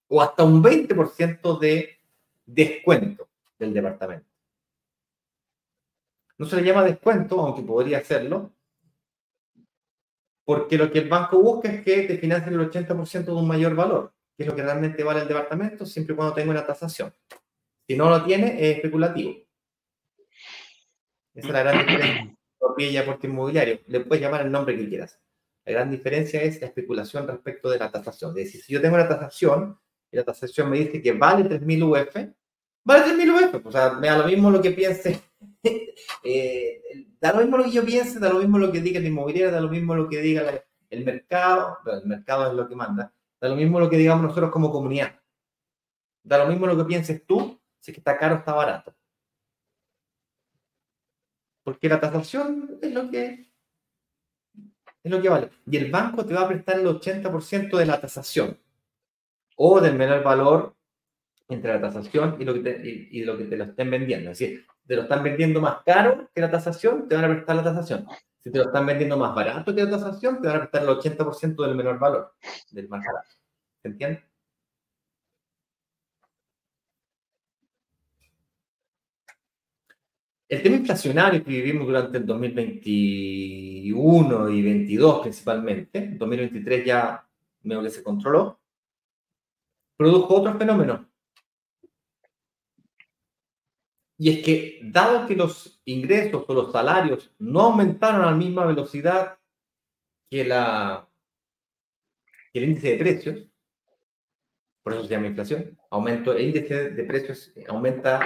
o 0.08 0.22
hasta 0.22 0.44
un 0.44 0.62
20% 0.62 1.58
de 1.58 1.98
descuento 2.44 3.28
del 3.58 3.72
departamento. 3.72 4.26
No 6.38 6.46
se 6.46 6.56
le 6.56 6.62
llama 6.62 6.84
descuento, 6.84 7.40
aunque 7.40 7.62
podría 7.62 7.98
hacerlo, 7.98 8.52
porque 10.44 10.78
lo 10.78 10.90
que 10.90 11.00
el 11.00 11.08
banco 11.08 11.40
busca 11.40 11.68
es 11.68 11.82
que 11.82 12.04
te 12.04 12.16
financien 12.16 12.54
el 12.54 12.70
80% 12.70 13.24
de 13.24 13.32
un 13.32 13.46
mayor 13.46 13.74
valor, 13.74 14.14
que 14.36 14.44
es 14.44 14.48
lo 14.48 14.56
que 14.56 14.62
realmente 14.62 15.04
vale 15.04 15.22
el 15.22 15.28
departamento, 15.28 15.84
siempre 15.84 16.14
y 16.14 16.16
cuando 16.16 16.34
tenga 16.34 16.52
una 16.52 16.64
tasación. 16.64 17.12
Si 17.86 17.96
no 17.96 18.08
lo 18.08 18.24
tiene, 18.24 18.54
es 18.54 18.76
especulativo. 18.76 19.36
Esa 21.34 21.48
es 21.48 21.52
la 21.52 21.62
gran 21.62 21.86
diferencia 21.86 22.37
propiedad 22.58 22.92
y 22.92 22.96
aporte 22.96 23.26
inmobiliario. 23.26 23.80
Le 23.86 24.00
puedes 24.00 24.22
llamar 24.22 24.42
el 24.42 24.52
nombre 24.52 24.76
que 24.76 24.88
quieras. 24.88 25.18
La 25.64 25.72
gran 25.72 25.90
diferencia 25.90 26.42
es 26.42 26.60
la 26.60 26.68
especulación 26.68 27.26
respecto 27.26 27.68
de 27.70 27.78
la 27.78 27.90
tasación. 27.90 28.30
Es 28.30 28.46
decir, 28.46 28.62
si 28.62 28.72
yo 28.72 28.80
tengo 28.80 28.94
una 28.94 29.08
tasación 29.08 29.78
y 30.10 30.16
la 30.16 30.24
tasación 30.24 30.70
me 30.70 30.78
dice 30.78 31.02
que 31.02 31.12
vale 31.12 31.44
3.000 31.44 31.82
UF, 31.82 32.16
vale 32.84 33.04
3.000 33.04 33.54
UF. 33.54 33.66
O 33.66 33.72
sea, 33.72 33.92
me 33.92 34.08
da 34.08 34.18
lo 34.18 34.26
mismo 34.26 34.50
lo 34.50 34.62
que 34.62 34.70
piense. 34.70 35.20
eh, 36.24 36.80
da 37.20 37.32
lo 37.32 37.40
mismo 37.40 37.58
lo 37.58 37.64
que 37.64 37.70
yo 37.70 37.84
piense, 37.84 38.18
da 38.18 38.30
lo 38.32 38.38
mismo 38.38 38.58
lo 38.58 38.72
que 38.72 38.80
diga 38.80 39.00
la 39.00 39.08
inmobiliaria, 39.08 39.50
da 39.50 39.60
lo 39.60 39.68
mismo 39.68 39.94
lo 39.94 40.08
que 40.08 40.20
diga 40.20 40.64
el 40.90 41.04
mercado, 41.04 41.78
el 41.84 42.06
mercado 42.06 42.48
es 42.48 42.54
lo 42.54 42.68
que 42.68 42.74
manda, 42.74 43.12
da 43.40 43.48
lo 43.48 43.56
mismo 43.56 43.78
lo 43.78 43.90
que 43.90 43.98
digamos 43.98 44.22
nosotros 44.22 44.50
como 44.50 44.70
comunidad. 44.70 45.20
Da 46.22 46.38
lo 46.38 46.46
mismo 46.46 46.66
lo 46.66 46.76
que 46.76 46.84
pienses 46.84 47.24
tú, 47.26 47.60
si 47.80 47.90
es 47.90 47.94
que 47.94 48.00
está 48.00 48.16
caro 48.16 48.36
o 48.36 48.38
está 48.38 48.52
barato. 48.52 48.94
Porque 51.68 51.90
la 51.90 52.00
tasación 52.00 52.78
es 52.80 52.94
lo 52.94 53.10
que 53.10 53.46
es 55.02 55.10
lo 55.12 55.20
que 55.20 55.28
vale. 55.28 55.50
Y 55.70 55.76
el 55.76 55.90
banco 55.90 56.24
te 56.24 56.32
va 56.32 56.40
a 56.40 56.48
prestar 56.48 56.80
el 56.80 56.86
80% 56.86 57.76
de 57.76 57.84
la 57.84 58.00
tasación 58.00 58.58
o 59.54 59.78
del 59.78 59.94
menor 59.94 60.22
valor 60.22 60.74
entre 61.46 61.74
la 61.74 61.80
tasación 61.82 62.36
y 62.40 62.46
lo 62.46 62.54
que 62.54 62.60
te, 62.60 62.88
y, 62.88 63.22
lo 63.22 63.36
que 63.36 63.44
te 63.44 63.58
lo 63.58 63.64
estén 63.64 63.90
vendiendo. 63.90 64.30
Es 64.30 64.38
decir, 64.38 64.64
te 64.86 64.96
lo 64.96 65.02
están 65.02 65.22
vendiendo 65.22 65.60
más 65.60 65.82
caro 65.84 66.30
que 66.34 66.40
la 66.40 66.50
tasación, 66.50 67.06
te 67.06 67.16
van 67.16 67.26
a 67.26 67.34
prestar 67.34 67.56
la 67.56 67.64
tasación. 67.64 68.06
Si 68.42 68.50
te 68.50 68.56
lo 68.56 68.64
están 68.64 68.86
vendiendo 68.86 69.18
más 69.18 69.34
barato 69.34 69.74
que 69.74 69.84
la 69.84 69.90
tasación, 69.90 70.40
te 70.40 70.48
van 70.48 70.56
a 70.56 70.60
prestar 70.60 70.84
el 70.84 70.88
80% 70.88 71.66
del 71.66 71.74
menor 71.74 71.98
valor, 71.98 72.32
del 72.70 72.88
más 72.88 73.04
barato. 73.04 73.28
¿Se 73.82 73.88
entiende? 73.88 74.24
El 80.48 80.62
tema 80.62 80.76
inflacionario 80.76 81.44
que 81.44 81.50
vivimos 81.50 81.86
durante 81.86 82.16
el 82.16 82.24
2021 82.24 84.50
y 84.50 84.62
2022 84.62 85.20
principalmente, 85.20 85.98
en 85.98 86.18
2023 86.18 86.86
ya 86.86 87.28
medio 87.62 87.82
que 87.82 87.90
se 87.90 88.02
controló, 88.02 88.58
produjo 89.96 90.36
otro 90.36 90.56
fenómeno. 90.56 91.06
Y 94.16 94.30
es 94.30 94.44
que, 94.44 94.80
dado 94.84 95.26
que 95.26 95.36
los 95.36 95.82
ingresos 95.84 96.44
o 96.48 96.54
los 96.54 96.72
salarios 96.72 97.30
no 97.38 97.60
aumentaron 97.60 98.22
a 98.22 98.30
la 98.30 98.36
misma 98.36 98.64
velocidad 98.64 99.38
que, 100.30 100.44
la, 100.44 101.06
que 102.52 102.58
el 102.58 102.70
índice 102.70 102.92
de 102.92 102.96
precios, 102.96 103.46
por 104.82 104.94
eso 104.94 105.04
se 105.04 105.10
llama 105.10 105.26
inflación, 105.26 105.78
aumento, 105.90 106.32
el 106.32 106.46
índice 106.46 106.90
de 106.90 107.04
precios 107.04 107.52
aumenta 107.68 108.20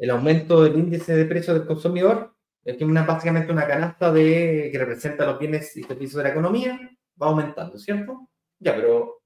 el 0.00 0.10
aumento 0.10 0.62
del 0.62 0.78
índice 0.78 1.14
de 1.14 1.26
precios 1.26 1.58
del 1.58 1.66
consumidor, 1.66 2.34
es 2.64 2.76
que 2.76 2.84
una, 2.84 3.04
básicamente 3.04 3.52
una 3.52 3.66
canasta 3.66 4.10
de, 4.10 4.70
que 4.72 4.78
representa 4.78 5.26
los 5.26 5.38
bienes 5.38 5.76
y 5.76 5.82
servicios 5.82 6.16
de 6.16 6.22
la 6.22 6.30
economía, 6.30 6.78
va 7.20 7.26
aumentando, 7.26 7.78
¿cierto? 7.78 8.28
Ya, 8.58 8.74
pero 8.74 9.22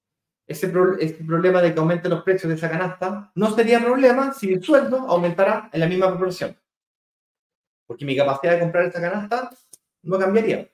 ese, 0.49 0.69
problema 0.69 1.63
de 1.63 1.73
que 1.73 1.79
aumenten 1.79 2.11
los 2.11 2.25
precios 2.25 2.49
de 2.51 2.57
esa 2.57 2.69
canasta 2.69 3.31
no 3.37 3.55
sería 3.55 3.81
problema 3.81 4.35
si 4.35 4.53
el 4.53 4.63
sueldo 4.63 4.99
aumentara 4.99 5.71
en 5.73 5.81
la 5.81 5.87
misma 5.87 6.09
proporción. 6.09 6.57
Porque 7.87 8.05
mi 8.05 8.17
capacidad 8.17 8.55
de 8.55 8.61
comprar 8.61 8.87
esa 8.87 9.01
canasta 9.01 9.51
no 10.03 10.19
cambiaría. 10.19 10.69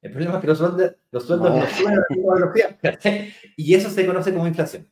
El 0.00 0.10
problema 0.10 0.36
es 0.36 0.40
que 0.40 0.46
los 0.46 0.58
sueldos, 0.58 0.94
los 1.10 1.26
sueldos 1.26 1.54
no 1.54 1.66
suben 1.66 1.92
a 1.92 1.96
la 1.96 2.06
misma 2.08 2.34
velocidad. 2.34 2.78
Y 3.56 3.74
eso 3.74 3.90
se 3.90 4.06
conoce 4.06 4.32
como 4.32 4.46
inflación. 4.46 4.90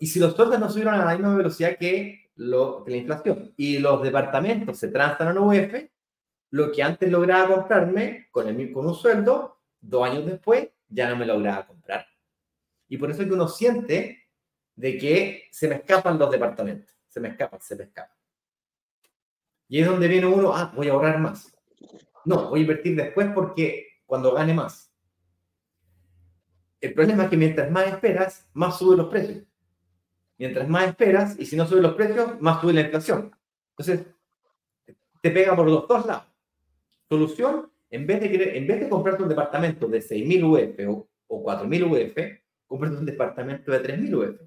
Y 0.00 0.06
si 0.06 0.18
los 0.18 0.34
sueldos 0.34 0.58
no 0.58 0.70
subieron 0.70 0.94
a 0.94 1.04
la 1.04 1.12
misma 1.12 1.36
velocidad 1.36 1.76
que, 1.78 2.30
lo, 2.36 2.84
que 2.84 2.90
la 2.90 2.96
inflación 2.96 3.52
y 3.56 3.78
los 3.78 4.02
departamentos 4.02 4.78
se 4.78 4.88
transan 4.88 5.28
a 5.28 5.32
la 5.34 5.40
UF, 5.40 5.74
lo 6.50 6.72
que 6.72 6.82
antes 6.82 7.10
lograba 7.10 7.54
comprarme 7.54 8.28
con, 8.30 8.48
el, 8.48 8.72
con 8.72 8.86
un 8.86 8.94
sueldo, 8.94 9.60
dos 9.80 10.08
años 10.08 10.26
después 10.26 10.68
ya 10.88 11.08
no 11.08 11.16
me 11.16 11.26
lograba 11.26 11.66
comprar. 11.66 12.06
Y 12.88 12.96
por 12.96 13.10
eso 13.10 13.22
es 13.22 13.28
que 13.28 13.34
uno 13.34 13.48
siente 13.48 14.28
de 14.76 14.98
que 14.98 15.48
se 15.50 15.68
me 15.68 15.76
escapan 15.76 16.18
los 16.18 16.30
departamentos, 16.30 16.94
se 17.08 17.20
me 17.20 17.28
escapan, 17.28 17.60
se 17.60 17.76
me 17.76 17.84
escapan. 17.84 18.16
Y 19.68 19.80
es 19.80 19.86
donde 19.86 20.08
viene 20.08 20.26
uno, 20.26 20.54
ah, 20.54 20.72
voy 20.74 20.88
a 20.88 20.92
ahorrar 20.92 21.18
más. 21.18 21.52
No, 22.24 22.50
voy 22.50 22.60
a 22.60 22.62
invertir 22.62 22.96
después 22.96 23.28
porque 23.34 23.86
cuando 24.06 24.32
gane 24.32 24.54
más. 24.54 24.92
El 26.80 26.94
problema 26.94 27.24
es 27.24 27.30
que 27.30 27.36
mientras 27.36 27.70
más 27.70 27.86
esperas, 27.86 28.48
más 28.52 28.78
suben 28.78 28.98
los 28.98 29.08
precios. 29.08 29.44
Mientras 30.38 30.68
más 30.68 30.88
esperas, 30.88 31.38
y 31.38 31.46
si 31.46 31.56
no 31.56 31.66
suben 31.66 31.84
los 31.84 31.94
precios, 31.94 32.40
más 32.40 32.60
sube 32.60 32.72
la 32.72 32.80
inflación. 32.82 33.34
Entonces, 33.76 34.06
te 35.20 35.30
pega 35.30 35.54
por 35.54 35.66
los 35.66 35.86
dos 35.86 36.06
lados. 36.06 36.24
Solución, 37.08 37.70
en 37.90 38.06
vez 38.06 38.20
de, 38.20 38.58
en 38.58 38.66
vez 38.66 38.80
de 38.80 38.88
comprarte 38.88 39.22
un 39.22 39.28
departamento 39.28 39.86
de 39.86 40.00
6.000 40.00 40.44
UF 40.44 41.08
o, 41.28 41.44
4.000 41.44 41.84
UF, 41.84 42.42
comprarte 42.66 42.98
un 42.98 43.06
departamento 43.06 43.70
de 43.70 43.82
3.000 43.82 44.14
UF, 44.14 44.40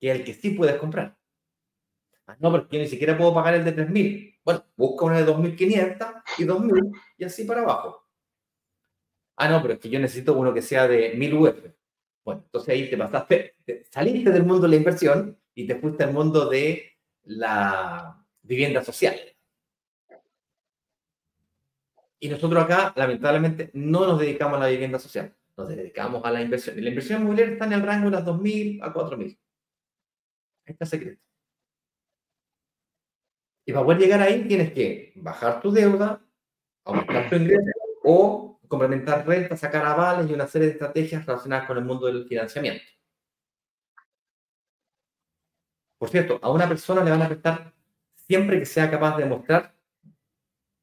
que 0.00 0.10
es 0.10 0.16
el 0.18 0.24
que 0.24 0.34
sí 0.34 0.50
puedes 0.50 0.76
comprar. 0.76 1.16
Ah, 2.26 2.36
no, 2.40 2.50
porque 2.50 2.76
yo 2.76 2.82
ni 2.82 2.88
siquiera 2.88 3.16
puedo 3.16 3.34
pagar 3.34 3.54
el 3.54 3.64
de 3.64 3.76
3.000. 3.76 4.40
Bueno, 4.44 4.64
busca 4.76 5.04
uno 5.06 5.16
de 5.16 5.26
2.500 5.26 6.22
y 6.38 6.44
2.000 6.44 7.00
y 7.18 7.24
así 7.24 7.44
para 7.44 7.62
abajo. 7.62 8.06
Ah, 9.36 9.48
no, 9.48 9.62
pero 9.62 9.74
es 9.74 9.80
que 9.80 9.88
yo 9.88 9.98
necesito 9.98 10.34
uno 10.34 10.52
que 10.52 10.62
sea 10.62 10.86
de 10.86 11.16
1.000 11.16 11.34
UF. 11.34 11.79
Bueno, 12.24 12.42
entonces 12.44 12.68
ahí 12.68 12.90
te 12.90 12.96
pasaste, 12.96 13.56
saliste 13.90 14.30
del 14.30 14.44
mundo 14.44 14.62
de 14.62 14.68
la 14.68 14.76
inversión 14.76 15.38
y 15.54 15.66
te 15.66 15.76
fuiste 15.76 16.04
al 16.04 16.12
mundo 16.12 16.48
de 16.48 16.92
la 17.24 18.24
vivienda 18.42 18.84
social. 18.84 19.18
Y 22.18 22.28
nosotros 22.28 22.62
acá, 22.62 22.92
lamentablemente, 22.96 23.70
no 23.72 24.06
nos 24.06 24.18
dedicamos 24.18 24.58
a 24.58 24.64
la 24.64 24.68
vivienda 24.68 24.98
social, 24.98 25.34
nos 25.56 25.68
dedicamos 25.68 26.22
a 26.24 26.30
la 26.30 26.42
inversión. 26.42 26.78
Y 26.78 26.82
la 26.82 26.90
inversión 26.90 27.22
inmobiliaria 27.22 27.54
está 27.54 27.64
en 27.64 27.72
el 27.72 27.82
rango 27.82 28.10
de 28.10 28.16
las 28.16 28.24
2.000 28.26 28.82
a 28.82 28.92
4.000. 28.92 29.38
Ahí 30.66 30.72
está 30.72 30.84
secreto. 30.84 31.22
Y 33.64 33.72
para 33.72 33.84
poder 33.84 34.00
llegar 34.00 34.20
ahí 34.20 34.46
tienes 34.46 34.72
que 34.72 35.12
bajar 35.16 35.62
tu 35.62 35.70
deuda, 35.70 36.22
aumentar 36.84 37.30
tu 37.30 37.36
ingreso 37.36 37.70
o 38.02 38.49
complementar 38.70 39.26
renta, 39.26 39.56
sacar 39.56 39.84
avales 39.84 40.30
y 40.30 40.32
una 40.32 40.46
serie 40.46 40.68
de 40.68 40.74
estrategias 40.74 41.26
relacionadas 41.26 41.66
con 41.66 41.76
el 41.76 41.84
mundo 41.84 42.06
del 42.06 42.24
financiamiento. 42.24 42.84
Por 45.98 46.08
cierto, 46.08 46.38
a 46.40 46.50
una 46.52 46.68
persona 46.68 47.02
le 47.02 47.10
van 47.10 47.20
a 47.20 47.28
prestar 47.28 47.74
siempre 48.14 48.60
que 48.60 48.66
sea 48.66 48.88
capaz 48.88 49.16
de 49.16 49.24
demostrar 49.24 49.74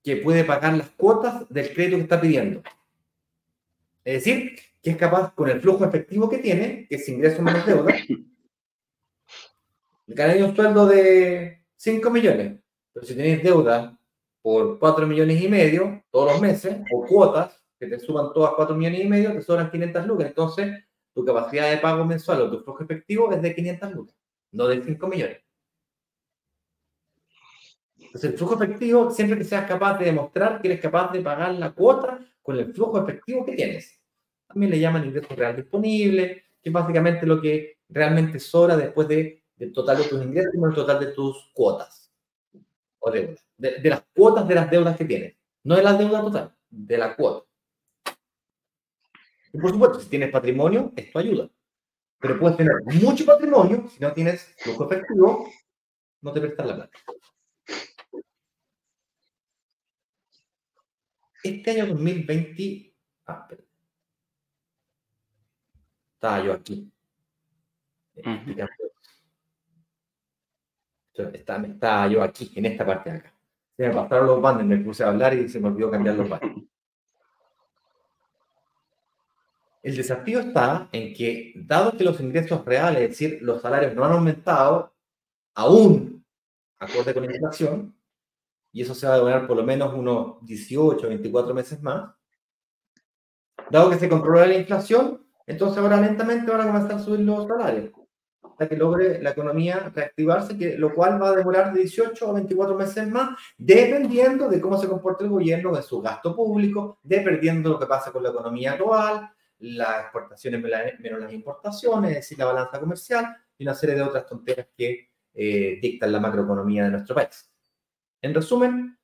que 0.04 0.18
puede 0.18 0.44
pagar 0.44 0.74
las 0.74 0.90
cuotas 0.90 1.48
del 1.48 1.74
crédito 1.74 1.96
que 1.96 2.04
está 2.04 2.20
pidiendo. 2.20 2.62
Es 4.04 4.26
decir, 4.26 4.60
que 4.82 4.90
es 4.90 4.98
capaz, 4.98 5.34
con 5.34 5.50
el 5.50 5.62
flujo 5.62 5.86
efectivo 5.86 6.30
que 6.30 6.40
tiene, 6.40 6.88
que 6.90 6.96
es 6.96 7.08
ingreso 7.08 7.42
menos 7.42 7.66
deuda, 7.66 7.96
ganar 10.08 10.44
un 10.44 10.56
sueldo 10.56 10.88
de 10.88 11.64
5 11.78 12.10
millones. 12.10 12.60
Pero 12.92 13.06
si 13.06 13.16
tenéis 13.16 13.42
deuda 13.42 13.98
por 14.42 14.78
4 14.78 15.08
millones 15.08 15.42
y 15.42 15.48
medio 15.48 16.04
todos 16.12 16.34
los 16.34 16.42
meses, 16.42 16.82
o 16.92 17.06
cuotas, 17.06 17.58
que 17.80 17.88
te 17.88 18.00
suban 18.00 18.34
todas 18.34 18.54
4 18.56 18.76
millones 18.76 19.02
y 19.02 19.08
medio, 19.08 19.34
te 19.34 19.42
sobran 19.42 19.70
500 19.70 20.06
lucas. 20.08 20.28
Entonces, 20.28 20.84
tu 21.14 21.26
capacidad 21.26 21.70
de 21.70 21.78
pago 21.78 22.06
mensual 22.06 22.42
o 22.42 22.52
tu 22.52 22.64
flujo 22.64 22.84
efectivo 22.84 23.32
es 23.32 23.42
de 23.42 23.56
500 23.56 23.92
lucas, 23.94 24.16
no 24.52 24.68
de 24.68 24.84
5 24.84 25.08
millones. 25.08 25.42
Entonces, 27.98 28.32
el 28.32 28.38
flujo 28.38 28.56
efectivo, 28.56 29.12
siempre 29.12 29.38
que 29.38 29.44
seas 29.44 29.68
capaz 29.68 29.98
de 29.98 30.06
demostrar 30.06 30.62
que 30.62 30.68
eres 30.68 30.80
capaz 30.80 31.12
de 31.12 31.22
pagar 31.22 31.54
la 31.56 31.72
cuota 31.72 32.20
con 32.42 32.58
el 32.58 32.74
flujo 32.74 33.02
efectivo 33.02 33.46
que 33.46 33.54
tienes. 33.54 34.00
También 34.48 34.72
le 34.72 34.80
llaman 34.80 35.06
ingreso 35.06 35.36
real 35.36 35.56
disponible, 35.56 36.46
que 36.62 36.70
es 36.70 36.74
básicamente 36.74 37.26
lo 37.26 37.42
que 37.42 37.80
realmente 37.90 38.40
sobra 38.40 38.78
después 38.78 39.08
de, 39.08 39.44
del 39.56 39.74
total 39.74 39.98
de 39.98 40.04
tus 40.06 40.24
ingresos 40.24 40.54
y 40.54 40.64
el 40.64 40.74
total 40.74 41.00
de 41.00 41.08
tus 41.08 41.52
cuotas 41.54 42.14
o 43.00 43.12
deudas. 43.12 43.46
De, 43.58 43.80
de 43.80 43.90
las 43.90 44.04
cuotas 44.16 44.48
de 44.48 44.56
las 44.56 44.70
deudas 44.70 44.96
que 44.96 45.06
tienes. 45.06 45.36
No 45.64 45.76
de 45.76 45.84
la 45.84 45.94
deuda 45.94 46.22
total, 46.22 46.56
de 46.70 46.98
la 46.98 47.16
cuota. 47.16 47.47
Y 49.54 49.60
por 49.60 49.72
supuesto, 49.72 50.00
si 50.00 50.10
tienes 50.10 50.32
patrimonio, 50.32 50.92
esto 50.96 51.20
ayuda. 51.20 51.50
Pero 52.20 52.40
puedes 52.40 52.58
tener 52.58 52.74
mucho 53.02 53.26
patrimonio, 53.26 53.88
si 53.90 54.00
no 54.00 54.12
tienes 54.12 54.56
flujo 54.58 54.92
efectivo, 54.92 55.50
no 56.22 56.34
te 56.34 56.42
prestas 56.42 56.66
la 56.66 56.76
plata. 56.76 56.98
Este 61.44 61.72
año 61.72 61.88
2020... 61.88 62.96
Ah, 63.28 63.48
espera. 63.48 63.64
Estaba 66.16 66.44
yo 66.44 66.54
aquí. 66.54 66.92
Estaba, 71.14 72.08
yo 72.08 72.24
aquí, 72.24 72.52
en 72.56 72.66
esta 72.66 72.86
parte 72.86 73.12
de 73.12 73.18
acá. 73.18 73.34
Se 73.76 73.88
me 73.88 73.94
pasaron 73.94 74.28
los 74.28 74.42
bandes, 74.42 74.66
me 74.66 74.78
puse 74.78 75.04
a 75.04 75.10
hablar 75.10 75.36
y 75.36 75.48
se 75.48 75.60
me 75.60 75.68
olvidó 75.68 75.92
cambiar 75.92 76.16
los 76.16 76.28
bandes. 76.28 76.64
El 79.84 79.96
desafío 79.96 80.40
está 80.40 80.90
en 80.92 81.14
que, 81.14 81.54
dado 81.56 81.96
que 81.96 82.04
los 82.04 82.20
ingresos 82.20 82.66
reales, 82.66 83.04
es 83.04 83.10
decir, 83.10 83.40
los 83.42 83.62
salarios 83.62 83.94
no 83.94 84.04
han 84.04 84.14
aumentado, 84.14 84.94
aún 85.56 86.26
acorde 86.80 87.14
con 87.14 87.26
la 87.26 87.32
inflación, 87.32 87.96
y 88.72 88.82
eso 88.82 88.94
se 88.94 89.08
va 89.08 89.14
a 89.14 89.18
demorar 89.18 89.48
por 89.48 89.58
lo 89.58 89.64
menos 89.64 89.94
unos 89.94 90.46
18, 90.46 91.08
24 91.08 91.54
meses 91.54 91.82
más, 91.82 92.14
dado 93.72 93.90
que 93.90 93.98
se 93.98 94.10
controla 94.10 94.46
la 94.46 94.56
inflación, 94.56 95.26
entonces 95.46 95.78
ahora 95.78 96.00
lentamente 96.00 96.52
van 96.52 96.62
a 96.62 96.68
comenzar 96.68 96.94
a 96.94 97.00
subir 97.00 97.22
los 97.22 97.48
salarios. 97.48 97.92
hasta 98.44 98.70
que 98.70 98.76
logre 98.76 99.22
la 99.22 99.32
economía 99.32 99.92
reactivarse, 99.94 100.58
que, 100.58 100.78
lo 100.78 100.94
cual 100.94 101.22
va 101.22 101.30
a 101.30 101.36
demorar 101.36 101.74
de 101.74 101.82
18 101.82 102.30
a 102.30 102.34
24 102.34 102.76
meses 102.76 103.08
más, 103.08 103.38
dependiendo 103.58 104.50
de 104.50 104.60
cómo 104.60 104.78
se 104.80 104.88
comporte 104.88 105.24
el 105.24 105.30
gobierno 105.30 105.76
en 105.76 105.84
su 105.84 106.02
gasto 106.02 106.36
público, 106.36 107.00
dependiendo 107.04 107.70
de 107.70 107.74
lo 107.74 107.80
que 107.80 107.86
pasa 107.86 108.12
con 108.12 108.24
la 108.24 108.30
economía 108.30 108.76
global, 108.76 109.32
las 109.60 110.02
exportaciones 110.04 110.62
menos 111.00 111.20
las 111.20 111.34
importaciones, 111.34 112.12
es 112.12 112.18
decir, 112.18 112.38
la 112.38 112.46
balanza 112.46 112.80
comercial 112.80 113.36
y 113.58 113.64
una 113.64 113.74
serie 113.74 113.96
de 113.96 114.02
otras 114.02 114.26
tonteras 114.26 114.68
que 114.76 115.10
eh, 115.34 115.80
dictan 115.82 116.12
la 116.12 116.20
macroeconomía 116.20 116.86
de 116.86 116.92
nuestro 116.92 117.16
país. 117.16 117.50
En 118.22 118.34
resumen, 118.34 118.98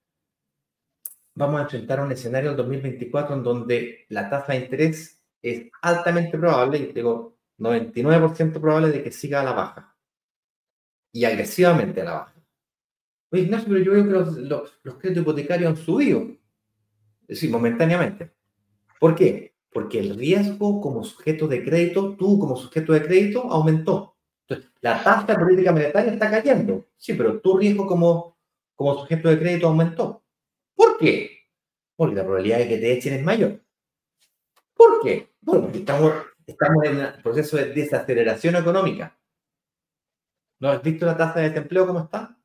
vamos 1.35 1.59
a 1.59 1.63
enfrentar 1.63 2.01
un 2.01 2.11
escenario 2.11 2.51
en 2.51 2.57
2024 2.57 3.35
en 3.35 3.43
donde 3.43 4.05
la 4.09 4.29
tasa 4.29 4.53
de 4.53 4.59
interés 4.59 5.21
es 5.41 5.69
altamente 5.81 6.37
probable, 6.37 6.77
y 6.77 6.93
digo 6.93 7.37
99% 7.59 8.59
probable 8.59 8.89
de 8.89 9.03
que 9.03 9.11
siga 9.11 9.41
a 9.41 9.43
la 9.43 9.53
baja. 9.53 9.95
Y 11.11 11.25
agresivamente 11.25 12.01
a 12.01 12.05
la 12.05 12.13
baja. 12.13 12.33
Oye, 13.31 13.43
Ignacio, 13.43 13.67
pero 13.69 13.83
yo 13.83 13.91
veo 13.93 14.03
que 14.03 14.11
los, 14.11 14.37
los, 14.83 14.95
créditos 14.95 15.23
hipotecarios 15.23 15.69
han 15.69 15.77
subido. 15.77 16.21
Es 17.21 17.27
decir, 17.27 17.51
momentáneamente. 17.51 18.31
¿Por 18.99 19.15
qué? 19.15 19.52
Porque 19.73 19.99
el 19.99 20.15
riesgo 20.15 20.79
como 20.79 21.03
sujeto 21.03 21.47
de 21.47 21.63
crédito, 21.63 22.15
tú 22.15 22.37
como 22.39 22.55
sujeto 22.55 22.93
de 22.93 23.03
crédito, 23.03 23.41
aumentó. 23.51 24.15
Entonces, 24.47 24.71
la 24.81 25.03
tasa 25.03 25.35
política 25.35 25.71
monetaria 25.71 26.13
está 26.13 26.29
cayendo. 26.29 26.85
Sí, 26.97 27.13
pero 27.13 27.39
tu 27.39 27.57
riesgo 27.57 27.87
como, 27.87 28.37
como 28.75 28.99
sujeto 28.99 29.29
de 29.29 29.39
crédito 29.39 29.67
aumentó. 29.67 30.23
¿Por 30.75 30.97
qué? 30.97 31.47
Porque 31.95 32.15
la 32.15 32.23
probabilidad 32.23 32.59
de 32.59 32.67
que 32.67 32.77
te 32.77 32.93
echen 32.93 33.13
es 33.13 33.23
mayor. 33.23 33.61
¿Por 34.75 35.01
qué? 35.01 35.29
Bueno, 35.41 35.63
porque 35.63 35.79
estamos, 35.79 36.13
estamos 36.45 36.83
en 36.85 36.97
un 36.97 37.21
proceso 37.23 37.57
de 37.57 37.73
desaceleración 37.73 38.55
económica. 38.55 39.17
¿No 40.59 40.69
has 40.69 40.81
visto 40.81 41.05
la 41.05 41.17
tasa 41.17 41.39
de 41.39 41.49
desempleo 41.49 41.87
cómo 41.87 42.01
está? 42.01 42.37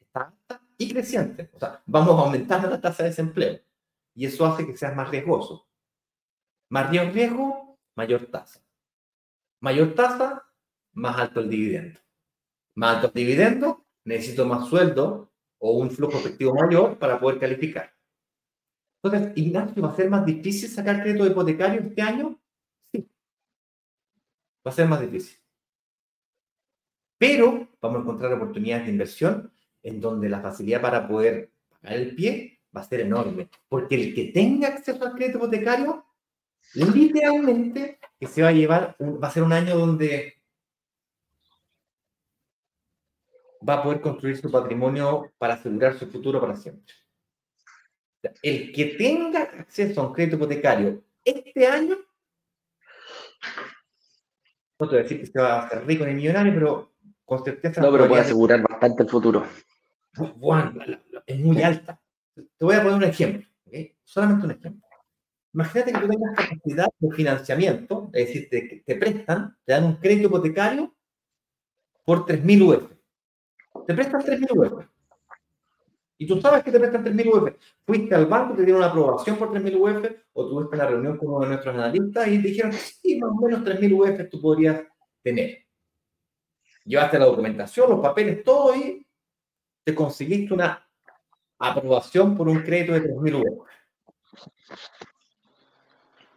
Está 0.00 0.22
alta 0.22 0.62
y 0.78 0.92
creciente. 0.92 1.50
O 1.54 1.58
sea, 1.58 1.82
vamos 1.86 2.18
aumentando 2.18 2.68
la 2.68 2.80
tasa 2.80 3.02
de 3.02 3.10
desempleo. 3.10 3.60
Y 4.14 4.26
eso 4.26 4.46
hace 4.46 4.66
que 4.66 4.76
sea 4.76 4.92
más 4.92 5.10
riesgoso. 5.10 5.69
Mayor 6.70 7.12
riesgo, 7.12 7.78
mayor 7.96 8.26
tasa. 8.26 8.60
Mayor 9.60 9.94
tasa, 9.94 10.46
más 10.92 11.18
alto 11.18 11.40
el 11.40 11.50
dividendo. 11.50 12.00
Más 12.76 12.96
alto 12.96 13.08
el 13.08 13.14
dividendo, 13.14 13.84
necesito 14.04 14.46
más 14.46 14.68
sueldo 14.68 15.32
o 15.58 15.72
un 15.72 15.90
flujo 15.90 16.18
efectivo 16.18 16.54
mayor 16.54 16.96
para 16.98 17.18
poder 17.20 17.40
calificar. 17.40 17.92
Entonces, 19.02 19.32
Ignacio, 19.36 19.82
¿va 19.82 19.90
a 19.90 19.96
ser 19.96 20.08
más 20.08 20.24
difícil 20.24 20.68
sacar 20.68 21.02
crédito 21.02 21.26
hipotecario 21.26 21.80
este 21.80 22.02
año? 22.02 22.40
Sí. 22.92 23.08
Va 24.64 24.70
a 24.70 24.74
ser 24.74 24.86
más 24.88 25.00
difícil. 25.00 25.38
Pero 27.18 27.68
vamos 27.80 27.98
a 27.98 28.02
encontrar 28.02 28.32
oportunidades 28.32 28.86
de 28.86 28.92
inversión 28.92 29.52
en 29.82 30.00
donde 30.00 30.28
la 30.28 30.40
facilidad 30.40 30.80
para 30.80 31.08
poder 31.08 31.50
pagar 31.68 31.98
el 31.98 32.14
pie 32.14 32.60
va 32.74 32.82
a 32.82 32.84
ser 32.84 33.00
enorme. 33.00 33.48
Porque 33.68 33.96
el 33.96 34.14
que 34.14 34.26
tenga 34.26 34.68
acceso 34.68 35.04
al 35.04 35.14
crédito 35.14 35.38
hipotecario, 35.38 36.04
literalmente 36.74 37.98
que 38.18 38.26
se 38.26 38.42
va 38.42 38.48
a 38.48 38.52
llevar, 38.52 38.96
va 39.00 39.28
a 39.28 39.30
ser 39.30 39.42
un 39.42 39.52
año 39.52 39.76
donde 39.76 40.40
va 43.66 43.74
a 43.74 43.82
poder 43.82 44.00
construir 44.00 44.36
su 44.36 44.50
patrimonio 44.50 45.32
para 45.38 45.54
asegurar 45.54 45.98
su 45.98 46.06
futuro 46.06 46.40
para 46.40 46.56
siempre. 46.56 46.94
El 48.42 48.72
que 48.72 48.84
tenga 48.86 49.42
acceso 49.42 50.00
a 50.00 50.08
un 50.08 50.12
crédito 50.12 50.36
hipotecario 50.36 51.02
este 51.24 51.66
año, 51.66 51.96
no 54.78 54.88
te 54.88 54.94
voy 54.94 54.98
a 54.98 55.02
decir 55.02 55.20
que 55.20 55.26
se 55.26 55.40
va 55.40 55.54
a 55.54 55.66
hacer 55.66 55.86
rico 55.86 56.04
ni 56.04 56.14
millonario, 56.14 56.54
pero 56.54 56.92
con 57.24 57.44
certeza. 57.44 57.80
No, 57.80 57.92
pero 57.92 58.08
puede 58.08 58.22
asegurar 58.22 58.62
bastante 58.62 59.02
el 59.02 59.08
futuro. 59.08 59.46
Bueno, 60.36 60.74
es 61.26 61.38
muy 61.38 61.62
alta. 61.62 62.00
Te 62.34 62.64
voy 62.64 62.74
a 62.74 62.82
poner 62.82 62.96
un 62.96 63.04
ejemplo, 63.04 63.46
solamente 64.04 64.46
un 64.46 64.52
ejemplo. 64.52 64.89
Imagínate 65.52 65.92
que 65.92 65.98
tú 65.98 66.08
tengas 66.08 66.36
capacidad 66.36 66.88
de 66.98 67.10
financiamiento, 67.12 68.10
es 68.12 68.26
decir, 68.26 68.82
te, 68.86 68.94
prestan, 68.96 69.56
te 69.64 69.72
dan 69.72 69.84
un 69.84 69.96
crédito 69.96 70.28
hipotecario 70.28 70.94
por 72.04 72.24
3.000 72.24 72.62
UF. 72.62 72.92
Te 73.86 73.94
prestan 73.94 74.20
3.000 74.20 74.46
UF. 74.56 74.86
Y 76.18 76.26
tú 76.26 76.40
sabes 76.40 76.62
que 76.62 76.70
te 76.70 76.78
prestan 76.78 77.04
3.000 77.04 77.34
UF. 77.34 77.56
Fuiste 77.84 78.14
al 78.14 78.26
banco, 78.26 78.54
te 78.54 78.62
dieron 78.62 78.82
una 78.82 78.90
aprobación 78.90 79.36
por 79.36 79.50
3.000 79.50 79.76
UF, 79.76 80.10
o 80.34 80.48
tuviste 80.48 80.76
la 80.76 80.86
reunión 80.86 81.16
con 81.16 81.28
uno 81.28 81.40
de 81.40 81.48
nuestros 81.48 81.74
analistas 81.74 82.28
y 82.28 82.42
te 82.42 82.48
dijeron, 82.48 82.72
sí, 82.72 83.18
más 83.18 83.30
o 83.30 83.34
menos 83.34 83.62
3.000 83.62 83.92
UF 83.92 84.30
tú 84.30 84.40
podrías 84.40 84.82
tener. 85.22 85.66
Llevaste 86.84 87.18
la 87.18 87.24
documentación, 87.24 87.90
los 87.90 88.00
papeles, 88.00 88.44
todo 88.44 88.76
y 88.76 89.04
te 89.82 89.94
conseguiste 89.94 90.54
una 90.54 90.86
aprobación 91.58 92.36
por 92.36 92.48
un 92.48 92.62
crédito 92.62 92.92
de 92.92 93.02
3.000 93.02 93.34
UF. 93.34 93.68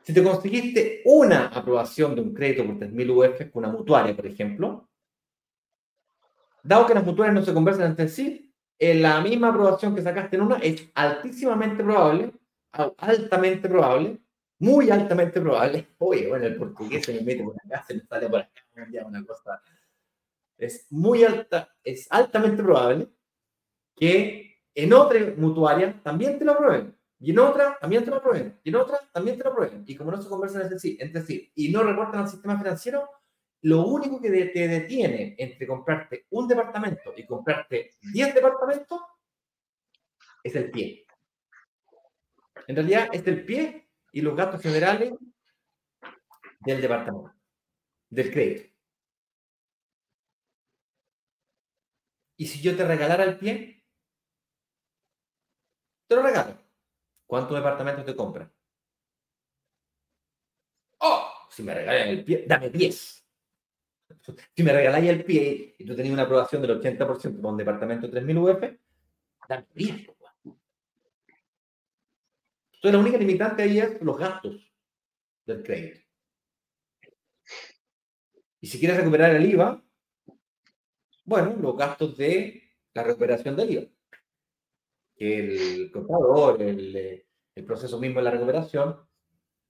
Si 0.04 0.14
te 0.14 0.22
conseguiste 0.22 1.02
una 1.06 1.48
aprobación 1.48 2.14
de 2.14 2.22
un 2.22 2.34
crédito 2.34 2.66
por 2.66 2.76
3.000 2.76 3.10
UF 3.10 3.52
con 3.52 3.64
una 3.64 3.74
mutuaria, 3.74 4.14
por 4.16 4.28
ejemplo, 4.28 4.90
dado 6.62 6.86
que 6.86 6.94
las 6.94 7.06
mutuarias 7.06 7.36
no 7.36 7.46
se 7.46 7.54
conversan 7.54 7.92
entre 7.92 8.10
sí, 8.10 8.54
en 8.80 9.02
la 9.02 9.22
misma 9.22 9.50
aprobación 9.50 9.96
que 9.96 10.02
sacaste 10.02 10.36
en 10.36 10.42
una, 10.42 10.58
es 10.58 10.90
altísimamente 10.94 11.84
probable, 11.84 12.34
altamente 12.98 13.70
probable, 13.70 14.20
muy 14.60 14.92
altamente 14.92 15.40
probable. 15.40 15.88
Oye, 16.00 16.28
bueno, 16.28 16.48
el 16.48 16.58
portugués 16.58 17.06
se 17.06 17.14
me 17.14 17.22
mete 17.22 17.44
por 17.44 17.56
acá, 17.56 17.86
se 17.88 17.94
me 17.94 18.02
sale 18.02 18.30
por 18.30 18.42
acá, 18.42 18.52
una 19.06 19.26
cosa. 19.26 19.62
Es 20.58 20.88
muy 20.90 21.24
alta, 21.24 21.74
es 21.82 22.08
altamente 22.10 22.62
probable 22.62 23.08
que 23.96 24.62
en 24.76 24.92
otra 24.92 25.20
mutuaria 25.38 26.02
también 26.04 26.38
te 26.38 26.46
lo 26.46 26.54
aprueben. 26.54 26.94
Y 27.24 27.32
en 27.32 27.40
otra 27.40 27.78
también 27.80 28.04
te 28.04 28.12
lo 28.12 28.18
aprueben. 28.18 28.60
Y 28.66 28.70
en 28.70 28.76
otra 28.76 29.00
también 29.14 29.38
te 29.38 29.46
lo 29.46 29.52
aprueben. 29.52 29.86
Y 29.88 29.96
como 29.96 30.12
no 30.12 30.22
se 30.22 30.28
conversan 30.28 30.64
entre 30.64 30.78
sí, 30.78 30.98
entre 31.00 31.22
sí 31.22 31.50
y 31.56 31.72
no 31.72 31.82
reportan 31.82 32.20
al 32.20 32.28
sistema 32.28 32.58
financiero, 32.58 33.10
lo 33.62 33.86
único 33.88 34.22
que 34.22 34.30
te 34.30 34.68
detiene 34.68 35.34
entre 35.38 35.66
comprarte 35.66 36.26
un 36.32 36.50
departamento 36.50 37.14
y 37.16 37.26
comprarte 37.26 37.92
10 38.12 38.36
departamentos 38.36 39.00
es 40.44 40.54
el 40.54 40.70
pie. 40.70 41.06
En 42.68 42.76
realidad 42.76 43.08
es 43.14 43.26
el 43.26 43.46
pie 43.46 43.88
y 44.12 44.20
los 44.20 44.36
gastos 44.36 44.62
generales 44.62 45.14
del 46.60 46.82
departamento, 46.82 47.34
del 48.10 48.34
crédito. 48.34 48.76
Y 52.36 52.48
si 52.48 52.62
yo 52.62 52.76
te 52.76 52.86
regalara 52.86 53.24
el 53.24 53.38
pie, 53.38 53.86
te 56.10 56.16
lo 56.18 56.22
regalo. 56.22 56.63
¿Cuántos 57.26 57.56
departamentos 57.56 58.06
te 58.06 58.16
compran? 58.16 58.52
Oh, 61.00 61.32
si 61.50 61.64
me 61.64 61.74
regalan 61.74 62.08
el 62.08 62.24
pie, 62.24 62.46
dame 62.48 62.70
10. 62.70 63.26
Si 64.56 64.64
me 64.64 64.74
regaláis 64.74 65.10
el 65.10 65.26
pie 65.26 65.76
y 65.78 65.86
tú 65.86 65.96
tenías 65.96 66.14
una 66.14 66.24
aprobación 66.24 66.62
del 66.62 66.80
80% 66.82 66.98
para 67.38 67.50
un 67.50 67.58
departamento 67.58 68.08
de 68.08 68.22
3.000 68.22 68.38
UF, 68.38 68.80
dame 69.50 69.68
riesgo. 69.74 70.16
Entonces, 72.84 73.00
la 73.00 73.00
única 73.00 73.18
limitante 73.18 73.64
ahí 73.64 73.80
es 73.80 74.02
los 74.02 74.18
gastos 74.18 74.70
del 75.46 75.64
crédito. 75.64 76.02
Y 78.60 78.68
si 78.68 78.78
quieres 78.78 78.98
recuperar 78.98 79.36
el 79.36 79.46
IVA, 79.46 79.82
bueno, 81.26 81.56
los 81.62 81.78
gastos 81.78 82.18
de 82.18 82.62
la 82.94 83.04
recuperación 83.04 83.56
del 83.56 83.72
IVA. 83.72 83.88
El 85.18 85.92
contador, 85.92 86.62
el, 86.62 87.26
el 87.56 87.66
proceso 87.66 88.00
mismo 88.00 88.20
de 88.20 88.24
la 88.24 88.32
recuperación 88.32 88.98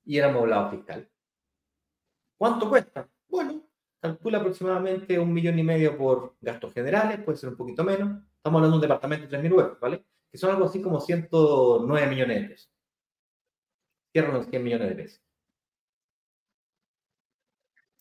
y 0.05 0.17
el 0.17 0.25
amoblado 0.25 0.71
fiscal. 0.71 1.09
¿Cuánto 2.37 2.69
cuesta? 2.69 3.09
Bueno, 3.27 3.63
calcula 3.99 4.39
aproximadamente 4.39 5.17
un 5.19 5.33
millón 5.33 5.57
y 5.59 5.63
medio 5.63 5.97
por 5.97 6.35
gastos 6.41 6.73
generales, 6.73 7.23
puede 7.23 7.37
ser 7.37 7.49
un 7.49 7.57
poquito 7.57 7.83
menos. 7.83 8.21
Estamos 8.35 8.59
hablando 8.59 8.71
de 8.71 8.75
un 8.75 8.81
departamento 8.81 9.27
de 9.27 9.37
3.000 9.37 9.51
euros, 9.51 9.79
¿vale? 9.79 10.03
Que 10.29 10.37
son 10.37 10.51
algo 10.51 10.65
así 10.65 10.81
como 10.81 10.99
109 10.99 12.07
millones 12.07 12.41
de 12.41 12.47
pesos. 12.49 12.71
Cierran 14.11 14.33
los 14.33 14.47
100 14.47 14.63
millones 14.63 14.89
de 14.89 14.95
pesos. 14.95 15.21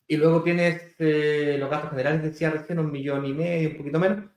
Y 0.08 0.16
luego 0.16 0.42
tienes 0.42 0.94
eh, 0.98 1.56
los 1.58 1.70
gastos 1.70 1.90
generales, 1.90 2.22
decía 2.22 2.50
recién, 2.50 2.78
un 2.80 2.90
millón 2.90 3.24
y 3.24 3.32
medio, 3.32 3.70
un 3.70 3.76
poquito 3.78 3.98
menos, 3.98 4.30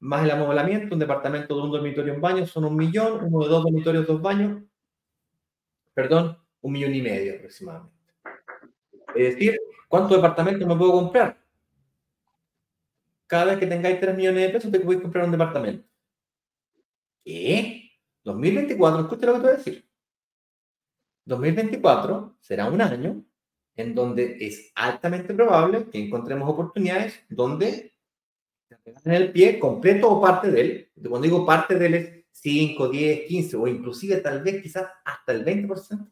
más 0.00 0.24
el 0.24 0.30
amoblamiento, 0.32 0.94
un 0.94 1.00
departamento 1.00 1.54
de 1.54 1.62
un 1.62 1.70
dormitorio, 1.70 2.14
un 2.14 2.20
baño, 2.20 2.46
son 2.46 2.64
un 2.64 2.76
millón, 2.76 3.24
uno 3.24 3.44
de 3.44 3.50
dos 3.50 3.62
dormitorios, 3.62 4.06
dos 4.06 4.20
baños, 4.20 4.62
perdón, 5.94 6.38
un 6.60 6.72
millón 6.72 6.94
y 6.94 7.02
medio 7.02 7.36
aproximadamente. 7.36 7.94
Es 9.14 9.34
decir, 9.34 9.56
¿Cuántos 9.90 10.18
departamentos 10.18 10.68
me 10.68 10.76
puedo 10.76 10.92
comprar? 10.92 11.36
Cada 13.26 13.46
vez 13.46 13.58
que 13.58 13.66
tengáis 13.66 13.98
3 13.98 14.16
millones 14.16 14.46
de 14.46 14.50
pesos, 14.50 14.70
te 14.70 14.78
podéis 14.78 15.02
comprar 15.02 15.24
un 15.24 15.32
departamento. 15.32 15.84
¿Qué? 17.24 17.90
2024, 18.22 19.00
escucha 19.00 19.26
lo 19.26 19.32
que 19.32 19.38
te 19.38 19.46
voy 19.46 19.52
a 19.52 19.56
decir. 19.56 19.90
2024 21.24 22.36
será 22.38 22.68
un 22.68 22.80
año 22.80 23.24
en 23.74 23.94
donde 23.96 24.36
es 24.38 24.70
altamente 24.76 25.34
probable 25.34 25.90
que 25.90 26.06
encontremos 26.06 26.48
oportunidades 26.48 27.24
donde 27.28 27.89
en 28.84 29.12
el 29.12 29.32
pie 29.32 29.58
completo 29.58 30.10
o 30.10 30.20
parte 30.20 30.50
de 30.50 30.60
él. 30.60 30.90
Cuando 31.08 31.20
digo 31.20 31.46
parte 31.46 31.76
de 31.76 31.86
él 31.86 31.94
es 31.94 32.24
5, 32.32 32.88
10, 32.88 33.26
15 33.26 33.56
o 33.56 33.66
inclusive 33.66 34.16
tal 34.18 34.42
vez 34.42 34.62
quizás 34.62 34.88
hasta 35.04 35.32
el 35.32 35.44
20%. 35.44 36.10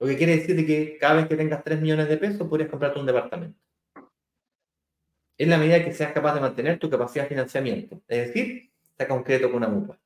Lo 0.00 0.08
que 0.08 0.16
quiere 0.16 0.36
decir 0.36 0.66
que 0.66 0.98
cada 0.98 1.14
vez 1.14 1.28
que 1.28 1.36
tengas 1.36 1.62
3 1.62 1.80
millones 1.80 2.08
de 2.08 2.16
pesos 2.16 2.48
podrías 2.48 2.70
comprarte 2.70 2.98
un 2.98 3.06
departamento. 3.06 3.58
En 5.38 5.50
la 5.50 5.58
medida 5.58 5.84
que 5.84 5.92
seas 5.92 6.12
capaz 6.12 6.34
de 6.34 6.40
mantener 6.40 6.78
tu 6.78 6.90
capacidad 6.90 7.24
de 7.24 7.30
financiamiento. 7.30 8.02
Es 8.08 8.28
decir, 8.28 8.72
saca 8.96 9.14
un 9.14 9.22
crédito 9.22 9.48
con 9.48 9.58
una 9.58 9.68
mutua. 9.68 9.98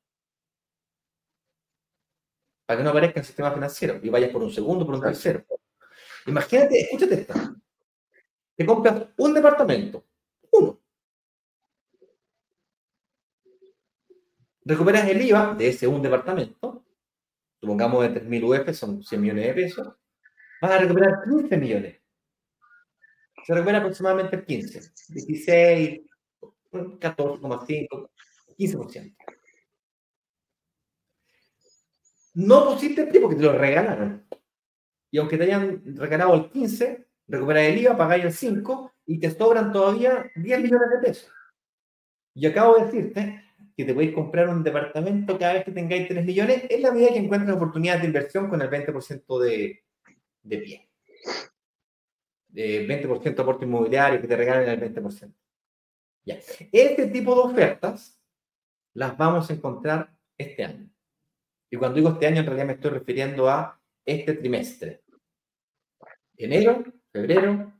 Para 2.66 2.78
que 2.78 2.84
no 2.84 2.90
aparezca 2.90 3.20
el 3.20 3.26
sistema 3.26 3.52
financiero 3.52 3.98
y 4.02 4.09
vayas 4.09 4.30
por 4.30 4.42
un 4.42 4.50
segundo, 4.50 4.84
por 4.84 4.96
un 4.96 5.00
tercero. 5.00 5.44
Imagínate, 6.26 6.80
escúchate 6.80 7.14
esta. 7.14 7.54
Te 8.57 8.66
compras 8.66 9.09
un 9.16 9.34
departamento, 9.34 10.04
uno. 10.61 10.80
Recuperas 14.64 15.09
el 15.09 15.22
IVA 15.22 15.54
de 15.54 15.68
ese 15.68 15.86
un 15.86 16.02
departamento, 16.02 16.84
supongamos 17.61 18.02
de 18.02 18.20
3.000 18.20 18.44
UF, 18.44 18.74
son 18.74 19.02
100 19.02 19.20
millones 19.20 19.46
de 19.46 19.54
pesos, 19.54 19.94
vas 20.61 20.70
a 20.72 20.78
recuperar 20.78 21.22
15 21.24 21.57
millones. 21.57 22.00
Se 23.46 23.54
recupera 23.54 23.78
aproximadamente 23.78 24.34
el 24.36 24.44
15, 24.44 24.80
16, 25.09 26.00
14,5, 26.72 28.11
15%. 28.59 29.16
No 32.34 32.66
pusiste 32.66 33.02
el 33.02 33.20
porque 33.20 33.36
te 33.36 33.42
lo 33.42 33.52
regalaron. 33.52 34.26
Y 35.12 35.18
aunque 35.18 35.38
te 35.38 35.44
hayan 35.44 35.96
regalado 35.96 36.34
el 36.34 36.50
15, 36.50 37.07
recuperas 37.28 37.62
el 37.64 37.78
IVA, 37.78 37.96
pagáis 37.96 38.24
el 38.24 38.32
5 38.32 38.95
y 39.07 39.18
te 39.18 39.30
sobran 39.30 39.72
todavía 39.72 40.30
10 40.34 40.61
millones 40.61 40.90
de 40.90 40.98
pesos. 40.98 41.32
Y 42.34 42.46
acabo 42.46 42.76
de 42.76 42.84
decirte 42.84 43.44
que 43.76 43.84
te 43.84 43.94
podéis 43.94 44.14
comprar 44.14 44.48
un 44.48 44.62
departamento 44.62 45.38
cada 45.38 45.54
vez 45.54 45.64
que 45.64 45.72
tengáis 45.72 46.09
3 46.09 46.24
millones 46.24 46.64
en 46.68 46.82
la 46.82 46.92
medida 46.92 47.12
que 47.12 47.18
encuentres 47.18 47.54
oportunidades 47.54 48.02
de 48.02 48.09
inversión 48.09 48.48
con 48.48 48.61
el 48.61 48.70
20% 48.70 49.38
de, 49.40 49.84
de 50.42 50.59
pie. 50.59 50.90
De 52.48 52.86
20% 52.88 53.40
aporte 53.40 53.64
inmobiliario 53.64 54.20
que 54.20 54.28
te 54.28 54.36
regalen 54.36 54.68
el 54.68 54.94
20%. 54.94 55.32
Ya. 56.24 56.38
Este 56.72 57.07
tipo 57.07 57.34
de 57.34 57.52
ofertas 57.52 58.20
las 58.94 59.16
vamos 59.16 59.48
a 59.48 59.52
encontrar 59.52 60.11
este 60.36 60.64
año. 60.64 60.90
Y 61.70 61.76
cuando 61.76 61.96
digo 61.96 62.11
este 62.11 62.26
año, 62.26 62.40
en 62.40 62.46
realidad 62.46 62.66
me 62.66 62.72
estoy 62.72 62.90
refiriendo 62.90 63.48
a 63.48 63.80
este 64.04 64.34
trimestre. 64.34 65.02
Enero, 66.36 66.84
febrero. 67.12 67.72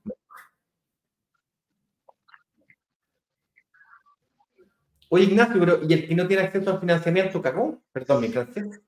Oye, 5.09 5.25
Ignacio, 5.25 5.61
pero 5.61 5.81
¿y 5.89 5.93
el 5.93 6.09
que 6.09 6.15
no 6.15 6.27
tiene 6.27 6.43
acceso 6.43 6.71
al 6.71 6.81
financiamiento 6.81 7.41
cagó? 7.41 7.83
Perdón, 7.93 8.23
mi 8.23 8.29
francés. 8.29 8.81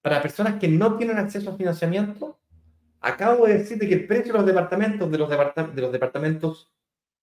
Para 0.00 0.22
personas 0.22 0.58
que 0.58 0.68
no 0.68 0.96
tienen 0.96 1.18
acceso 1.18 1.50
al 1.50 1.56
financiamiento, 1.56 2.40
acabo 3.00 3.46
de 3.46 3.58
decirte 3.58 3.88
que 3.88 3.94
el 3.94 4.06
precio 4.06 4.32
de 4.32 4.38
los 4.38 4.46
departamentos, 4.46 5.10
de 5.10 5.18
los, 5.18 5.28
de 5.28 5.82
los 5.82 5.92
departamentos 5.92 6.72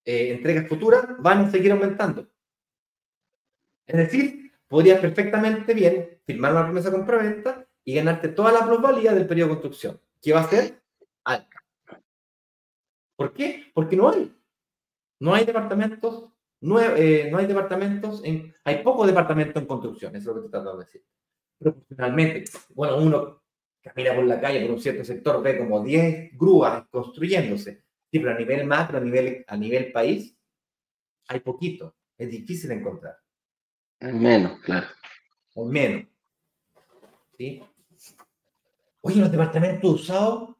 eh, 0.03 0.33
entregas 0.33 0.67
futuras, 0.67 1.05
van 1.19 1.45
a 1.45 1.51
seguir 1.51 1.71
aumentando. 1.71 2.27
Es 3.87 3.97
decir, 3.97 4.51
podrías 4.67 4.99
perfectamente 4.99 5.73
bien 5.73 6.19
firmar 6.25 6.51
una 6.51 6.65
promesa 6.65 6.91
compraventa 6.91 7.67
y 7.83 7.95
ganarte 7.95 8.29
toda 8.29 8.51
la 8.51 8.65
plusvalía 8.65 9.13
del 9.13 9.27
periodo 9.27 9.49
de 9.49 9.55
construcción, 9.55 10.01
¿Qué 10.21 10.33
va 10.33 10.41
a 10.41 10.49
ser 10.49 10.81
alta. 11.23 11.63
¿Por 13.15 13.33
qué? 13.33 13.71
Porque 13.73 13.95
no 13.95 14.09
hay. 14.09 14.35
No 15.19 15.33
hay 15.33 15.45
departamentos, 15.45 16.31
no, 16.65 16.79
eh, 16.79 17.29
no 17.31 17.37
hay 17.37 17.45
departamentos, 17.45 18.21
en, 18.23 18.53
hay 18.63 18.81
pocos 18.83 19.05
departamentos 19.05 19.61
en 19.61 19.67
construcción, 19.67 20.15
eso 20.15 20.31
es 20.31 20.35
lo 20.35 20.41
que 20.41 20.47
te 20.47 20.51
tratando 20.51 20.77
de 20.77 20.85
decir. 20.85 21.05
Proporcionalmente, 21.59 22.51
bueno, 22.73 22.97
uno 22.97 23.43
camina 23.81 24.15
por 24.15 24.25
la 24.25 24.41
calle, 24.41 24.61
por 24.61 24.71
un 24.71 24.81
cierto 24.81 25.03
sector, 25.03 25.43
ve 25.43 25.59
como 25.59 25.83
10 25.83 26.35
grúas 26.35 26.87
construyéndose. 26.89 27.83
Sí, 28.11 28.19
pero 28.19 28.31
a 28.31 28.37
nivel 28.37 28.65
macro, 28.65 28.97
a 28.97 29.01
nivel, 29.01 29.45
a 29.47 29.55
nivel 29.55 29.91
país, 29.91 30.35
hay 31.27 31.39
poquito. 31.39 31.95
Es 32.17 32.31
difícil 32.31 32.71
encontrar. 32.71 33.15
Menos, 33.99 34.59
claro. 34.61 34.87
O 35.53 35.65
menos. 35.65 36.05
¿Sí? 37.37 37.61
Oye, 39.01 39.19
los 39.21 39.31
departamentos 39.31 40.01
usados, 40.01 40.55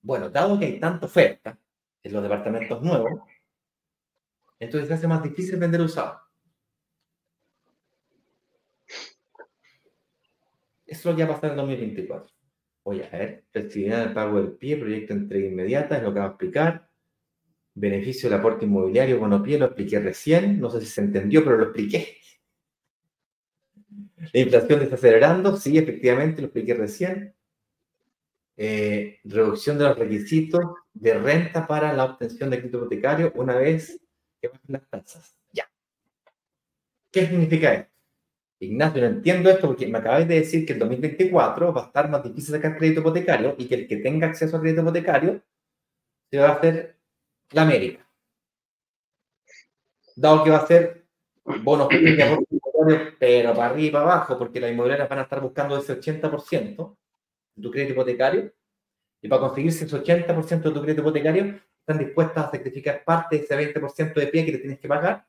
bueno, 0.00 0.30
dado 0.30 0.58
que 0.58 0.64
hay 0.64 0.80
tanta 0.80 1.04
oferta 1.04 1.58
en 2.02 2.12
los 2.12 2.22
departamentos 2.22 2.80
nuevos, 2.80 3.20
entonces 4.58 4.88
se 4.88 4.94
hace 4.94 5.08
más 5.08 5.22
difícil 5.22 5.58
vender 5.58 5.80
usado. 5.80 6.20
Eso 10.86 10.98
es 11.00 11.04
lo 11.04 11.16
que 11.16 11.24
va 11.24 11.32
a 11.32 11.34
pasar 11.34 11.50
en 11.50 11.56
2024. 11.56 12.32
Oye, 12.84 13.08
a 13.10 13.16
ver, 13.16 13.44
flexibilidad 13.50 14.04
del 14.04 14.14
pago 14.14 14.40
del 14.40 14.52
pie, 14.52 14.76
proyecto 14.76 15.14
de 15.14 15.20
entrega 15.20 15.46
inmediata, 15.46 15.96
es 15.96 16.02
lo 16.02 16.12
que 16.12 16.20
va 16.20 16.26
a 16.26 16.28
explicar. 16.28 16.88
Beneficio 17.74 18.28
del 18.28 18.38
aporte 18.38 18.66
inmobiliario, 18.66 19.18
bono 19.18 19.42
pie, 19.42 19.58
lo 19.58 19.66
expliqué 19.66 19.98
recién. 19.98 20.60
No 20.60 20.70
sé 20.70 20.80
si 20.80 20.86
se 20.86 21.00
entendió, 21.00 21.42
pero 21.42 21.56
lo 21.56 21.64
expliqué. 21.64 22.18
La 24.32 24.40
inflación 24.40 24.80
desacelerando, 24.80 25.56
sí, 25.56 25.78
efectivamente, 25.78 26.42
lo 26.42 26.46
expliqué 26.46 26.74
recién. 26.74 27.34
Eh, 28.56 29.18
reducción 29.24 29.78
de 29.78 29.84
los 29.84 29.98
requisitos 29.98 30.62
de 30.92 31.14
renta 31.14 31.66
para 31.66 31.92
la 31.92 32.04
obtención 32.04 32.50
de 32.50 32.58
crédito 32.58 32.78
hipotecario 32.78 33.32
una 33.34 33.56
vez 33.56 34.00
que 34.44 34.48
bajen 34.48 34.72
las 34.72 34.86
tasas. 34.88 35.38
Ya. 35.52 35.64
¿Qué 37.10 37.26
significa 37.26 37.72
esto? 37.74 37.90
Ignacio, 38.60 39.00
no 39.02 39.08
entiendo 39.08 39.50
esto 39.50 39.66
porque 39.68 39.86
me 39.86 39.98
acabáis 39.98 40.28
de 40.28 40.36
decir 40.36 40.66
que 40.66 40.74
el 40.74 40.78
2024 40.78 41.72
va 41.72 41.82
a 41.82 41.86
estar 41.86 42.08
más 42.10 42.22
difícil 42.22 42.54
sacar 42.54 42.76
crédito 42.76 43.00
hipotecario 43.00 43.54
y 43.58 43.66
que 43.66 43.74
el 43.74 43.88
que 43.88 43.96
tenga 43.98 44.26
acceso 44.26 44.56
a 44.56 44.60
crédito 44.60 44.82
hipotecario 44.82 45.42
se 46.30 46.38
va 46.38 46.48
a 46.48 46.52
hacer 46.52 46.96
la 47.50 47.62
América. 47.62 48.06
Dado 50.16 50.44
que 50.44 50.50
va 50.50 50.58
a 50.58 50.66
ser 50.66 51.04
bonos 51.62 51.88
pero 53.18 53.54
para 53.54 53.70
arriba 53.70 53.88
y 53.88 53.90
para 53.90 54.04
abajo, 54.04 54.38
porque 54.38 54.60
las 54.60 54.70
inmobiliarias 54.70 55.08
van 55.08 55.20
a 55.20 55.22
estar 55.22 55.40
buscando 55.40 55.78
ese 55.78 55.98
80% 55.98 56.96
de 57.56 57.62
tu 57.62 57.70
crédito 57.70 57.92
hipotecario, 57.92 58.52
y 59.22 59.28
para 59.28 59.40
conseguirse 59.40 59.86
ese 59.86 59.96
80% 59.96 60.68
de 60.68 60.74
tu 60.74 60.82
crédito 60.82 61.00
hipotecario, 61.00 61.60
están 61.86 61.98
dispuestas 61.98 62.46
a 62.46 62.50
sacrificar 62.50 63.04
parte 63.04 63.36
de 63.36 63.42
ese 63.44 63.54
20% 63.54 64.14
de 64.14 64.26
pie 64.28 64.44
que 64.46 64.52
le 64.52 64.58
tienes 64.58 64.78
que 64.78 64.88
pagar. 64.88 65.26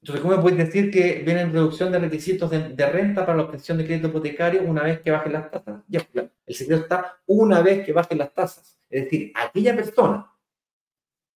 Entonces, 0.00 0.22
¿cómo 0.22 0.40
puedes 0.40 0.58
decir 0.58 0.88
que 0.88 1.22
viene 1.24 1.46
reducción 1.46 1.90
de 1.90 1.98
requisitos 1.98 2.48
de, 2.48 2.86
renta 2.86 3.26
para 3.26 3.38
la 3.38 3.42
obtención 3.42 3.76
de 3.76 3.84
crédito 3.84 4.06
hipotecario 4.06 4.62
una 4.62 4.84
vez 4.84 5.00
que 5.00 5.10
bajen 5.10 5.32
las 5.32 5.50
tasas? 5.50 5.82
Ya, 5.88 6.06
el 6.14 6.54
secreto 6.54 6.82
está 6.82 7.18
una 7.26 7.60
vez 7.60 7.84
que 7.84 7.92
bajen 7.92 8.18
las 8.18 8.32
tasas. 8.32 8.78
Es 8.88 9.04
decir, 9.04 9.32
aquella 9.34 9.74
persona 9.74 10.30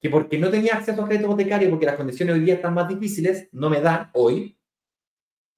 que 0.00 0.08
porque 0.08 0.38
no 0.38 0.50
tenía 0.50 0.74
acceso 0.74 1.02
a 1.02 1.06
crédito 1.06 1.26
hipotecario, 1.26 1.68
porque 1.68 1.86
las 1.86 1.96
condiciones 1.96 2.36
hoy 2.36 2.42
día 2.42 2.54
están 2.54 2.74
más 2.74 2.88
difíciles, 2.88 3.48
no 3.50 3.68
me 3.68 3.80
dan 3.80 4.08
hoy, 4.14 4.56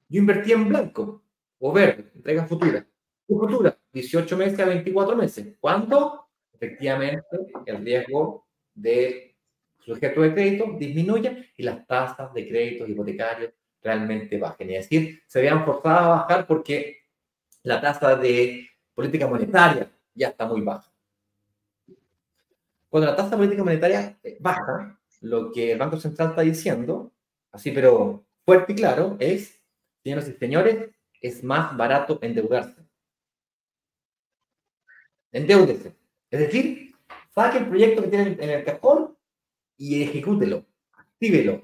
yo 0.08 0.20
invertí 0.20 0.52
en 0.52 0.70
blanco 0.70 1.22
o 1.58 1.70
verde, 1.70 2.10
entrega 2.14 2.46
futura. 2.46 2.86
futura, 3.28 3.78
18 3.92 4.36
meses 4.38 4.58
a 4.58 4.64
24 4.64 5.16
meses. 5.16 5.54
¿Cuándo? 5.60 6.31
Efectivamente, 6.62 7.26
el 7.66 7.84
riesgo 7.84 8.46
de 8.72 9.34
sujeto 9.80 10.20
de 10.20 10.32
crédito 10.32 10.76
disminuye 10.78 11.50
y 11.56 11.64
las 11.64 11.84
tasas 11.88 12.32
de 12.32 12.48
créditos 12.48 12.88
hipotecarios 12.88 13.52
realmente 13.82 14.38
bajen. 14.38 14.70
Es 14.70 14.88
decir, 14.88 15.20
se 15.26 15.42
vean 15.42 15.64
forzadas 15.64 16.02
a 16.02 16.08
bajar 16.08 16.46
porque 16.46 16.98
la 17.64 17.80
tasa 17.80 18.14
de 18.14 18.68
política 18.94 19.26
monetaria 19.26 19.90
ya 20.14 20.28
está 20.28 20.46
muy 20.46 20.60
baja. 20.60 20.88
Cuando 22.88 23.10
la 23.10 23.16
tasa 23.16 23.36
política 23.36 23.64
monetaria 23.64 24.16
eh, 24.22 24.36
baja, 24.38 25.00
lo 25.20 25.50
que 25.50 25.72
el 25.72 25.78
Banco 25.78 25.98
Central 25.98 26.28
está 26.28 26.42
diciendo, 26.42 27.12
así 27.50 27.72
pero 27.72 28.24
fuerte 28.44 28.72
y 28.72 28.76
claro, 28.76 29.16
es, 29.18 29.60
señoras 30.04 30.28
y 30.28 30.32
señores, 30.34 30.90
es 31.20 31.42
más 31.42 31.76
barato 31.76 32.20
endeudarse. 32.22 32.86
Endeúdese. 35.32 36.01
Es 36.32 36.40
decir, 36.40 36.94
saque 37.28 37.58
el 37.58 37.68
proyecto 37.68 38.02
que 38.02 38.08
tiene 38.08 38.38
en 38.40 38.50
el 38.50 38.64
cajón 38.64 39.18
y 39.76 40.02
ejecútelo, 40.02 40.64
actívelo. 40.92 41.62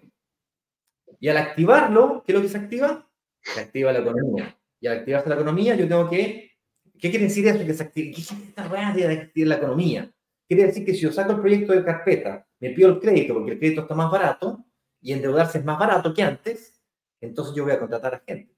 Y 1.19 1.29
al 1.29 1.39
activarlo, 1.39 2.23
¿qué 2.25 2.33
es 2.33 2.37
lo 2.37 2.43
que 2.43 2.51
se 2.51 2.59
activa? 2.59 3.11
Se 3.41 3.61
activa 3.61 3.95
la 3.95 4.01
economía. 4.01 4.59
Y 4.79 4.87
al 4.87 4.99
activarse 4.99 5.31
la 5.31 5.37
economía, 5.37 5.75
yo 5.75 5.89
tengo 5.89 6.09
que. 6.11 6.53
¿Qué 6.99 7.11
quiere 7.11 7.25
decir 7.25 7.47
eso 7.49 7.65
que 7.65 7.73
se 7.73 7.83
active? 7.83 8.13
¿Qué 8.13 8.21
es 8.21 8.31
esta 8.31 8.93
de 8.93 9.07
activar 9.07 9.49
la 9.49 9.57
economía? 9.57 10.13
Quiere 10.47 10.67
decir 10.67 10.85
que 10.85 10.93
si 10.93 11.01
yo 11.01 11.13
saco 11.13 11.33
el 11.33 11.41
proyecto 11.41 11.73
de 11.73 11.83
carpeta, 11.83 12.47
me 12.61 12.71
pido 12.71 12.91
el 12.91 13.01
crédito 13.01 13.33
porque 13.33 13.53
el 13.53 13.59
crédito 13.59 13.83
está 13.83 13.95
más 13.95 14.11
barato 14.11 14.67
y 15.01 15.13
endeudarse 15.15 15.59
es 15.59 15.65
más 15.65 15.79
barato 15.79 16.13
que 16.13 16.23
antes, 16.23 16.83
entonces 17.23 17.55
yo 17.55 17.65
voy 17.65 17.73
a 17.73 17.79
contratar 17.79 18.15
a 18.15 18.23
gente. 18.27 18.55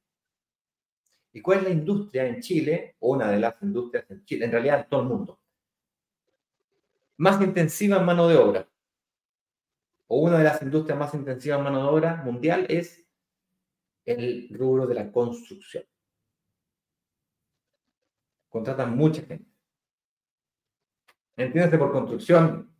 ¿Y 1.32 1.40
cuál 1.40 1.58
es 1.58 1.64
la 1.64 1.70
industria 1.70 2.26
en 2.26 2.40
Chile, 2.40 2.96
una 2.98 3.30
de 3.30 3.38
las 3.38 3.54
industrias 3.62 4.10
en 4.10 4.24
Chile, 4.24 4.46
en 4.46 4.52
realidad 4.52 4.80
en 4.80 4.88
todo 4.88 5.02
el 5.02 5.08
mundo? 5.08 5.39
Más 7.20 7.38
intensiva 7.42 7.98
en 7.98 8.06
mano 8.06 8.26
de 8.28 8.36
obra, 8.38 8.66
o 10.06 10.22
una 10.22 10.38
de 10.38 10.44
las 10.44 10.62
industrias 10.62 10.98
más 10.98 11.12
intensivas 11.12 11.58
en 11.58 11.64
mano 11.64 11.82
de 11.82 11.88
obra 11.90 12.16
mundial 12.24 12.64
es 12.70 13.06
el 14.06 14.48
rubro 14.50 14.86
de 14.86 14.94
la 14.94 15.12
construcción. 15.12 15.84
Contratan 18.48 18.96
mucha 18.96 19.20
gente. 19.20 19.44
Entiéndase 21.36 21.76
por 21.76 21.92
construcción 21.92 22.74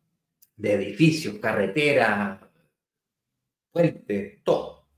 de 0.57 0.72
edificios, 0.72 1.34
carreteras, 1.34 2.41
puentes, 3.70 4.43
todo. 4.43 4.88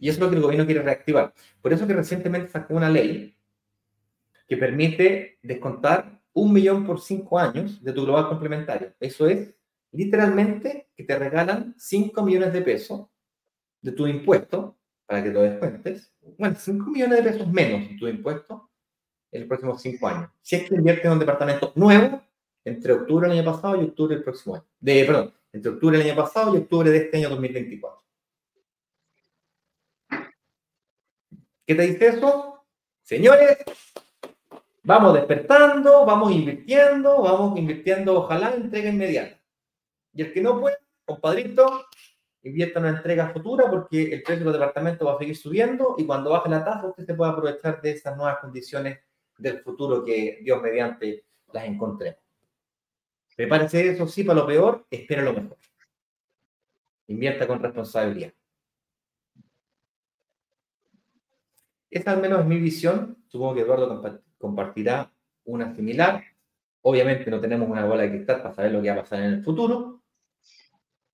Y 0.00 0.08
eso 0.08 0.16
es 0.16 0.20
lo 0.20 0.30
que 0.30 0.36
el 0.36 0.42
gobierno 0.42 0.64
quiere 0.64 0.80
reactivar. 0.80 1.34
Por 1.60 1.74
eso 1.74 1.86
que 1.86 1.92
recientemente 1.92 2.50
sacó 2.50 2.72
una 2.72 2.88
ley 2.88 3.36
que 4.48 4.56
permite 4.56 5.38
descontar 5.42 6.21
un 6.34 6.52
millón 6.52 6.86
por 6.86 7.00
cinco 7.00 7.38
años 7.38 7.82
de 7.82 7.92
tu 7.92 8.04
global 8.04 8.28
complementario. 8.28 8.94
Eso 8.98 9.26
es 9.26 9.54
literalmente 9.92 10.88
que 10.96 11.04
te 11.04 11.18
regalan 11.18 11.74
5 11.78 12.22
millones 12.22 12.52
de 12.52 12.62
pesos 12.62 13.08
de 13.80 13.92
tu 13.92 14.06
impuesto 14.06 14.78
para 15.06 15.22
que 15.22 15.30
lo 15.30 15.42
descuentes. 15.42 16.12
Bueno, 16.38 16.56
5 16.58 16.90
millones 16.90 17.22
de 17.22 17.30
pesos 17.30 17.48
menos 17.48 17.88
de 17.88 17.96
tu 17.98 18.08
impuesto 18.08 18.70
en 19.30 19.40
los 19.40 19.48
próximos 19.48 19.82
5 19.82 20.08
años. 20.08 20.30
Si 20.40 20.56
es 20.56 20.68
que 20.68 20.74
inviertes 20.74 21.04
en 21.04 21.12
un 21.12 21.18
departamento 21.18 21.72
nuevo 21.76 22.22
entre 22.64 22.92
octubre 22.92 23.28
del 23.28 23.38
año 23.38 23.52
pasado 23.52 23.80
y 23.80 23.84
octubre 23.84 24.14
del 24.14 24.24
próximo 24.24 24.54
año. 24.54 24.64
De, 24.80 25.04
perdón, 25.04 25.34
entre 25.52 25.72
octubre 25.72 25.98
del 25.98 26.06
año 26.06 26.16
pasado 26.16 26.54
y 26.54 26.58
octubre 26.58 26.90
de 26.90 26.96
este 26.98 27.18
año 27.18 27.30
2024. 27.30 28.02
¿Qué 31.66 31.74
te 31.74 31.82
dice 31.82 32.08
eso? 32.08 32.64
Señores, 33.02 33.58
vamos 34.82 35.14
despertando, 35.14 36.04
vamos 36.04 36.32
invirtiendo, 36.32 37.22
vamos 37.22 37.58
invirtiendo, 37.58 38.18
ojalá 38.18 38.54
entrega 38.54 38.90
inmediata. 38.90 39.40
Y 40.14 40.22
el 40.22 40.32
que 40.32 40.40
no 40.40 40.60
puede, 40.60 40.76
compadrito, 41.04 41.86
invierta 42.42 42.80
en 42.80 42.86
una 42.86 42.96
entrega 42.96 43.30
futura 43.30 43.70
porque 43.70 44.02
el 44.02 44.22
precio 44.22 44.40
de 44.40 44.44
los 44.44 44.54
departamentos 44.54 45.06
va 45.06 45.14
a 45.14 45.18
seguir 45.18 45.36
subiendo 45.36 45.94
y 45.98 46.04
cuando 46.04 46.30
baje 46.30 46.48
la 46.48 46.64
tasa 46.64 46.88
usted 46.88 47.06
se 47.06 47.14
puede 47.14 47.32
aprovechar 47.32 47.80
de 47.80 47.92
esas 47.92 48.16
nuevas 48.16 48.38
condiciones 48.40 48.98
del 49.38 49.60
futuro 49.60 50.04
que 50.04 50.40
Dios 50.42 50.60
mediante 50.60 51.24
las 51.52 51.64
encontremos. 51.64 52.20
Prepárese 53.36 53.88
eso 53.90 54.06
sí 54.06 54.24
para 54.24 54.40
lo 54.40 54.46
peor, 54.46 54.86
espera 54.90 55.22
lo 55.22 55.32
mejor. 55.32 55.56
Invierta 57.06 57.46
con 57.46 57.62
responsabilidad. 57.62 58.32
Esta 61.90 62.12
al 62.12 62.20
menos 62.20 62.40
es 62.40 62.46
mi 62.46 62.58
visión. 62.58 63.22
Supongo 63.28 63.54
que 63.54 63.60
Eduardo 63.60 63.86
compartirá 64.42 65.14
una 65.44 65.74
similar. 65.74 66.24
Obviamente 66.82 67.30
no 67.30 67.40
tenemos 67.40 67.70
una 67.70 67.84
bola 67.84 68.02
de 68.02 68.10
cristal 68.10 68.42
para 68.42 68.54
saber 68.54 68.72
lo 68.72 68.82
que 68.82 68.88
va 68.88 68.96
a 68.96 69.02
pasar 69.02 69.20
en 69.20 69.34
el 69.34 69.44
futuro. 69.44 70.02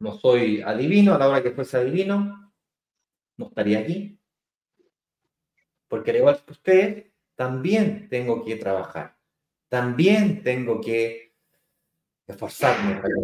No 0.01 0.14
soy 0.14 0.62
adivino, 0.62 1.14
a 1.14 1.18
la 1.18 1.29
hora 1.29 1.43
que 1.43 1.51
fuese 1.51 1.76
adivino, 1.76 2.55
no 3.37 3.47
estaría 3.49 3.81
aquí. 3.81 4.18
Porque 5.89 6.11
al 6.11 6.16
igual 6.16 6.43
que 6.45 6.53
ustedes, 6.53 7.07
también 7.35 8.09
tengo 8.09 8.43
que 8.45 8.57
trabajar. 8.57 9.16
También 9.68 10.43
tengo 10.43 10.81
que 10.81 11.35
esforzarme 12.26 12.95
para 12.97 13.14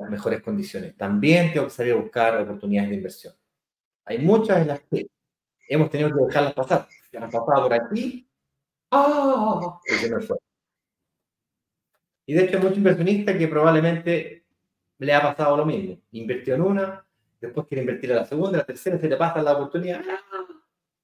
las 0.00 0.10
mejores 0.10 0.42
condiciones. 0.42 0.94
También 0.96 1.52
tengo 1.54 1.66
que 1.66 1.72
salir 1.72 1.94
a 1.94 1.96
buscar 1.96 2.38
oportunidades 2.38 2.90
de 2.90 2.96
inversión. 2.96 3.34
Hay 4.04 4.18
muchas 4.18 4.60
en 4.60 4.68
las 4.68 4.80
que 4.80 5.06
hemos 5.68 5.88
tenido 5.88 6.10
que 6.10 6.26
dejarlas 6.26 6.52
pasar. 6.52 6.86
Se 7.10 7.16
han 7.16 7.30
pasado 7.30 7.62
por 7.62 7.72
aquí. 7.72 8.28
Y 12.26 12.34
de 12.34 12.44
hecho, 12.44 12.56
hay 12.56 12.62
muchos 12.62 12.78
inversionistas 12.78 13.36
que 13.36 13.48
probablemente 13.48 14.44
le 14.98 15.14
ha 15.14 15.22
pasado 15.22 15.56
lo 15.56 15.66
mismo. 15.66 16.00
Invirtió 16.12 16.54
en 16.54 16.62
una, 16.62 17.06
después 17.40 17.66
quiere 17.66 17.82
invertir 17.82 18.10
en 18.10 18.16
la 18.16 18.26
segunda, 18.26 18.58
la 18.58 18.64
tercera, 18.64 18.98
se 18.98 19.08
le 19.08 19.16
pasa 19.16 19.42
la 19.42 19.52
oportunidad. 19.52 20.00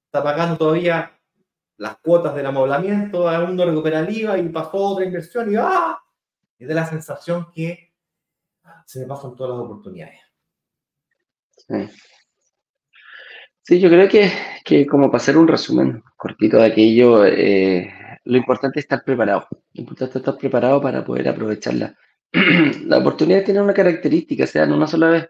Está 0.07 0.23
pagando 0.23 0.57
todavía 0.57 1.19
las 1.77 1.99
cuotas 1.99 2.35
del 2.35 2.47
amoblamiento, 2.47 3.29
aún 3.29 3.57
no 3.57 3.65
recupera 3.65 4.01
el 4.01 4.17
IVA 4.17 4.39
y 4.39 4.49
pasó 4.49 4.77
otra 4.77 5.05
inversión 5.05 5.53
y 5.53 5.57
¡ah! 5.57 5.99
Y 6.59 6.67
da 6.67 6.75
la 6.75 6.87
sensación 6.87 7.51
que 7.53 7.95
se 8.87 9.01
le 9.01 9.07
pasan 9.07 9.35
todas 9.35 9.57
las 9.57 9.65
oportunidades. 9.65 10.21
Sí. 11.57 11.89
Yo 13.79 13.89
creo 13.89 14.09
que, 14.09 14.33
que, 14.65 14.87
como 14.87 15.11
para 15.11 15.23
hacer 15.23 15.37
un 15.37 15.47
resumen 15.47 16.03
cortito 16.17 16.57
de 16.57 16.67
aquello, 16.67 17.25
eh, 17.25 17.93
lo 18.25 18.37
importante 18.37 18.81
es 18.81 18.85
estar 18.85 19.05
preparado. 19.05 19.47
Lo 19.75 19.83
importante 19.83 20.19
es 20.19 20.23
estar 20.23 20.37
preparado 20.37 20.81
para 20.81 21.05
poder 21.05 21.29
aprovecharla 21.29 21.95
la 22.87 22.99
oportunidad 22.99 23.45
tiene 23.45 23.61
una 23.61 23.75
característica, 23.75 24.47
se 24.47 24.61
dan 24.61 24.73
una 24.73 24.87
sola 24.87 25.09
vez. 25.09 25.29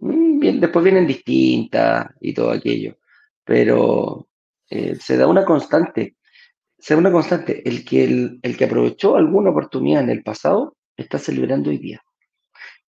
Mm, 0.00 0.38
bien, 0.38 0.60
después 0.60 0.84
vienen 0.84 1.06
distintas 1.06 2.06
y 2.20 2.32
todo 2.32 2.50
aquello, 2.50 2.96
pero 3.44 4.28
eh, 4.70 4.96
se 5.00 5.16
da 5.16 5.26
una 5.26 5.44
constante. 5.44 6.16
Se 6.78 6.94
da 6.94 7.00
una 7.00 7.12
constante. 7.12 7.68
El 7.68 7.84
que, 7.84 8.04
el, 8.04 8.56
que 8.56 8.64
aprovechó 8.64 9.16
alguna 9.16 9.50
oportunidad 9.50 10.02
en 10.02 10.10
el 10.10 10.22
pasado 10.22 10.76
está 10.96 11.18
celebrando 11.18 11.70
hoy 11.70 11.78
día. 11.78 12.02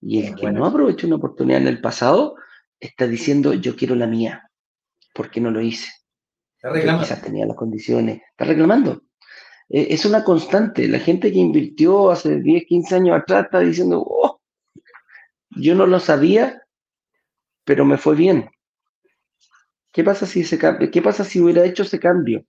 Y 0.00 0.24
el 0.24 0.34
que 0.34 0.50
no 0.50 0.64
aprovechó 0.64 1.06
una 1.06 1.16
oportunidad 1.16 1.60
en 1.60 1.68
el 1.68 1.80
pasado 1.80 2.36
está 2.78 3.06
diciendo 3.06 3.52
yo 3.52 3.76
quiero 3.76 3.94
la 3.94 4.06
mía. 4.06 4.49
¿Por 5.14 5.30
qué 5.30 5.40
no 5.40 5.50
lo 5.50 5.60
hice? 5.60 5.90
Está 6.56 6.70
reclamando. 6.70 7.04
quizás 7.04 7.22
tenía 7.22 7.46
las 7.46 7.56
condiciones. 7.56 8.20
Está 8.30 8.44
reclamando. 8.44 9.02
Eh, 9.68 9.88
es 9.90 10.04
una 10.04 10.24
constante. 10.24 10.88
La 10.88 10.98
gente 10.98 11.32
que 11.32 11.38
invirtió 11.38 12.10
hace 12.10 12.40
10, 12.40 12.64
15 12.66 12.94
años 12.96 13.20
atrás 13.20 13.44
está 13.44 13.60
diciendo, 13.60 14.04
oh, 14.06 14.40
yo 15.50 15.74
no 15.74 15.86
lo 15.86 16.00
sabía, 16.00 16.62
pero 17.64 17.84
me 17.84 17.98
fue 17.98 18.14
bien. 18.14 18.50
¿Qué 19.92 20.04
pasa 20.04 20.26
si 20.26 20.42
ese 20.42 20.58
¿Qué 20.58 21.02
pasa 21.02 21.24
si 21.24 21.40
hubiera 21.40 21.64
hecho 21.64 21.82
ese 21.82 21.98
cambio? 21.98 22.44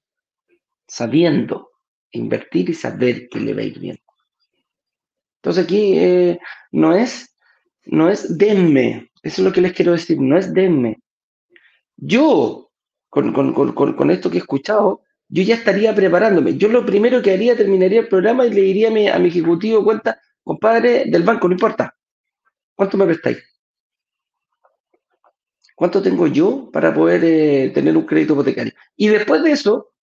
Sabiendo 0.88 1.72
invertir 2.12 2.70
y 2.70 2.74
saber 2.74 3.30
que 3.30 3.40
le 3.40 3.54
va 3.54 3.62
a 3.62 3.66
ir 3.66 3.80
bien. 3.80 4.00
Entonces 5.38 5.64
aquí 5.64 5.98
eh, 5.98 6.40
no 6.72 6.94
es, 6.94 7.36
no 7.86 8.10
es 8.10 8.38
denme, 8.38 9.12
eso 9.24 9.42
es 9.42 9.46
lo 9.46 9.52
que 9.52 9.62
les 9.62 9.74
quiero 9.74 9.94
decir, 9.94 10.20
no 10.20 10.38
es 10.38 10.54
denme. 10.54 11.01
Yo, 12.02 12.70
con, 13.10 13.32
con 13.54 14.12
esto 14.12 14.30
que 14.30 14.38
he 14.38 14.42
escuchado, 14.42 15.04
yo 15.32 15.44
ya 15.44 15.56
estaría 15.56 15.96
preparándome. 15.96 16.58
Yo 16.58 16.68
lo 16.68 16.86
primero 16.86 17.22
que 17.22 17.32
haría, 17.32 17.56
terminaría 17.56 18.02
el 18.02 18.10
programa 18.10 18.46
y 18.46 18.50
le 18.50 18.62
diría 18.62 18.90
a 18.90 18.92
mi, 18.92 19.08
a 19.08 19.18
mi 19.18 19.30
ejecutivo 19.30 19.82
cuenta, 19.82 20.20
compadre, 20.44 21.06
del 21.06 21.24
banco, 21.24 21.48
no 21.48 21.54
importa. 21.54 21.96
¿Cuánto 22.76 22.98
me 22.98 23.06
prestáis? 23.06 23.38
¿Cuánto 25.74 26.02
tengo 26.02 26.28
yo 26.28 26.70
para 26.70 26.94
poder 26.94 27.24
eh, 27.24 27.72
tener 27.74 27.96
un 27.96 28.06
crédito 28.06 28.34
hipotecario? 28.34 28.74
Y 28.98 29.08
después 29.08 29.42
de 29.42 29.54
eso, 29.54 29.94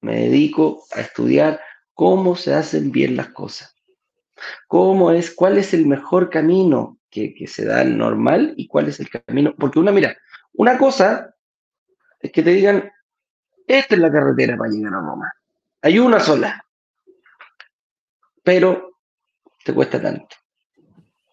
me 0.00 0.28
dedico 0.28 0.84
a 0.92 1.00
estudiar 1.00 1.60
cómo 1.92 2.36
se 2.36 2.54
hacen 2.54 2.92
bien 2.92 3.16
las 3.16 3.30
cosas. 3.30 3.74
Cómo 4.68 5.10
es, 5.10 5.34
cuál 5.34 5.58
es 5.58 5.74
el 5.74 5.86
mejor 5.86 6.30
camino 6.30 7.00
que, 7.10 7.34
que 7.34 7.48
se 7.48 7.64
da 7.64 7.82
normal 7.82 8.54
y 8.56 8.68
cuál 8.68 8.88
es 8.88 9.00
el 9.00 9.08
camino. 9.10 9.56
Porque 9.58 9.80
una, 9.80 9.90
mira, 9.90 10.16
una 10.54 10.78
cosa 10.78 11.34
es 12.20 12.32
que 12.32 12.42
te 12.42 12.50
digan, 12.50 12.90
esta 13.66 13.94
es 13.94 14.00
la 14.00 14.10
carretera 14.10 14.56
para 14.56 14.70
llegar 14.70 14.94
a 14.94 15.00
Roma. 15.00 15.32
Hay 15.82 15.98
una 15.98 16.20
sola. 16.20 16.64
Pero 18.42 18.98
te 19.64 19.72
cuesta 19.74 20.00
tanto. 20.00 20.36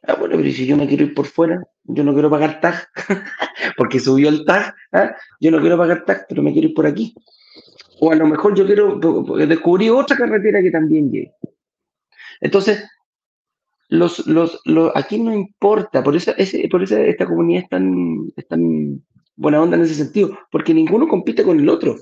Ah, 0.04 0.16
bueno, 0.16 0.36
pero 0.38 0.50
si 0.52 0.66
yo 0.66 0.76
me 0.76 0.88
quiero 0.88 1.04
ir 1.04 1.14
por 1.14 1.28
fuera, 1.28 1.62
yo 1.84 2.04
no 2.04 2.14
quiero 2.14 2.30
pagar 2.30 2.60
tag, 2.60 2.90
porque 3.78 4.00
subió 4.00 4.30
el 4.30 4.46
tag, 4.46 4.74
¿ah? 4.92 5.16
yo 5.40 5.52
no 5.52 5.60
quiero 5.60 5.78
pagar 5.78 6.06
tag, 6.06 6.26
pero 6.28 6.42
me 6.42 6.54
quiero 6.54 6.70
ir 6.70 6.74
por 6.74 6.88
aquí. 6.88 7.14
O 8.00 8.12
a 8.12 8.16
lo 8.16 8.26
mejor 8.26 8.56
yo 8.56 8.66
quiero 8.66 9.00
descubrir 9.46 9.92
otra 9.92 10.18
carretera 10.18 10.62
que 10.62 10.72
también 10.72 11.12
llegue. 11.12 11.36
Entonces, 12.40 12.84
los, 13.90 14.26
los, 14.26 14.60
aquí 14.96 15.20
no 15.20 15.34
importa, 15.34 16.02
por 16.02 16.16
eso, 16.16 16.34
por 16.72 16.82
eso 16.82 16.98
esta 16.98 17.26
comunidad 17.28 17.64
es 17.64 17.70
tan, 17.70 18.32
es 18.36 18.48
tan 18.48 19.04
buena 19.42 19.60
onda 19.60 19.76
en 19.76 19.84
ese 19.84 19.96
sentido, 19.96 20.38
porque 20.52 20.74
ninguno 20.74 21.08
compite 21.08 21.44
con 21.44 21.60
el 21.60 21.68
otro. 21.68 21.96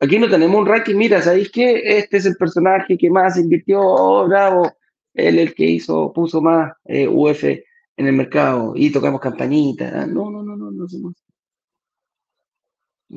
Aquí 0.00 0.18
no 0.18 0.28
tenemos 0.28 0.58
un 0.58 0.66
ranking, 0.66 0.96
mira, 0.96 1.20
¿sabéis 1.20 1.50
qué? 1.52 1.98
Este 1.98 2.16
es 2.16 2.26
el 2.26 2.36
personaje 2.36 2.96
que 2.96 3.10
más 3.10 3.36
invirtió, 3.36 3.80
oh, 3.80 4.26
bravo, 4.26 4.72
él 5.12 5.38
el 5.38 5.54
que 5.54 5.64
hizo, 5.64 6.10
puso 6.12 6.40
más 6.40 6.72
eh, 6.84 7.06
UF 7.06 7.44
en 7.44 8.06
el 8.06 8.14
mercado 8.14 8.72
y 8.74 8.90
tocamos 8.90 9.20
campanita. 9.20 10.02
Ah, 10.02 10.06
no, 10.06 10.30
no, 10.30 10.42
no, 10.42 10.56
no, 10.56 10.70
no 10.70 10.88
somos. 10.88 11.14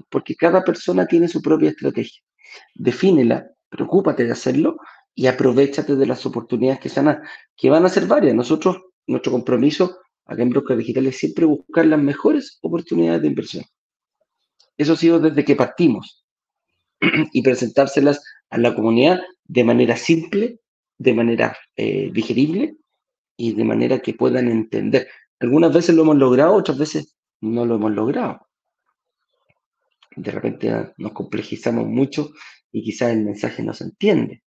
Porque 0.09 0.35
cada 0.35 0.63
persona 0.63 1.07
tiene 1.07 1.29
su 1.29 1.41
propia 1.41 1.69
estrategia. 1.69 2.21
Defínela, 2.75 3.47
preocúpate 3.69 4.25
de 4.25 4.33
hacerlo 4.33 4.77
y 5.15 5.27
aprovechate 5.27 5.95
de 5.95 6.05
las 6.05 6.25
oportunidades 6.25 6.81
que, 6.81 6.89
van 6.89 7.07
a, 7.07 7.21
que 7.55 7.69
van 7.69 7.85
a 7.85 7.89
ser 7.89 8.07
varias. 8.07 8.35
Nosotros, 8.35 8.81
nuestro 9.07 9.31
compromiso 9.31 9.99
acá 10.25 10.41
en 10.41 10.49
Brokers 10.49 10.79
Digitales 10.79 11.15
es 11.15 11.19
siempre 11.19 11.45
buscar 11.45 11.85
las 11.85 11.99
mejores 11.99 12.59
oportunidades 12.61 13.21
de 13.21 13.27
inversión. 13.27 13.63
Eso 14.77 14.93
ha 14.93 14.97
sido 14.97 15.19
desde 15.19 15.45
que 15.45 15.55
partimos. 15.55 16.25
y 17.33 17.41
presentárselas 17.41 18.23
a 18.49 18.57
la 18.57 18.75
comunidad 18.75 19.21
de 19.43 19.63
manera 19.63 19.95
simple, 19.95 20.59
de 20.97 21.13
manera 21.13 21.57
eh, 21.75 22.09
digerible 22.13 22.77
y 23.37 23.53
de 23.53 23.63
manera 23.63 23.99
que 23.99 24.13
puedan 24.13 24.49
entender. 24.49 25.07
Algunas 25.39 25.73
veces 25.73 25.95
lo 25.95 26.03
hemos 26.03 26.17
logrado, 26.17 26.53
otras 26.53 26.77
veces 26.77 27.15
no 27.41 27.65
lo 27.65 27.75
hemos 27.75 27.91
logrado. 27.91 28.47
De 30.15 30.31
repente 30.31 30.69
ah, 30.69 30.93
nos 30.97 31.11
complejizamos 31.11 31.85
mucho 31.87 32.31
y 32.71 32.83
quizás 32.83 33.11
el 33.11 33.23
mensaje 33.23 33.61
no 33.61 33.73
se 33.73 33.85
entiende. 33.85 34.43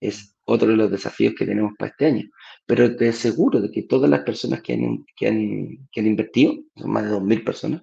Es 0.00 0.34
otro 0.44 0.68
de 0.68 0.76
los 0.76 0.90
desafíos 0.90 1.34
que 1.38 1.46
tenemos 1.46 1.72
para 1.78 1.90
este 1.90 2.06
año. 2.06 2.24
Pero 2.72 2.96
te 2.96 3.10
aseguro 3.10 3.60
de 3.60 3.70
que 3.70 3.82
todas 3.82 4.08
las 4.08 4.20
personas 4.20 4.62
que 4.62 4.72
han, 4.72 5.04
que 5.14 5.28
han, 5.28 5.88
que 5.92 6.00
han 6.00 6.06
invertido, 6.06 6.54
son 6.74 6.90
más 6.90 7.04
de 7.04 7.10
2.000 7.10 7.44
personas 7.44 7.82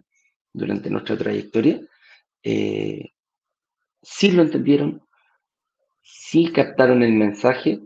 durante 0.51 0.89
nuestra 0.89 1.15
trayectoria, 1.15 1.79
eh, 2.41 3.11
sí 4.01 4.31
lo 4.31 4.41
entendieron, 4.41 5.03
sí 6.01 6.51
captaron 6.51 7.03
el 7.03 7.13
mensaje 7.13 7.81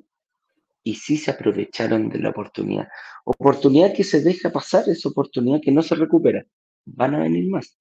y 0.82 0.95
sí 0.95 1.18
se 1.18 1.32
aprovecharon 1.32 2.08
de 2.08 2.20
la 2.20 2.30
oportunidad. 2.30 2.88
Oportunidad 3.26 3.93
que 3.93 4.06
se 4.06 4.22
deja 4.22 4.49
pasar 4.49 4.88
es 4.88 5.06
oportunidad 5.06 5.60
que 5.62 5.74
no 5.74 5.82
se 5.82 5.95
recupera. 5.95 6.45
Van 6.86 7.16
a 7.16 7.20
venir 7.20 7.49
más, 7.49 7.78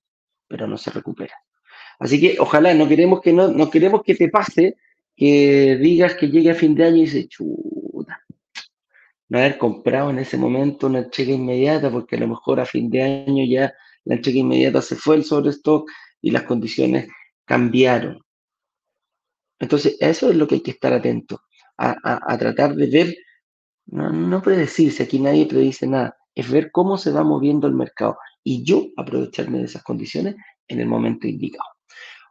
pero 0.49 0.67
no 0.67 0.77
se 0.77 0.91
recupera. 0.91 1.35
Así 2.01 2.21
que 2.21 2.41
ojalá, 2.41 2.75
no 2.75 2.89
queremos 2.89 3.21
que, 3.21 3.33
no, 3.33 3.47
no 3.47 3.71
queremos 3.71 4.03
que 4.03 4.17
te 4.17 4.29
pase 4.29 4.79
que 5.15 5.77
digas 5.81 6.17
que 6.17 6.29
llegue 6.29 6.51
a 6.51 6.57
fin 6.57 6.75
de 6.75 6.87
año 6.87 6.97
y 6.97 7.01
dices, 7.03 7.29
chuta, 7.29 7.92
no 9.33 9.39
haber 9.39 9.57
comprado 9.57 10.11
en 10.11 10.19
ese 10.19 10.37
momento 10.37 10.89
una 10.89 11.09
cheque 11.09 11.33
inmediata, 11.33 11.91
porque 11.91 12.17
a 12.17 12.21
lo 12.21 12.29
mejor 12.29 12.61
a 12.61 12.67
fin 12.67 12.91
de 12.91 13.03
año 13.03 13.43
ya 13.47 13.73
la 14.05 14.21
cheque 14.21 14.41
inmediata 14.41 14.83
se 14.83 14.95
fue 14.95 15.17
el 15.17 15.25
sobrestock 15.25 15.91
y 16.21 16.31
las 16.33 16.43
condiciones 16.43 17.09
cambiaron. 17.47 18.21
Entonces, 19.59 19.97
eso 20.01 20.29
es 20.29 20.37
lo 20.37 20.47
que 20.47 20.57
hay 20.57 20.61
que 20.61 20.73
estar 20.73 20.93
atento, 20.93 21.41
a, 21.79 22.37
tratar 22.37 22.75
de 22.75 22.91
ver, 22.91 23.17
no, 23.87 24.13
no 24.13 24.43
predecirse, 24.43 25.05
aquí 25.05 25.19
nadie 25.19 25.47
predice 25.47 25.87
nada, 25.87 26.15
es 26.35 26.51
ver 26.51 26.71
cómo 26.71 26.99
se 26.99 27.11
va 27.11 27.25
moviendo 27.25 27.67
el 27.67 27.73
mercado 27.73 28.19
y 28.45 28.63
yo 28.63 28.89
aprovecharme 28.99 29.61
de 29.61 29.65
esas 29.65 29.83
condiciones 29.83 30.37
en 30.69 30.79
el 30.79 30.87
momento 30.89 31.27
indicado. 31.27 31.71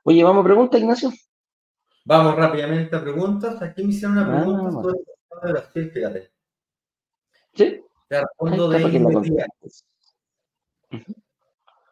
Oye, 0.03 0.23
vamos 0.23 0.41
a 0.41 0.45
preguntas, 0.45 0.79
Ignacio. 0.79 1.11
Vamos 2.05 2.35
rápidamente 2.35 2.95
a 2.95 3.01
preguntas. 3.01 3.59
Aquí 3.59 3.83
me 3.83 3.89
hicieron 3.89 4.19
una 4.19 4.27
pregunta 4.27 4.71
sobre 4.71 4.99
el 4.99 5.47
de 5.47 5.51
Brasil, 5.51 5.91
fíjate. 5.91 6.30
Sí. 7.53 7.81
Respondo 8.09 8.69
de 8.69 8.79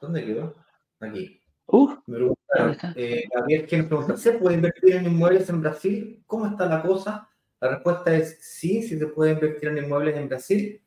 ¿Dónde 0.01 0.25
quedó? 0.25 0.55
Aquí. 0.99 1.41
Uh, 1.67 1.89
me 2.07 2.17
preguntaron, 2.17 2.77
eh, 2.95 3.23
Gabriel, 3.33 3.65
¿quién 3.67 3.87
pregunta? 3.87 4.17
¿Se 4.17 4.33
puede 4.33 4.55
invertir 4.55 4.95
en 4.95 5.05
inmuebles 5.05 5.47
en 5.49 5.61
Brasil? 5.61 6.23
¿Cómo 6.25 6.47
está 6.47 6.65
la 6.65 6.81
cosa? 6.81 7.29
La 7.61 7.69
respuesta 7.69 8.15
es 8.15 8.39
sí, 8.41 8.81
sí 8.81 8.97
se 8.97 9.07
puede 9.07 9.33
invertir 9.33 9.69
en 9.69 9.77
inmuebles 9.77 10.17
en 10.17 10.27
Brasil, 10.27 10.81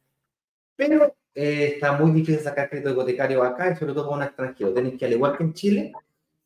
pero 0.75 1.15
eh, 1.35 1.75
está 1.75 1.93
muy 1.93 2.11
difícil 2.11 2.41
sacar 2.41 2.69
crédito 2.69 2.91
hipotecario 2.91 3.43
acá 3.43 3.71
y 3.71 3.77
sobre 3.77 3.93
todo 3.93 4.07
para 4.07 4.17
un 4.17 4.23
extranjero. 4.25 4.75
Tienes 4.75 4.99
que, 4.99 5.05
al 5.05 5.13
igual 5.13 5.37
que 5.37 5.45
en 5.45 5.53
Chile, 5.55 5.93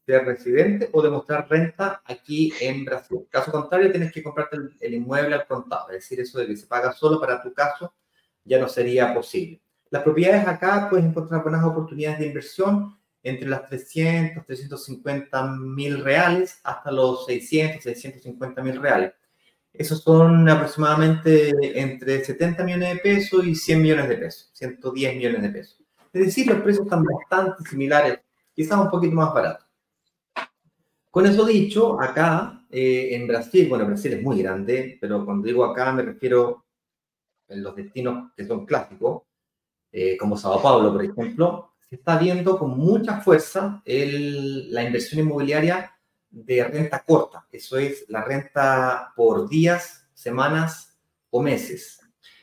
ser 0.05 0.25
residente 0.25 0.91
o 0.93 1.03
demostrar 1.03 1.49
renta 1.49 2.03
aquí 2.05 2.53
en 2.61 2.85
Brasil. 2.85 3.27
Caso 3.31 3.51
contrario, 3.51 3.91
tienes 3.91 4.13
que 4.13 4.23
comprarte 4.23 4.57
el, 4.57 4.77
el 4.81 4.95
inmueble 4.95 5.35
al 5.35 5.47
contado, 5.47 5.89
es 5.89 5.97
decir, 5.97 6.21
eso 6.21 6.39
de 6.39 6.47
que 6.47 6.57
se 6.57 6.67
paga 6.67 6.93
solo 6.93 7.19
para 7.19 7.43
tu 7.43 7.55
caso 7.55 7.93
ya 8.47 8.59
no 8.59 8.69
sería 8.69 9.13
posible. 9.13 9.61
Las 9.91 10.03
propiedades 10.03 10.47
acá 10.47 10.89
puedes 10.89 11.05
encontrar 11.07 11.43
buenas 11.43 11.65
oportunidades 11.65 12.19
de 12.19 12.27
inversión 12.27 12.97
entre 13.23 13.49
las 13.49 13.67
300, 13.69 14.47
350 14.47 15.47
mil 15.57 16.03
reales 16.03 16.61
hasta 16.63 16.91
los 16.91 17.27
600, 17.27 17.83
650 17.83 18.63
mil 18.63 18.81
reales. 18.81 19.13
Esos 19.73 20.01
son 20.03 20.49
aproximadamente 20.49 21.53
entre 21.79 22.25
70 22.25 22.65
millones 22.65 22.95
de 22.95 23.01
pesos 23.01 23.45
y 23.45 23.55
100 23.55 23.83
millones 23.83 24.09
de 24.09 24.17
pesos, 24.17 24.51
110 24.55 25.17
millones 25.17 25.43
de 25.43 25.49
pesos. 25.51 25.81
Es 26.13 26.27
decir, 26.27 26.47
los 26.47 26.61
precios 26.63 26.87
están 26.87 27.05
bastante 27.05 27.69
similares, 27.69 28.21
quizás 28.55 28.79
un 28.79 28.91
poquito 28.91 29.15
más 29.15 29.35
baratos. 29.35 29.67
Con 31.11 31.27
eso 31.27 31.45
dicho, 31.45 32.01
acá 32.01 32.65
eh, 32.71 33.09
en 33.13 33.27
Brasil, 33.27 33.69
bueno, 33.69 33.87
Brasil 33.87 34.13
es 34.13 34.23
muy 34.23 34.43
grande, 34.43 34.99
pero 35.01 35.25
cuando 35.25 35.47
digo 35.47 35.65
acá 35.65 35.93
me 35.93 36.03
refiero 36.03 36.66
en 37.49 37.63
los 37.63 37.77
destinos 37.77 38.33
que 38.37 38.47
son 38.47 38.67
clásicos, 38.67 39.23
eh, 39.93 40.17
como 40.17 40.37
Sao 40.37 40.61
Paulo, 40.61 40.93
por 40.93 41.05
ejemplo, 41.05 41.73
se 41.89 41.97
está 41.97 42.19
viendo 42.19 42.59
con 42.59 42.77
mucha 42.77 43.21
fuerza 43.21 43.81
el, 43.85 44.73
la 44.73 44.83
inversión 44.83 45.21
inmobiliaria 45.21 45.93
de 46.31 46.65
renta 46.65 47.03
corta. 47.07 47.47
Eso 47.51 47.79
es 47.79 48.05
la 48.09 48.25
renta 48.25 49.13
por 49.17 49.49
días, 49.49 50.09
semanas 50.13 50.99
o 51.31 51.41
meses. 51.41 52.01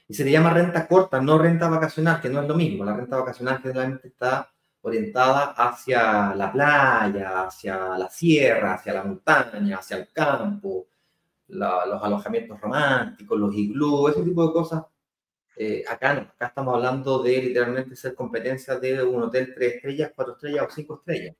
Y 0.08 0.14
se 0.14 0.24
le 0.24 0.32
llama 0.32 0.54
renta 0.54 0.88
corta, 0.88 1.22
no 1.22 1.38
renta 1.38 1.68
vacacional, 1.70 2.22
que 2.22 2.30
no 2.30 2.42
es 2.42 2.48
lo 2.48 2.56
mismo. 2.56 2.86
La 2.86 2.96
renta 2.96 3.18
vacacional 3.18 3.62
generalmente 3.62 4.08
está 4.08 4.50
orientada 4.82 5.54
hacia 5.58 6.36
la 6.36 6.52
playa, 6.52 7.46
hacia 7.46 7.98
la 7.98 8.10
sierra, 8.10 8.76
hacia 8.76 8.94
la 8.94 9.04
montaña, 9.04 9.78
hacia 9.78 9.98
el 9.98 10.12
campo, 10.12 10.88
los 11.48 12.04
alojamientos 12.04 12.60
románticos, 12.60 13.40
los 13.40 13.54
iglús, 13.54 14.12
ese 14.12 14.24
tipo 14.24 14.46
de 14.48 14.54
cosas 14.54 14.84
eh, 15.56 15.84
acá 15.88 16.14
no, 16.14 16.22
acá 16.22 16.48
estamos 16.48 16.76
hablando 16.76 17.22
de 17.22 17.42
literalmente 17.42 17.96
ser 17.96 18.16
competencia 18.16 18.80
de 18.80 19.04
un 19.04 19.24
hotel 19.24 19.54
tres 19.54 19.76
estrellas, 19.76 20.12
cuatro 20.16 20.34
estrellas 20.34 20.66
o 20.68 20.74
cinco 20.74 20.96
estrellas. 20.96 21.36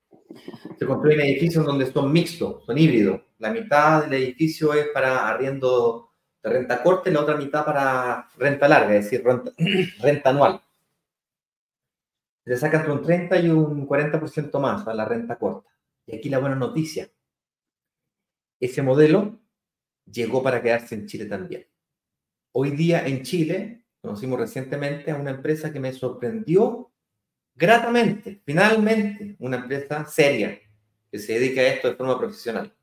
Se 0.78 0.86
construyen 0.86 1.22
edificios 1.22 1.66
donde 1.66 1.92
son 1.92 2.12
mixtos, 2.12 2.64
son 2.66 2.78
híbridos. 2.78 3.22
La 3.40 3.52
mitad 3.52 4.04
del 4.04 4.22
edificio 4.22 4.74
es 4.74 4.88
para 4.90 5.28
arriendo 5.28 6.12
de 6.44 6.50
renta 6.50 6.84
corta 6.84 7.10
y 7.10 7.14
la 7.14 7.22
otra 7.22 7.38
mitad 7.38 7.66
para 7.66 8.28
renta 8.38 8.68
larga, 8.68 8.96
es 8.96 9.06
decir, 9.06 9.24
renta, 9.26 9.52
renta 10.00 10.30
anual. 10.30 10.62
Se 12.46 12.58
saca 12.58 12.78
entre 12.78 12.92
un 12.92 13.02
30 13.02 13.40
y 13.40 13.50
un 13.50 13.88
40% 13.88 14.60
más 14.60 14.86
a 14.88 14.94
la 14.94 15.06
renta 15.06 15.38
corta. 15.38 15.70
Y 16.06 16.16
aquí 16.16 16.30
la 16.30 16.40
buena 16.40 16.56
noticia. 16.56 17.10
Ese 18.60 18.82
modelo 18.82 19.40
llegó 20.06 20.44
para 20.44 20.62
quedarse 20.62 20.96
en 20.96 21.08
Chile 21.08 21.26
también. 21.26 21.66
Hoy 22.52 22.72
día 22.72 23.08
en 23.08 23.24
Chile 23.24 23.83
Conocimos 24.04 24.38
recientemente 24.38 25.12
a 25.12 25.16
una 25.16 25.32
empresa 25.32 25.72
que 25.72 25.80
me 25.80 25.94
sorprendió 25.94 26.92
gratamente, 27.56 28.42
finalmente, 28.44 29.38
una 29.40 29.56
empresa 29.56 30.04
seria 30.06 30.60
que 31.10 31.18
se 31.18 31.40
dedica 31.40 31.62
a 31.62 31.68
esto 31.68 31.90
de 31.90 31.96
forma 31.96 32.20
profesional. 32.20 32.76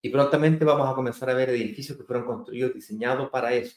Y 0.00 0.10
prontamente 0.10 0.64
vamos 0.64 0.90
a 0.90 0.94
comenzar 0.94 1.30
a 1.30 1.34
ver 1.34 1.50
edificios 1.50 1.96
que 1.96 2.02
fueron 2.02 2.26
construidos, 2.26 2.74
diseñados 2.74 3.30
para 3.30 3.52
eso, 3.54 3.76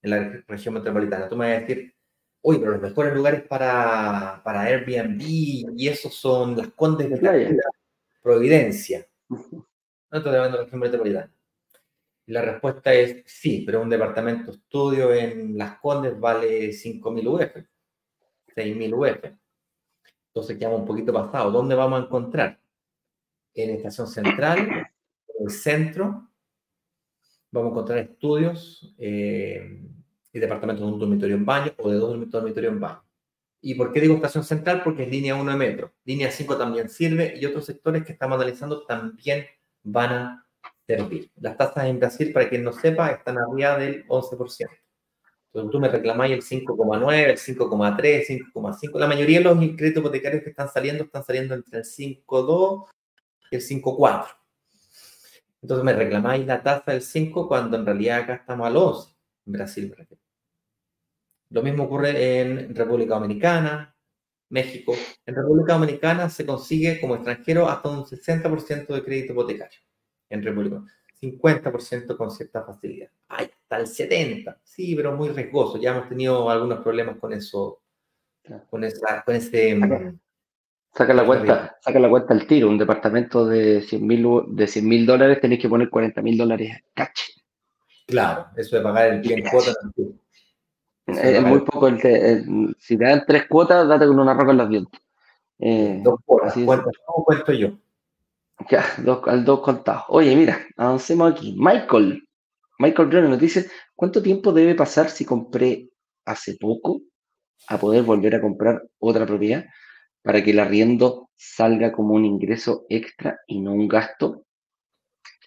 en 0.00 0.10
la 0.10 0.44
región 0.46 0.74
metropolitana. 0.74 1.28
Tú 1.28 1.34
me 1.34 1.48
vas 1.48 1.56
a 1.56 1.60
decir, 1.62 1.92
uy, 2.40 2.60
pero 2.60 2.70
los 2.70 2.80
mejores 2.80 3.12
lugares 3.12 3.42
para, 3.42 4.40
para 4.44 4.62
Airbnb 4.62 5.20
y 5.20 5.88
esos 5.88 6.14
son 6.14 6.56
las 6.56 6.68
Condes 6.68 7.10
de 7.10 7.20
la 7.20 7.56
Providencia. 8.22 9.04
No 10.12 10.18
estoy 10.18 10.34
hablando 10.34 10.58
de 10.58 10.58
la 10.58 10.64
región 10.64 10.80
metropolitana. 10.80 11.32
La 12.26 12.42
respuesta 12.42 12.92
es 12.94 13.22
sí, 13.26 13.62
pero 13.66 13.82
un 13.82 13.90
departamento 13.90 14.52
estudio 14.52 15.12
en 15.12 15.58
Las 15.58 15.78
Condes 15.78 16.18
vale 16.18 16.70
5.000 16.70 17.26
UF, 17.26 17.66
6.000 18.54 18.94
UF. 18.94 19.32
Entonces 20.28 20.56
quedamos 20.56 20.80
un 20.80 20.86
poquito 20.86 21.12
pasado. 21.12 21.50
¿Dónde 21.50 21.74
vamos 21.74 22.00
a 22.00 22.04
encontrar? 22.04 22.60
En 23.54 23.70
Estación 23.70 24.06
Central, 24.06 24.58
en 24.60 25.46
el 25.46 25.50
centro, 25.50 26.30
vamos 27.50 27.68
a 27.68 27.72
encontrar 27.72 27.98
estudios 27.98 28.94
eh, 28.98 29.82
y 30.32 30.38
departamentos 30.38 30.86
de 30.86 30.92
un 30.92 30.98
dormitorio 30.98 31.36
en 31.36 31.44
baño 31.44 31.72
o 31.78 31.90
de 31.90 31.98
dos 31.98 32.18
dormitorios 32.30 32.72
en 32.72 32.80
baño. 32.80 33.02
¿Y 33.60 33.74
por 33.74 33.92
qué 33.92 34.00
digo 34.00 34.14
estación 34.14 34.42
central? 34.42 34.82
Porque 34.82 35.04
es 35.04 35.10
línea 35.10 35.36
1 35.36 35.50
de 35.52 35.56
metro. 35.56 35.92
Línea 36.04 36.30
5 36.30 36.56
también 36.56 36.88
sirve 36.88 37.34
y 37.38 37.46
otros 37.46 37.66
sectores 37.66 38.04
que 38.04 38.12
estamos 38.12 38.36
analizando 38.36 38.84
también 38.84 39.46
van 39.84 40.12
a 40.12 40.41
Las 40.86 41.56
tasas 41.56 41.86
en 41.86 41.98
Brasil, 41.98 42.32
para 42.32 42.48
quien 42.48 42.64
no 42.64 42.72
sepa, 42.72 43.10
están 43.10 43.38
arriba 43.38 43.78
del 43.78 44.06
11%. 44.08 44.68
Entonces 45.46 45.70
tú 45.70 45.80
me 45.80 45.88
reclamáis 45.88 46.32
el 46.32 46.42
5,9, 46.42 47.30
el 47.30 47.38
5,3, 47.38 48.26
5,5. 48.26 48.98
La 48.98 49.06
mayoría 49.06 49.38
de 49.38 49.44
los 49.44 49.58
créditos 49.76 50.00
hipotecarios 50.00 50.42
que 50.42 50.50
están 50.50 50.68
saliendo 50.68 51.04
están 51.04 51.24
saliendo 51.24 51.54
entre 51.54 51.78
el 51.80 51.84
5,2 51.84 52.86
y 53.50 53.56
el 53.56 53.62
5,4. 53.62 54.26
Entonces 55.60 55.84
me 55.84 55.92
reclamáis 55.92 56.46
la 56.46 56.62
tasa 56.62 56.92
del 56.92 57.02
5 57.02 57.46
cuando 57.46 57.76
en 57.76 57.86
realidad 57.86 58.20
acá 58.20 58.34
estamos 58.34 58.66
al 58.66 58.76
11, 58.76 59.14
en 59.46 59.52
Brasil. 59.52 59.96
Lo 61.50 61.62
mismo 61.62 61.84
ocurre 61.84 62.40
en 62.40 62.74
República 62.74 63.14
Dominicana, 63.14 63.94
México. 64.48 64.94
En 65.26 65.34
República 65.34 65.74
Dominicana 65.74 66.30
se 66.30 66.46
consigue 66.46 66.98
como 67.00 67.14
extranjero 67.14 67.68
hasta 67.68 67.90
un 67.90 68.04
60% 68.04 68.86
de 68.86 69.04
crédito 69.04 69.32
hipotecario 69.34 69.78
en 70.32 70.42
República 70.42 70.82
50% 71.22 72.16
con 72.16 72.30
cierta 72.30 72.64
facilidad. 72.64 73.08
Ay, 73.28 73.46
hasta 73.46 73.76
el 73.76 73.86
70%. 73.86 74.56
Sí, 74.64 74.94
pero 74.96 75.12
muy 75.16 75.28
riesgoso. 75.28 75.78
Ya 75.78 75.92
hemos 75.92 76.08
tenido 76.08 76.50
algunos 76.50 76.80
problemas 76.80 77.16
con 77.18 77.32
eso, 77.32 77.80
con, 78.68 78.82
esa, 78.82 79.22
con 79.24 79.36
ese, 79.36 79.80
Saca 80.94 81.14
la, 81.14 81.24
cuenta, 81.24 81.78
saca 81.80 81.98
la 81.98 82.10
cuenta 82.10 82.34
al 82.34 82.46
tiro. 82.46 82.68
Un 82.68 82.76
departamento 82.76 83.46
de 83.46 83.80
100 83.82 84.06
mil 84.06 85.06
dólares 85.06 85.40
tenéis 85.40 85.62
que 85.62 85.68
poner 85.68 85.88
40 85.88 86.20
mil 86.20 86.36
dólares 86.36 86.82
caché. 86.92 87.32
Claro, 88.06 88.48
eso 88.56 88.76
de 88.76 88.82
pagar 88.82 89.14
el 89.14 89.20
bien 89.20 89.42
cuota. 89.48 89.72
Es 91.06 91.42
muy 91.42 91.60
poco. 91.60 91.88
El, 91.88 92.76
si 92.78 92.98
te 92.98 93.04
dan 93.04 93.24
tres 93.26 93.46
cuotas, 93.46 93.88
date 93.88 94.06
con 94.06 94.18
una 94.18 94.34
roca 94.34 94.50
en 94.50 94.58
los 94.58 94.68
dientes. 94.68 95.00
Eh, 95.60 96.00
dos 96.02 96.20
cuotas. 96.26 96.54
¿Cómo 96.54 97.24
cuento 97.24 97.52
yo? 97.52 97.78
Ya, 98.70 98.84
dos, 98.98 99.20
al 99.26 99.44
dos 99.44 99.60
contados. 99.60 100.04
Oye, 100.08 100.34
mira, 100.36 100.60
avancemos 100.76 101.32
aquí. 101.32 101.54
Michael. 101.58 102.22
Michael 102.78 103.08
Brenner 103.08 103.30
nos 103.30 103.40
dice, 103.40 103.70
¿cuánto 103.94 104.22
tiempo 104.22 104.52
debe 104.52 104.74
pasar 104.74 105.08
si 105.08 105.24
compré 105.24 105.88
hace 106.24 106.56
poco 106.56 107.02
a 107.68 107.78
poder 107.78 108.02
volver 108.02 108.34
a 108.34 108.40
comprar 108.40 108.82
otra 108.98 109.24
propiedad 109.26 109.64
para 110.22 110.42
que 110.42 110.50
el 110.50 110.58
arriendo 110.58 111.30
salga 111.36 111.92
como 111.92 112.14
un 112.14 112.24
ingreso 112.24 112.84
extra 112.88 113.38
y 113.46 113.60
no 113.60 113.72
un 113.72 113.88
gasto? 113.88 114.44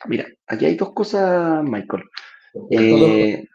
Mira, 0.05 0.27
aquí 0.47 0.65
hay 0.65 0.75
dos 0.75 0.93
cosas, 0.93 1.63
Michael. 1.63 2.03
Eh, 2.69 3.45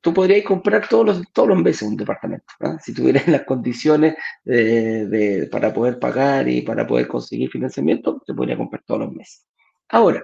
tú 0.00 0.12
podrías 0.12 0.44
comprar 0.44 0.88
todos 0.88 1.06
los, 1.06 1.32
todos 1.32 1.48
los 1.48 1.62
meses 1.62 1.82
un 1.82 1.96
departamento, 1.96 2.46
si 2.82 2.94
tuvieras 2.94 3.26
las 3.28 3.44
condiciones 3.44 4.16
de, 4.44 5.48
para 5.50 5.72
poder 5.72 5.98
pagar 5.98 6.48
y 6.48 6.62
para 6.62 6.86
poder 6.86 7.08
conseguir 7.08 7.50
financiamiento, 7.50 8.22
te 8.26 8.34
podría 8.34 8.56
comprar 8.56 8.82
todos 8.84 9.00
los 9.00 9.12
meses. 9.12 9.46
Ahora, 9.88 10.22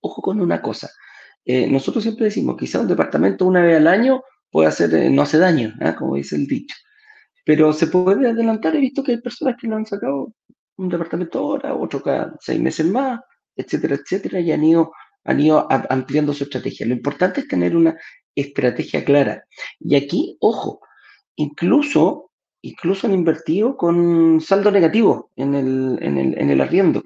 ojo 0.00 0.22
con 0.22 0.40
una 0.40 0.60
cosa. 0.60 0.90
Eh, 1.44 1.66
nosotros 1.68 2.02
siempre 2.02 2.26
decimos, 2.26 2.56
quizá 2.58 2.80
un 2.80 2.88
departamento 2.88 3.46
una 3.46 3.62
vez 3.62 3.76
al 3.76 3.86
año 3.86 4.22
puede 4.50 4.68
hacer, 4.68 4.94
eh, 4.94 5.10
no 5.10 5.22
hace 5.22 5.38
daño, 5.38 5.74
como 5.98 6.16
dice 6.16 6.36
el 6.36 6.46
dicho. 6.46 6.76
Pero 7.44 7.72
se 7.72 7.86
puede 7.86 8.28
adelantar. 8.28 8.76
He 8.76 8.80
visto 8.80 9.02
que 9.02 9.12
hay 9.12 9.20
personas 9.20 9.56
que 9.60 9.66
lo 9.66 9.76
han 9.76 9.86
sacado 9.86 10.32
un 10.76 10.88
departamento 10.88 11.38
ahora, 11.38 11.74
otro 11.74 12.02
cada 12.02 12.34
seis 12.40 12.60
meses 12.60 12.86
más, 12.86 13.20
etcétera, 13.56 13.96
etcétera, 13.96 14.40
y 14.40 14.52
han 14.52 14.64
ido, 14.64 14.92
han 15.24 15.40
ido 15.40 15.66
ampliando 15.70 16.32
su 16.32 16.44
estrategia. 16.44 16.86
Lo 16.86 16.94
importante 16.94 17.40
es 17.40 17.48
tener 17.48 17.76
una 17.76 17.98
estrategia 18.34 19.04
clara. 19.04 19.44
Y 19.78 19.96
aquí, 19.96 20.36
ojo, 20.40 20.80
incluso, 21.36 22.30
incluso 22.62 23.06
han 23.06 23.14
invertido 23.14 23.76
con 23.76 24.40
saldo 24.40 24.70
negativo 24.70 25.30
en 25.36 25.54
el, 25.54 25.98
en 26.00 26.18
el, 26.18 26.38
en 26.38 26.50
el 26.50 26.60
arriendo. 26.60 27.02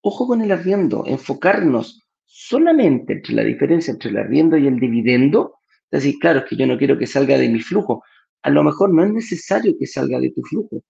Ojo 0.00 0.26
con 0.26 0.42
el 0.42 0.52
arriendo, 0.52 1.04
enfocarnos 1.06 2.06
solamente 2.24 3.14
entre 3.14 3.34
la 3.34 3.44
diferencia 3.44 3.92
entre 3.92 4.10
el 4.10 4.18
arriendo 4.18 4.56
y 4.56 4.66
el 4.66 4.78
dividendo. 4.78 5.54
Es 5.90 6.02
decir, 6.02 6.18
claro, 6.20 6.40
es 6.40 6.44
que 6.46 6.56
yo 6.56 6.66
no 6.66 6.78
quiero 6.78 6.98
que 6.98 7.06
salga 7.06 7.38
de 7.38 7.48
mi 7.48 7.60
flujo. 7.60 8.02
A 8.42 8.50
lo 8.50 8.62
mejor 8.62 8.92
no 8.92 9.04
es 9.04 9.12
necesario 9.12 9.74
que 9.78 9.86
salga 9.86 10.20
de 10.20 10.30
tu 10.30 10.42
flujo. 10.42 10.82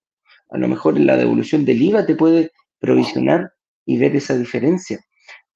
A 0.51 0.59
lo 0.59 0.69
mejor 0.69 0.97
en 0.97 1.07
la 1.07 1.17
devolución 1.17 1.65
del 1.65 1.81
IVA 1.81 2.07
te 2.07 2.15
puede 2.15 2.51
provisionar 2.79 3.53
y 3.85 3.99
ver 3.99 4.15
esa 4.17 4.37
diferencia. 4.37 5.01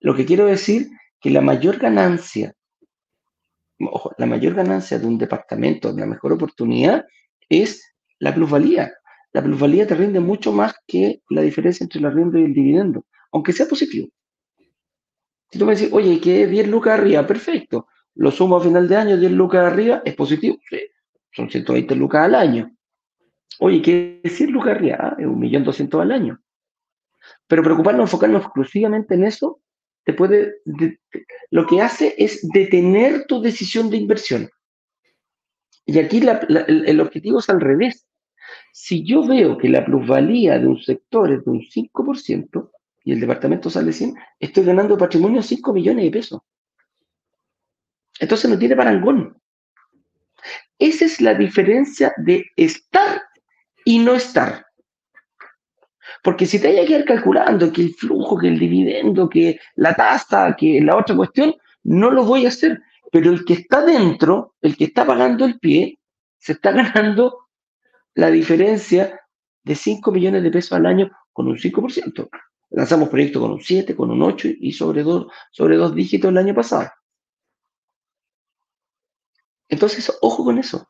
Lo 0.00 0.14
que 0.14 0.24
quiero 0.24 0.46
decir 0.46 0.88
que 1.20 1.30
la 1.30 1.40
mayor 1.40 1.78
ganancia 1.78 2.54
ojo, 3.80 4.12
la 4.18 4.26
mayor 4.26 4.54
ganancia 4.54 4.98
de 4.98 5.06
un 5.06 5.18
departamento, 5.18 5.92
la 5.92 6.06
mejor 6.06 6.32
oportunidad, 6.32 7.06
es 7.48 7.94
la 8.18 8.34
plusvalía. 8.34 8.92
La 9.32 9.42
plusvalía 9.42 9.86
te 9.86 9.94
rinde 9.94 10.20
mucho 10.20 10.52
más 10.52 10.74
que 10.86 11.22
la 11.30 11.42
diferencia 11.42 11.84
entre 11.84 12.00
el 12.00 12.06
arriendo 12.06 12.38
y 12.38 12.44
el 12.44 12.54
dividendo, 12.54 13.06
aunque 13.32 13.52
sea 13.52 13.66
positivo. 13.66 14.08
Si 15.50 15.58
tú 15.58 15.66
me 15.66 15.72
dices, 15.72 15.92
oye, 15.92 16.20
que 16.20 16.46
10 16.46 16.68
lucas 16.68 16.98
arriba, 16.98 17.26
perfecto. 17.26 17.88
Lo 18.14 18.30
sumo 18.30 18.56
a 18.56 18.60
final 18.60 18.88
de 18.88 18.96
año, 18.96 19.16
10 19.16 19.32
lucas 19.32 19.64
arriba, 19.64 20.02
es 20.04 20.14
positivo. 20.14 20.58
Sí, 20.68 20.78
son 21.32 21.50
120 21.50 21.94
lucas 21.96 22.24
al 22.24 22.34
año. 22.34 22.70
Oye, 23.58 23.82
¿qué 23.82 24.20
100 24.24 24.50
lucas 24.50 24.76
arriba? 24.76 24.96
Ah, 25.00 25.16
es 25.18 25.26
1.200.000 25.26 26.00
al 26.00 26.12
año. 26.12 26.40
Pero 27.46 27.62
preocuparnos, 27.62 28.04
enfocarnos 28.04 28.42
exclusivamente 28.42 29.14
en 29.14 29.24
eso, 29.24 29.60
lo 31.50 31.66
que 31.66 31.80
hace 31.80 32.14
es 32.18 32.46
detener 32.52 33.26
tu 33.26 33.40
decisión 33.40 33.90
de 33.90 33.96
inversión. 33.96 34.50
Y 35.86 35.98
aquí 35.98 36.20
el, 36.20 37.00
objetivo 37.00 37.40
es 37.40 37.48
al 37.48 37.60
revés. 37.60 38.06
Si 38.72 39.04
yo 39.04 39.26
veo 39.26 39.58
que 39.58 39.68
la 39.68 39.84
plusvalía 39.84 40.58
de 40.58 40.66
un 40.66 40.80
sector 40.80 41.32
es 41.32 41.44
de 41.44 41.50
un 41.50 41.60
5% 41.60 42.70
y 43.04 43.12
el 43.12 43.20
departamento 43.20 43.70
sale 43.70 43.92
100, 43.92 44.14
estoy 44.38 44.64
ganando 44.64 44.96
patrimonio 44.96 45.42
5 45.42 45.72
millones 45.72 46.04
de 46.04 46.10
pesos. 46.10 46.40
Entonces 48.20 48.50
no 48.50 48.58
tiene 48.58 48.76
parangón. 48.76 49.36
Esa 50.78 51.04
es 51.04 51.20
la 51.20 51.34
diferencia 51.34 52.14
de 52.18 52.46
estar 52.56 53.22
y 53.84 53.98
no 53.98 54.14
estar. 54.14 54.64
Porque 56.22 56.46
si 56.46 56.60
te 56.60 56.68
haya 56.68 56.86
que 56.86 56.98
ir 56.98 57.04
calculando 57.04 57.72
que 57.72 57.82
el 57.82 57.94
flujo, 57.94 58.36
que 58.36 58.48
el 58.48 58.58
dividendo, 58.58 59.28
que 59.28 59.58
la 59.76 59.94
tasa, 59.94 60.54
que 60.56 60.80
la 60.80 60.96
otra 60.96 61.16
cuestión, 61.16 61.54
no 61.82 62.10
lo 62.10 62.24
voy 62.24 62.44
a 62.44 62.48
hacer. 62.48 62.82
Pero 63.10 63.30
el 63.30 63.44
que 63.44 63.54
está 63.54 63.84
dentro, 63.84 64.54
el 64.60 64.76
que 64.76 64.84
está 64.84 65.06
pagando 65.06 65.44
el 65.44 65.58
pie, 65.58 65.98
se 66.38 66.52
está 66.52 66.72
ganando 66.72 67.48
la 68.14 68.30
diferencia 68.30 69.20
de 69.62 69.74
5 69.74 70.10
millones 70.12 70.42
de 70.42 70.50
pesos 70.50 70.72
al 70.72 70.86
año 70.86 71.10
con 71.32 71.48
un 71.48 71.56
5%. 71.56 72.28
Lanzamos 72.70 73.08
proyectos 73.08 73.42
con 73.42 73.52
un 73.52 73.60
7, 73.60 73.96
con 73.96 74.10
un 74.10 74.22
8 74.22 74.48
y 74.60 74.72
sobre 74.72 75.02
dos, 75.02 75.26
sobre 75.50 75.76
dos 75.76 75.94
dígitos 75.94 76.30
el 76.30 76.38
año 76.38 76.54
pasado. 76.54 76.90
Entonces, 79.68 80.16
ojo 80.20 80.44
con 80.44 80.58
eso. 80.58 80.88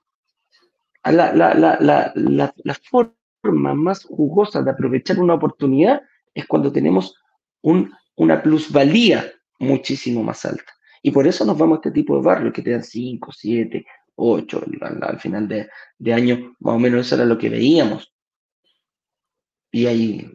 La, 1.05 1.33
la, 1.33 1.55
la, 1.55 2.13
la 2.17 2.75
forma 2.75 3.15
forma 3.41 3.75
más 3.75 4.05
jugosa 4.05 4.63
de 4.63 4.71
aprovechar 4.71 5.19
una 5.19 5.35
oportunidad 5.35 6.03
es 6.35 6.47
cuando 6.47 6.73
tenemos 6.73 7.15
un, 7.63 7.93
una 8.17 8.43
plusvalía 8.43 9.25
muchísimo 9.59 10.23
más 10.23 10.45
alta. 10.45 10.73
Y 11.03 11.11
por 11.11 11.27
eso 11.27 11.45
nos 11.45 11.57
vamos 11.57 11.77
a 11.77 11.81
este 11.81 11.93
tipo 11.93 12.17
de 12.17 12.23
barrios 12.23 12.53
que 12.53 12.63
te 12.63 12.71
dan 12.71 12.85
5, 12.85 13.33
7, 13.33 13.87
8 14.17 14.65
al, 15.03 15.19
final 15.19 15.49
de, 15.49 15.69
de, 15.99 16.13
año, 16.13 16.55
más 16.61 16.75
o 16.75 16.79
menos 16.79 17.07
eso 17.07 17.15
era 17.15 17.25
lo 17.25 17.39
que 17.39 17.49
veíamos. 17.49 18.13
Y 19.73 19.87
ahí 19.87 20.31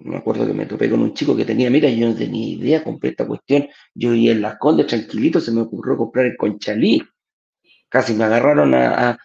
me 0.00 0.16
acuerdo 0.16 0.46
que 0.46 0.52
me 0.52 0.66
topé 0.66 0.90
con 0.90 1.00
un 1.00 1.14
chico 1.14 1.36
que 1.36 1.44
tenía, 1.44 1.70
mira, 1.70 1.88
yo 1.88 2.08
no 2.08 2.14
tenía 2.14 2.48
idea, 2.48 2.84
compré 2.84 3.10
esta 3.10 3.26
cuestión, 3.26 3.68
yo 3.94 4.12
iba 4.14 4.32
en 4.32 4.42
Las 4.42 4.58
Condes 4.58 4.88
tranquilito, 4.88 5.40
se 5.40 5.52
me 5.52 5.60
ocurrió 5.62 5.96
comprar 5.96 6.26
el 6.26 6.36
Conchalí. 6.36 7.02
Casi 7.88 8.14
me 8.14 8.24
agarraron 8.24 8.74
a, 8.74 9.18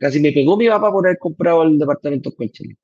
casi 0.00 0.20
me 0.20 0.32
pegó 0.32 0.56
mi 0.56 0.68
papá 0.68 0.90
por 0.90 1.06
haber 1.06 1.18
comprado 1.18 1.62
el 1.62 1.78
departamento 1.78 2.32
con 2.34 2.48
Chile. 2.48 2.76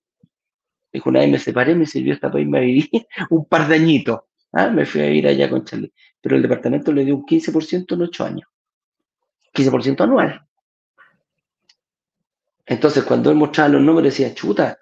Dijo, 0.93 1.11
una 1.11 1.21
vez 1.21 1.31
me 1.31 1.39
separé, 1.39 1.75
me 1.75 1.87
sirvió 1.87 2.15
esta 2.15 2.31
país, 2.31 2.47
me 2.47 2.61
viví 2.61 2.91
un 3.31 3.47
par 3.47 3.67
de 3.67 3.75
añitos. 3.75 4.21
¿ah? 4.53 4.69
Me 4.69 4.87
fui 4.87 5.01
a 5.01 5.11
ir 5.11 5.27
allá 5.27 5.51
con 5.51 5.65
Chile. 5.65 5.93
Pero 6.21 6.37
el 6.37 6.43
departamento 6.43 6.93
le 6.93 7.05
dio 7.05 7.17
un 7.17 7.27
15% 7.27 7.95
en 7.95 8.03
8 8.03 8.25
años. 8.25 8.49
15% 9.53 10.01
anual. 10.03 10.47
Entonces, 12.67 13.03
cuando 13.05 13.31
él 13.31 13.37
mostraba 13.37 13.71
los 13.71 13.83
números, 13.83 14.13
decía, 14.13 14.33
chuta, 14.33 14.79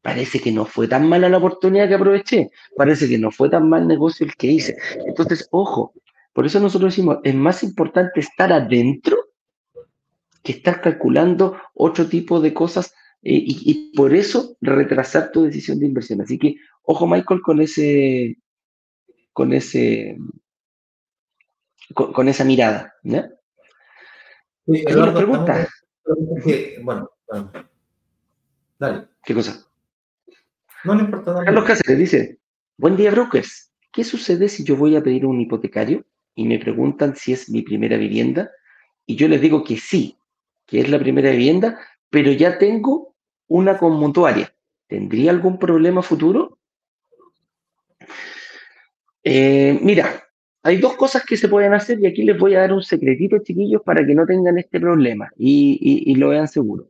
parece 0.00 0.40
que 0.40 0.50
no 0.50 0.64
fue 0.64 0.88
tan 0.88 1.06
mala 1.06 1.28
la 1.28 1.36
oportunidad 1.36 1.88
que 1.88 1.94
aproveché. 1.94 2.50
Parece 2.74 3.08
que 3.08 3.18
no 3.18 3.30
fue 3.30 3.50
tan 3.50 3.68
mal 3.68 3.86
negocio 3.86 4.26
el 4.26 4.34
que 4.34 4.46
hice. 4.46 4.76
Entonces, 5.06 5.46
ojo, 5.50 5.92
por 6.32 6.46
eso 6.46 6.58
nosotros 6.58 6.92
decimos, 6.92 7.18
es 7.22 7.34
más 7.34 7.62
importante 7.62 8.20
estar 8.20 8.52
adentro 8.52 9.16
que 10.46 10.52
estás 10.52 10.78
calculando 10.78 11.60
otro 11.74 12.08
tipo 12.08 12.40
de 12.40 12.54
cosas 12.54 12.94
eh, 13.24 13.42
y, 13.44 13.92
por 13.96 14.14
eso 14.14 14.56
retrasar 14.60 15.32
tu 15.32 15.42
decisión 15.42 15.80
de 15.80 15.86
inversión. 15.86 16.20
Así 16.20 16.38
que, 16.38 16.54
ojo 16.82 17.08
Michael 17.08 17.40
con 17.42 17.60
ese, 17.60 18.36
con 19.32 19.52
ese, 19.52 20.16
con, 21.92 22.28
esa 22.28 22.44
mirada. 22.44 22.94
¿ya? 23.02 23.28
Sí, 24.68 24.84
pregunta? 24.84 25.68
bueno, 26.82 27.10
dale. 28.78 29.08
¿Qué 29.24 29.34
cosa? 29.34 29.66
No, 30.84 30.94
no 30.94 31.00
importa. 31.00 31.32
Dale. 31.32 31.46
Carlos 31.46 31.64
Cáceres 31.64 31.98
dice, 31.98 32.38
buen 32.76 32.96
día 32.96 33.10
brokers. 33.10 33.72
¿Qué 33.90 34.04
sucede 34.04 34.48
si 34.48 34.62
yo 34.62 34.76
voy 34.76 34.94
a 34.94 35.02
pedir 35.02 35.26
un 35.26 35.40
hipotecario 35.40 36.04
y 36.36 36.44
me 36.44 36.60
preguntan 36.60 37.16
si 37.16 37.32
es 37.32 37.50
mi 37.50 37.62
primera 37.62 37.96
vivienda? 37.96 38.52
Y 39.06 39.16
yo 39.16 39.26
les 39.26 39.40
digo 39.40 39.64
que 39.64 39.76
sí, 39.76 40.16
que 40.66 40.80
es 40.80 40.88
la 40.90 40.98
primera 40.98 41.30
vivienda, 41.30 41.78
pero 42.10 42.32
ya 42.32 42.58
tengo 42.58 43.14
una 43.48 43.78
conmutuaria. 43.78 44.52
¿Tendría 44.88 45.30
algún 45.30 45.58
problema 45.58 46.02
futuro? 46.02 46.58
Eh, 49.24 49.78
mira, 49.82 50.22
hay 50.62 50.78
dos 50.78 50.96
cosas 50.96 51.24
que 51.24 51.36
se 51.36 51.48
pueden 51.48 51.74
hacer 51.74 52.00
y 52.00 52.06
aquí 52.06 52.22
les 52.22 52.38
voy 52.38 52.54
a 52.54 52.60
dar 52.60 52.72
un 52.72 52.82
secretito, 52.82 53.38
chiquillos, 53.38 53.82
para 53.82 54.04
que 54.04 54.14
no 54.14 54.26
tengan 54.26 54.58
este 54.58 54.80
problema 54.80 55.30
y, 55.36 56.14
lo 56.16 56.30
vean 56.30 56.48
seguro. 56.48 56.88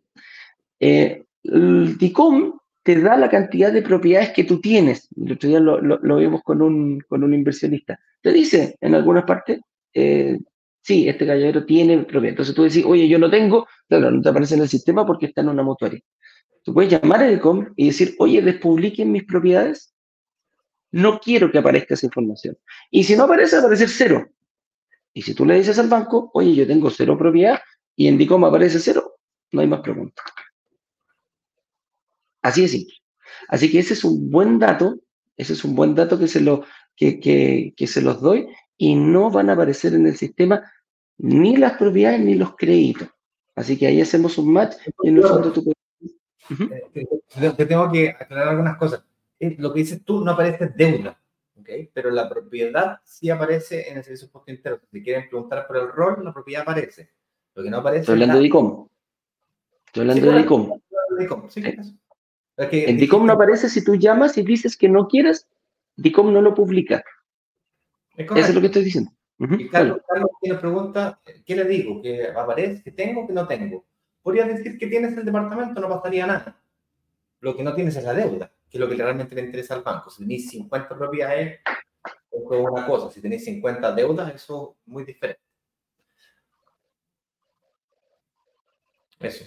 Eh, 0.81 1.23
el 1.45 1.97
DICOM 1.97 2.59
te 2.83 3.01
da 3.01 3.17
la 3.17 3.29
cantidad 3.29 3.73
de 3.73 3.83
propiedades 3.83 4.31
que 4.31 4.45
tú 4.45 4.61
tienes. 4.61 5.09
El 5.17 5.33
otro 5.33 5.49
día 5.49 5.61
lo, 5.61 6.17
vimos 6.17 6.43
con 6.43 6.63
un, 6.63 7.01
con 7.09 7.25
un, 7.25 7.35
inversionista. 7.35 7.99
Te 8.21 8.33
dice 8.33 8.77
en 8.81 8.95
algunas 8.95 9.25
partes, 9.25 9.61
eh, 9.93 10.39
sí, 10.87 11.09
este 11.09 11.27
caballero 11.27 11.67
tiene 11.67 11.99
propiedad. 12.05 12.31
Entonces 12.31 12.55
tú 12.55 12.63
decís, 12.63 12.85
oye, 12.87 13.09
yo 13.09 13.19
no 13.19 13.29
tengo, 13.29 13.67
claro, 13.89 14.09
no 14.13 14.23
te 14.23 14.29
aparece 14.29 14.55
en 14.55 14.61
el 14.61 14.69
sistema 14.69 15.05
porque 15.05 15.27
está 15.27 15.41
en 15.41 15.49
una 15.49 15.65
mutuaria. 15.65 16.01
Tú 16.63 16.73
puedes 16.73 16.93
llamar 16.93 17.23
a 17.23 17.29
EDICOM 17.29 17.73
y 17.75 17.87
decir, 17.87 18.15
oye, 18.21 18.41
despubliquen 18.41 19.11
mis 19.11 19.25
propiedades. 19.25 19.93
No 20.93 21.19
quiero 21.19 21.51
que 21.51 21.59
aparezca 21.59 21.95
esa 21.95 22.07
información. 22.07 22.57
Y 22.89 23.03
si 23.03 23.17
no 23.17 23.25
aparece, 23.25 23.57
aparecer 23.57 23.89
cero. 23.89 24.29
Y 25.13 25.23
si 25.23 25.35
tú 25.35 25.45
le 25.45 25.57
dices 25.57 25.77
al 25.81 25.89
banco, 25.89 26.31
oye, 26.35 26.55
yo 26.55 26.67
tengo 26.69 26.89
cero 26.91 27.19
propiedad 27.19 27.59
y 27.97 28.07
en 28.07 28.17
DICOM 28.17 28.45
aparece 28.45 28.79
cero, 28.79 29.17
no 29.51 29.63
hay 29.63 29.67
más 29.67 29.81
preguntas. 29.81 30.25
Así 32.43 32.63
de 32.63 32.69
simple. 32.69 32.95
Así 33.49 33.73
que 33.73 33.81
ese 33.81 33.95
es 33.95 34.05
un 34.05 34.31
buen 34.31 34.61
dato, 34.61 35.01
ese 35.37 35.55
es 35.55 35.65
un 35.65 35.75
buen 35.75 35.97
dato 35.97 36.17
que 36.17 36.29
se, 36.29 36.41
lo, 36.41 36.65
que, 36.95 37.19
que 37.77 37.87
se 37.89 38.03
los 38.03 38.21
doy 38.21 38.47
y 38.77 38.95
no 38.95 39.31
van 39.31 39.51
a 39.51 39.55
aparecer 39.55 39.95
en 39.95 40.07
el 40.07 40.17
sistema 40.17 40.63
ni 41.19 41.57
las 41.57 41.73
propiedades 41.75 42.21
ni 42.21 42.35
los 42.35 42.57
créditos. 42.57 43.09
Así 43.55 43.79
que 43.79 43.87
ahí 43.87 44.01
hacemos 44.01 44.37
un 44.39 44.53
match 44.53 44.77
y 45.03 45.09
en 45.09 45.17
el 45.17 45.23
fondo 45.23 45.53
tú 45.53 45.65
puedes... 45.65 45.77
Te 47.57 47.67
tengo 47.67 47.91
que 47.91 48.11
aclarar 48.11 48.49
algunas 48.49 48.77
cosas. 48.77 49.03
Lo 49.41 49.73
que 49.73 49.81
dices 49.81 50.05
tú 50.05 50.25
no 50.25 50.33
aparece 50.33 50.73
deuda, 50.77 51.21
¿okay? 51.59 51.91
pero 51.93 52.11
la 52.11 52.29
propiedad 52.29 53.01
sí 53.05 53.31
aparece 53.31 53.91
en 53.91 53.99
el 53.99 54.05
servicio 54.05 54.31
post 54.31 54.49
interno. 54.49 54.79
Si 54.91 55.03
quieren 55.03 55.29
preguntar 55.29 55.67
por 55.67 55.77
el 55.77 55.89
rol, 55.89 56.25
la 56.25 56.33
propiedad 56.33 56.63
aparece. 56.63 57.11
Lo 57.55 57.63
que 57.63 57.71
no 57.71 57.79
aparece. 57.79 58.01
Estoy 58.03 58.15
hablando 58.15 58.37
de 58.37 58.43
DICOM. 58.43 58.89
Estoy 59.87 60.01
hablando 60.03 60.31
de 60.31 60.39
DICOM. 60.39 60.81
en 62.57 62.97
DICOM 62.99 63.27
no 63.27 63.33
aparece 63.33 63.69
si 63.69 63.83
tú 63.83 63.97
llamas 63.97 64.37
y 64.39 64.43
dices 64.43 64.77
que 64.77 64.89
no 64.89 65.09
quieres, 65.09 65.49
DICOM 65.97 66.33
no 66.33 66.43
lo 66.43 66.55
publica. 66.55 67.03
Eso 68.17 68.35
es 68.35 68.55
lo 68.55 68.61
que 68.61 68.67
estoy 68.67 68.85
diciendo. 68.85 69.11
Y 69.39 69.69
Carlos, 69.69 70.01
Carlos 70.09 70.31
tiene 70.41 70.59
pregunta, 70.59 71.21
¿qué 71.45 71.57
le 71.57 71.65
digo? 71.65 72.01
¿Que 72.01 72.29
aparece, 72.29 72.83
que 72.83 72.93
tengo, 72.93 73.27
que 73.27 73.33
no 73.33 73.47
tengo? 73.47 73.85
Podría 74.23 74.47
decir 74.47 74.79
que 74.79 74.87
tienes 74.87 75.17
el 75.17 75.25
departamento, 75.25 75.81
no 75.81 75.89
pasaría 75.89 76.27
nada. 76.27 76.61
Lo 77.41 77.57
que 77.57 77.63
no 77.63 77.75
tienes 77.75 77.97
es 77.97 78.05
la 78.05 78.15
deuda, 78.15 78.51
que 78.69 78.79
es 78.79 78.81
lo 78.81 78.89
que 78.89 78.97
realmente 78.97 79.35
le 79.35 79.43
interesa 79.43 79.75
al 79.75 79.83
banco. 79.83 80.11
Si 80.11 80.23
tenéis 80.23 80.49
50 80.51 80.97
propiedades, 80.97 81.61
es 82.33 82.43
una 82.51 82.87
cosa. 82.87 83.11
Si 83.11 83.21
tenéis 83.21 83.45
50 83.45 83.93
deudas, 83.93 84.35
eso 84.35 84.77
es 84.81 84.89
muy 84.93 85.05
diferente. 85.05 85.43
Eso. 89.21 89.45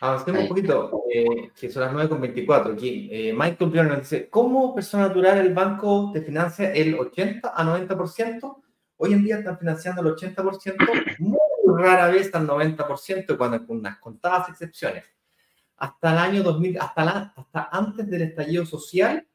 Avancemos 0.00 0.42
un 0.42 0.48
poquito, 0.48 1.04
eh, 1.10 1.50
que 1.58 1.70
son 1.70 1.82
las 1.82 1.92
9.24 1.92 2.74
aquí. 2.74 3.08
Eh, 3.10 3.32
Michael 3.32 3.70
Bjorn 3.70 3.88
nos 3.88 4.00
dice, 4.00 4.28
¿cómo 4.28 4.74
persona 4.74 5.08
natural 5.08 5.38
el 5.38 5.54
banco 5.54 6.10
te 6.12 6.20
financia 6.20 6.72
el 6.72 6.98
80 6.98 7.52
a 7.54 7.64
90%? 7.64 8.62
Hoy 8.98 9.12
en 9.14 9.24
día 9.24 9.38
están 9.38 9.58
financiando 9.58 10.02
el 10.02 10.14
80%, 10.14 11.18
muy 11.18 11.38
rara 11.78 12.08
vez 12.08 12.34
al 12.34 12.46
90%, 12.46 13.38
cuando 13.38 13.66
con 13.66 13.78
unas 13.78 13.98
contadas 13.98 14.50
excepciones. 14.50 15.04
Hasta 15.78 16.12
el 16.12 16.18
año 16.18 16.42
2000, 16.42 16.78
hasta, 16.78 17.04
la, 17.04 17.34
hasta 17.34 17.68
antes 17.72 18.08
del 18.08 18.22
estallido 18.22 18.66
social, 18.66 19.26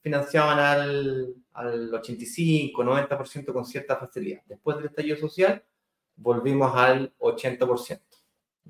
financiaban 0.00 0.58
al, 0.58 1.34
al 1.54 1.94
85, 1.94 2.84
90% 2.84 3.52
con 3.52 3.64
cierta 3.64 3.96
facilidad. 3.96 4.42
Después 4.46 4.76
del 4.76 4.86
estallido 4.86 5.16
social, 5.16 5.64
volvimos 6.16 6.74
al 6.76 7.12
80%. 7.18 8.00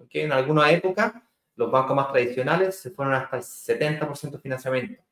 ¿Okay? 0.00 0.22
En 0.22 0.32
alguna 0.32 0.70
época 0.70 1.24
los 1.56 1.70
bancos 1.70 1.94
más 1.96 2.10
tradicionales 2.10 2.76
se 2.78 2.90
fueron 2.90 3.14
hasta 3.14 3.36
el 3.36 3.42
70% 3.42 4.30
de 4.30 4.38
financiamiento. 4.38 5.02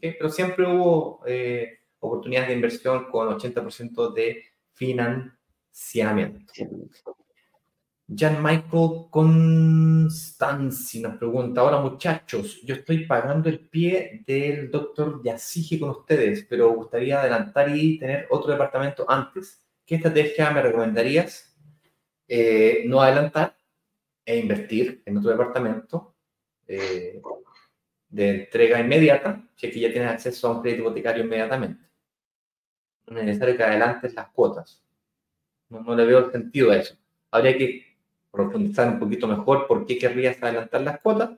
Pero 0.00 0.30
siempre 0.30 0.66
hubo 0.66 1.22
eh, 1.26 1.80
oportunidades 2.00 2.48
de 2.48 2.54
inversión 2.54 3.10
con 3.10 3.28
80% 3.28 4.12
de 4.12 4.42
financiamiento. 4.72 6.52
Jan 8.14 8.42
Michael 8.42 9.06
Constanzi 9.10 11.00
nos 11.00 11.16
pregunta, 11.16 11.60
ahora 11.60 11.80
muchachos, 11.80 12.60
yo 12.62 12.74
estoy 12.74 13.06
pagando 13.06 13.48
el 13.48 13.60
pie 13.68 14.22
del 14.26 14.70
doctor 14.70 15.22
Yasige 15.24 15.78
con 15.78 15.90
ustedes, 15.90 16.44
pero 16.48 16.74
gustaría 16.74 17.20
adelantar 17.20 17.74
y 17.74 17.98
tener 17.98 18.26
otro 18.30 18.52
departamento 18.52 19.08
antes. 19.08 19.64
¿Qué 19.86 19.94
estrategia 19.96 20.50
me 20.50 20.62
recomendarías? 20.62 21.56
Eh, 22.28 22.84
no 22.86 23.00
adelantar, 23.00 23.56
e 24.24 24.38
invertir 24.38 25.02
en 25.04 25.18
otro 25.18 25.30
departamento 25.30 26.14
eh, 26.66 27.20
de 28.08 28.30
entrega 28.30 28.80
inmediata, 28.80 29.48
si 29.56 29.66
es 29.66 29.72
que 29.72 29.80
ya 29.80 29.90
tienes 29.90 30.10
acceso 30.10 30.48
a 30.48 30.56
un 30.56 30.62
crédito 30.62 30.82
hipotecario 30.82 31.24
inmediatamente. 31.24 31.84
No 33.08 33.18
es 33.18 33.24
necesario 33.24 33.56
que 33.56 33.62
adelantes 33.62 34.14
las 34.14 34.28
cuotas. 34.30 34.82
No, 35.68 35.80
no 35.80 35.94
le 35.94 36.04
veo 36.04 36.26
el 36.26 36.32
sentido 36.32 36.70
a 36.70 36.76
eso. 36.76 36.96
Habría 37.30 37.56
que 37.56 37.84
profundizar 38.30 38.88
un 38.88 38.98
poquito 38.98 39.26
mejor 39.26 39.66
por 39.66 39.86
qué 39.86 39.98
querrías 39.98 40.42
adelantar 40.42 40.82
las 40.82 41.00
cuotas. 41.00 41.30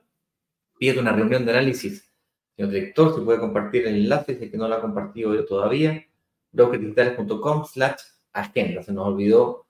Pide 0.77 0.99
una 0.99 1.13
reunión 1.13 1.45
de 1.45 1.51
análisis. 1.51 2.11
Señor 2.55 2.71
director, 2.71 3.15
si 3.15 3.21
puede 3.21 3.39
compartir 3.39 3.87
el 3.87 3.95
enlace, 3.95 4.37
si 4.37 4.45
es 4.45 4.51
que 4.51 4.57
no 4.57 4.67
lo 4.67 4.75
ha 4.75 4.81
compartido 4.81 5.33
yo 5.33 5.45
todavía. 5.45 6.05
brokerdigitales.com 6.51 7.65
slash 7.65 8.01
agenda. 8.31 8.83
Se 8.83 8.93
nos 8.93 9.07
olvidó 9.07 9.64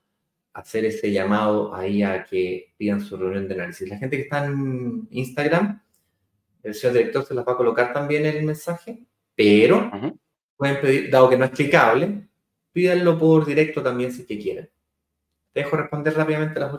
hacer 0.55 0.85
ese 0.85 1.11
llamado 1.11 1.75
ahí 1.75 2.01
a 2.01 2.23
que 2.23 2.73
pidan 2.77 3.01
su 3.01 3.17
reunión 3.17 3.47
de 3.47 3.55
análisis. 3.55 3.89
La 3.89 3.97
gente 3.97 4.15
que 4.15 4.23
está 4.23 4.45
en 4.45 5.05
Instagram, 5.11 5.81
el 6.63 6.73
señor 6.73 6.93
director 6.93 7.25
se 7.25 7.33
las 7.33 7.45
va 7.45 7.51
a 7.51 7.57
colocar 7.57 7.91
también 7.91 8.25
en 8.25 8.37
el 8.37 8.45
mensaje, 8.45 9.03
pero 9.35 9.91
pueden 10.55 10.79
pedir, 10.79 11.11
dado 11.11 11.29
que 11.29 11.37
no 11.37 11.43
es 11.43 11.51
clicable, 11.51 12.29
pídanlo 12.71 13.19
por 13.19 13.45
directo 13.45 13.83
también 13.83 14.13
si 14.13 14.25
que 14.25 14.39
quieren. 14.39 14.69
dejo 15.53 15.75
responder 15.75 16.15
rápidamente 16.15 16.57
las 16.57 16.73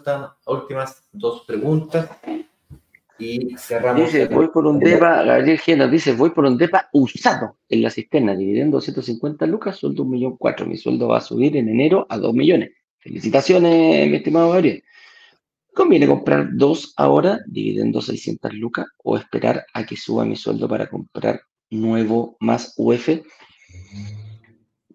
últimas 0.47 1.07
dos 1.13 1.45
preguntas 1.47 2.09
y 3.19 3.57
cerramos. 3.59 4.07
Dice, 4.07 4.27
voy 4.27 4.49
por 4.49 4.67
un 4.67 4.79
DEPA, 4.79 5.23
Gabriel 5.23 5.59
Gena 5.59 5.87
dice, 5.87 6.13
voy 6.13 6.31
por 6.31 6.47
un 6.47 6.57
DEPA 6.57 6.89
usado 6.95 7.59
en 7.69 7.83
la 7.83 7.91
cisterna, 7.91 8.35
dividiendo 8.35 8.79
250 8.79 9.45
lucas, 9.47 9.77
sueldo 9.77 10.03
un 10.03 10.11
millón 10.11 10.39
cuatro. 10.39 10.65
Mi 10.65 10.79
sueldo 10.79 11.09
va 11.09 11.19
a 11.19 11.21
subir 11.21 11.59
en 11.59 11.69
enero 11.69 12.07
a 12.09 12.17
2 12.17 12.33
millones. 12.33 12.71
Felicitaciones, 13.07 14.11
mi 14.11 14.17
estimado 14.17 14.51
Gabriel. 14.51 14.83
¿Conviene 15.73 16.09
comprar 16.09 16.49
dos 16.55 16.93
ahora, 16.97 17.39
dividiendo 17.47 18.03
600 18.03 18.53
lucas, 18.55 18.87
o 19.05 19.17
esperar 19.17 19.65
a 19.75 19.87
que 19.87 19.97
suba 19.97 20.25
mi 20.25 20.35
sueldo 20.35 20.69
para 20.69 20.89
comprar 20.89 21.41
nuevo 21.71 22.37
más 22.41 22.75
UF? 22.77 23.09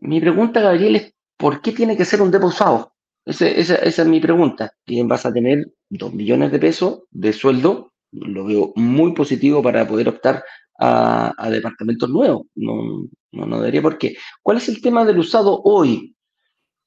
Mi 0.01 0.19
pregunta, 0.19 0.59
Gabriel, 0.59 0.97
es 0.97 1.13
¿por 1.37 1.61
qué 1.61 1.71
tiene 1.71 1.95
que 1.95 2.03
ser 2.03 2.21
un 2.21 2.31
depósito? 2.31 2.91
Esa, 3.23 3.47
esa, 3.47 3.75
esa, 3.75 4.01
es 4.01 4.07
mi 4.09 4.19
pregunta. 4.19 4.73
Bien, 4.85 5.07
vas 5.07 5.25
a 5.25 5.31
tener 5.31 5.71
2 5.89 6.13
millones 6.13 6.51
de 6.51 6.59
pesos 6.59 7.03
de 7.11 7.31
sueldo, 7.31 7.93
lo 8.11 8.43
veo 8.43 8.73
muy 8.75 9.13
positivo 9.13 9.63
para 9.63 9.87
poder 9.87 10.09
optar 10.09 10.43
a, 10.77 11.33
a 11.37 11.49
departamentos 11.49 12.09
nuevos. 12.09 12.45
No, 12.55 13.07
no, 13.31 13.45
no 13.45 13.59
debería 13.59 13.81
por 13.81 13.97
qué. 13.97 14.17
¿Cuál 14.41 14.57
es 14.57 14.67
el 14.67 14.81
tema 14.81 15.05
del 15.05 15.19
usado 15.19 15.61
hoy? 15.63 16.13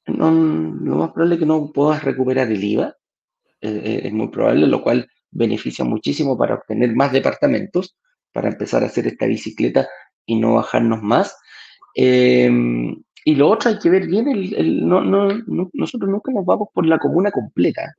No, 0.07 0.31
lo 0.31 0.95
más 0.95 1.11
probable 1.11 1.35
es 1.35 1.39
que 1.39 1.45
no 1.45 1.71
puedas 1.71 2.03
recuperar 2.03 2.51
el 2.51 2.63
IVA, 2.63 2.95
eh, 3.61 3.81
eh, 3.83 4.01
es 4.05 4.13
muy 4.13 4.27
probable, 4.29 4.67
lo 4.67 4.83
cual 4.83 5.09
beneficia 5.31 5.83
muchísimo 5.83 6.37
para 6.37 6.55
obtener 6.55 6.95
más 6.95 7.11
departamentos, 7.11 7.97
para 8.31 8.49
empezar 8.49 8.83
a 8.83 8.87
hacer 8.87 9.07
esta 9.07 9.25
bicicleta 9.25 9.87
y 10.25 10.35
no 10.35 10.55
bajarnos 10.55 11.01
más. 11.01 11.35
Em, 11.95 13.03
y 13.23 13.35
lo 13.35 13.49
otro 13.49 13.71
hay 13.71 13.79
que 13.79 13.89
ver 13.89 14.07
bien, 14.07 14.27
el, 14.27 14.87
no, 14.87 15.01
no, 15.01 15.29
nosotros 15.73 16.09
nunca 16.11 16.31
nos 16.31 16.45
vamos 16.45 16.67
por 16.73 16.85
la 16.85 16.99
comuna 16.99 17.31
completa. 17.31 17.95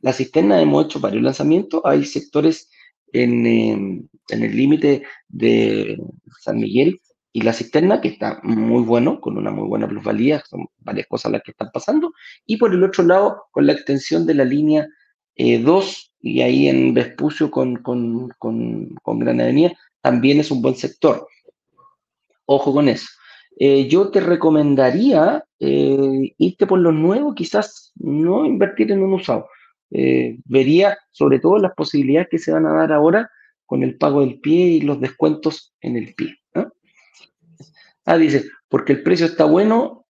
La 0.00 0.12
cisterna 0.12 0.60
hemos 0.60 0.84
hecho 0.84 1.00
varios 1.00 1.22
lanzamientos, 1.22 1.80
hay 1.84 2.04
sectores 2.04 2.70
en, 3.12 3.46
em, 3.46 4.08
en 4.28 4.42
el 4.42 4.56
límite 4.56 5.02
de 5.28 5.98
San 6.40 6.58
Miguel 6.58 7.00
y 7.32 7.42
la 7.42 7.52
cisterna, 7.52 8.00
que 8.00 8.08
está 8.08 8.40
muy 8.42 8.82
bueno, 8.82 9.20
con 9.20 9.36
una 9.36 9.50
muy 9.50 9.68
buena 9.68 9.86
plusvalía, 9.86 10.42
son 10.48 10.66
varias 10.78 11.06
cosas 11.06 11.32
las 11.32 11.42
que 11.42 11.50
están 11.50 11.70
pasando, 11.72 12.12
y 12.46 12.56
por 12.56 12.72
el 12.72 12.82
otro 12.82 13.04
lado, 13.04 13.44
con 13.50 13.66
la 13.66 13.72
extensión 13.72 14.26
de 14.26 14.34
la 14.34 14.44
línea 14.44 14.88
2, 15.36 15.36
eh, 15.36 16.10
y 16.20 16.40
ahí 16.40 16.68
en 16.68 16.94
Vespucio 16.94 17.50
con, 17.50 17.76
con, 17.76 18.28
con, 18.38 18.96
también 20.00 20.40
es 20.40 20.50
un 20.50 20.62
buen 20.62 20.74
sector. 20.74 21.28
Ojo 22.46 22.72
con 22.72 22.88
eso. 22.88 23.06
Eh, 23.60 23.88
yo 23.88 24.10
te 24.10 24.20
recomendaría 24.20 25.44
eh, 25.60 26.34
irte 26.38 26.66
por 26.66 26.78
lo 26.78 26.92
nuevo, 26.92 27.34
quizás 27.34 27.92
no 27.96 28.46
invertir 28.46 28.90
en 28.90 29.02
un 29.02 29.14
usado. 29.14 29.48
vería 30.44 30.98
sobre 31.10 31.40
todo 31.40 31.58
las 31.58 31.74
posibilidades 31.74 32.28
que 32.30 32.38
se 32.38 32.52
van 32.52 32.66
a 32.66 32.74
dar 32.74 32.92
ahora 32.92 33.30
con 33.66 33.82
el 33.82 33.96
pago 33.96 34.20
del 34.20 34.40
pie 34.40 34.66
y 34.68 34.80
los 34.80 35.00
descuentos 35.00 35.74
en 35.80 35.96
el 35.96 36.14
pie. 36.14 36.38
Ah, 38.10 38.16
dice, 38.16 38.48
porque 38.70 38.94
el 38.94 39.02
precio 39.02 39.26
está 39.26 39.44
bueno 39.44 40.06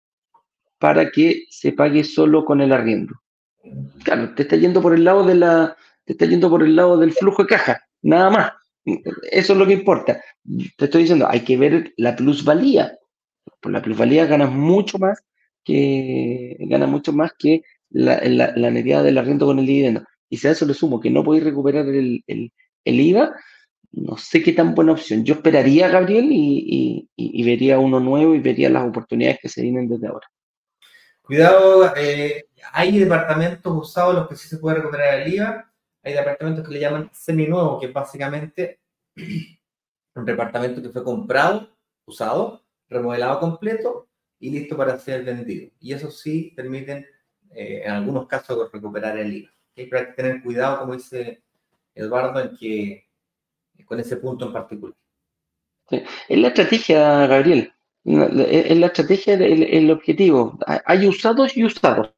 para 0.78 1.10
que 1.10 1.46
se 1.50 1.72
pague 1.72 2.04
solo 2.04 2.46
con 2.46 2.62
el 2.62 2.72
arriendo. 2.72 3.16
Claro, 4.04 4.36
te 4.36 4.44
está 4.44 4.56
yendo 4.56 4.84
por 4.84 4.94
el 4.94 5.04
lado 5.04 5.24
de 5.24 5.34
la, 5.34 5.76
te 6.06 6.14
está 6.14 6.28
yendo 6.28 6.48
por 6.48 6.62
el 6.62 6.76
lado 6.76 7.00
del 7.00 7.12
flujo 7.12 7.42
de 7.42 7.50
caja, 7.50 7.82
nada 8.04 8.30
más. 8.30 8.52
Eso 9.32 9.54
es 9.54 9.60
lo 9.60 9.66
que 9.66 9.74
importa. 9.74 10.22
Te 10.78 10.86
estoy 10.86 11.02
diciendo, 11.02 11.26
hay 11.28 11.40
que 11.40 11.58
ver 11.58 11.92
la 11.98 12.16
plusvalía. 12.16 13.00
Por 13.62 13.72
la 13.72 13.82
plusvalía 13.82 14.28
ganas 14.28 14.52
mucho 14.52 15.00
más 15.00 15.20
que 15.64 16.56
ganas 16.60 16.90
mucho 16.90 17.14
más 17.14 17.32
que 17.34 17.64
la, 17.90 18.22
la, 18.24 18.52
del 18.52 19.18
arriendo 19.18 19.48
con 19.48 19.58
el 19.58 19.66
dividendo. 19.66 20.04
Y 20.30 20.38
si 20.38 20.48
a 20.48 20.52
eso 20.52 20.68
le 20.68 20.76
sumo 20.76 21.00
que 21.00 21.10
no 21.10 21.24
podéis 21.24 21.46
recuperar 21.46 21.88
el, 21.88 22.24
el 22.28 22.52
IVA, 22.86 23.34
no 23.92 24.18
sé 24.18 24.44
qué 24.44 24.54
tan 24.54 24.76
buena 24.76 24.94
opción. 24.94 25.24
Yo 25.24 25.36
esperaría, 25.36 25.88
Gabriel, 25.88 26.28
y, 26.30 27.44
vería 27.44 27.80
uno 27.80 28.00
nuevo 28.00 28.36
y 28.36 28.40
vería 28.40 28.70
las 28.70 28.86
oportunidades 28.86 29.40
que 29.42 29.50
se 29.50 29.62
vienen 29.62 29.88
desde 29.88 30.08
ahora. 30.08 30.28
Cuidado, 31.22 31.94
eh, 31.96 32.48
hay 32.72 32.98
departamentos 33.00 33.74
usados 33.76 34.16
los 34.16 34.28
que 34.28 34.36
sí 34.36 34.48
se 34.48 34.58
puede 34.58 34.78
recuperar 34.78 35.22
el 35.22 35.34
IVA. 35.34 35.72
Hay 36.04 36.14
departamentos 36.14 36.66
que 36.66 36.74
le 36.74 36.80
llaman 36.80 37.10
seminuevo, 37.14 37.80
que 37.80 37.88
es 37.88 37.94
básicamente 37.94 38.80
un 40.16 40.26
departamento 40.26 40.82
que 40.82 40.90
fue 40.90 41.04
comprado, 41.04 41.70
usado, 42.06 42.64
remodelado 42.90 43.40
completo 43.40 44.08
y 44.40 44.52
listo 44.52 44.78
para 44.78 44.98
ser 45.00 45.24
vendido. 45.24 45.70
Y 45.80 45.94
eso 45.94 46.12
sí 46.12 46.54
permiten, 46.56 47.06
eh, 47.52 47.82
en 47.86 47.92
algunos 47.92 48.28
casos, 48.28 48.70
recuperar 48.72 49.18
el 49.18 49.34
IVA. 49.34 49.50
Hay 49.76 49.90
que 49.90 50.14
tener 50.16 50.42
cuidado, 50.42 50.80
como 50.80 50.94
dice 50.94 51.44
Eduardo, 51.94 52.40
en 52.40 52.58
que 52.58 53.07
con 53.86 54.00
ese 54.00 54.18
punto 54.18 54.46
en 54.48 54.54
particular. 54.54 54.96
Es 55.90 56.38
la 56.38 56.50
estrategia, 56.50 57.28
Gabriel. 57.28 57.72
Es 58.04 58.78
la 58.78 58.88
estrategia, 58.88 59.34
el, 59.34 59.92
objetivo. 59.92 60.58
Hay 60.86 61.08
usados 61.08 61.56
y 61.58 61.66
usados. 61.66 62.14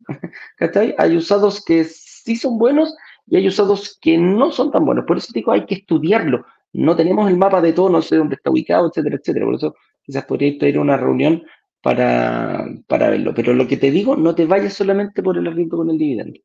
Hay 0.98 1.16
usados 1.16 1.64
que 1.64 1.84
sí 1.84 2.36
son 2.36 2.58
buenos 2.58 2.94
y 3.26 3.36
hay 3.36 3.48
usados 3.48 3.98
que 4.00 4.18
no 4.18 4.52
son 4.52 4.70
tan 4.70 4.84
buenos. 4.84 5.06
Por 5.06 5.16
eso 5.16 5.32
digo, 5.34 5.52
hay 5.52 5.64
que 5.64 5.76
estudiarlo. 5.76 6.44
No 6.72 6.94
tenemos 6.94 7.30
el 7.30 7.38
mapa 7.38 7.60
de 7.60 7.72
todo, 7.72 7.88
no 7.88 8.02
sé 8.02 8.16
dónde 8.16 8.34
está 8.34 8.50
ubicado, 8.50 8.88
etcétera, 8.88 9.16
etcétera. 9.16 9.46
Por 9.46 9.54
eso 9.54 9.74
quizás 10.02 10.24
podría 10.24 10.48
ir 10.48 10.76
a 10.76 10.80
una 10.80 10.96
reunión 10.96 11.42
para, 11.80 12.66
para 12.86 13.10
verlo. 13.10 13.32
Pero 13.34 13.54
lo 13.54 13.66
que 13.66 13.76
te 13.76 13.90
digo, 13.90 14.16
no 14.16 14.34
te 14.34 14.46
vayas 14.46 14.74
solamente 14.74 15.22
por 15.22 15.38
el 15.38 15.46
arriendo 15.46 15.76
con 15.76 15.90
el 15.90 15.98
dividendo. 15.98 16.38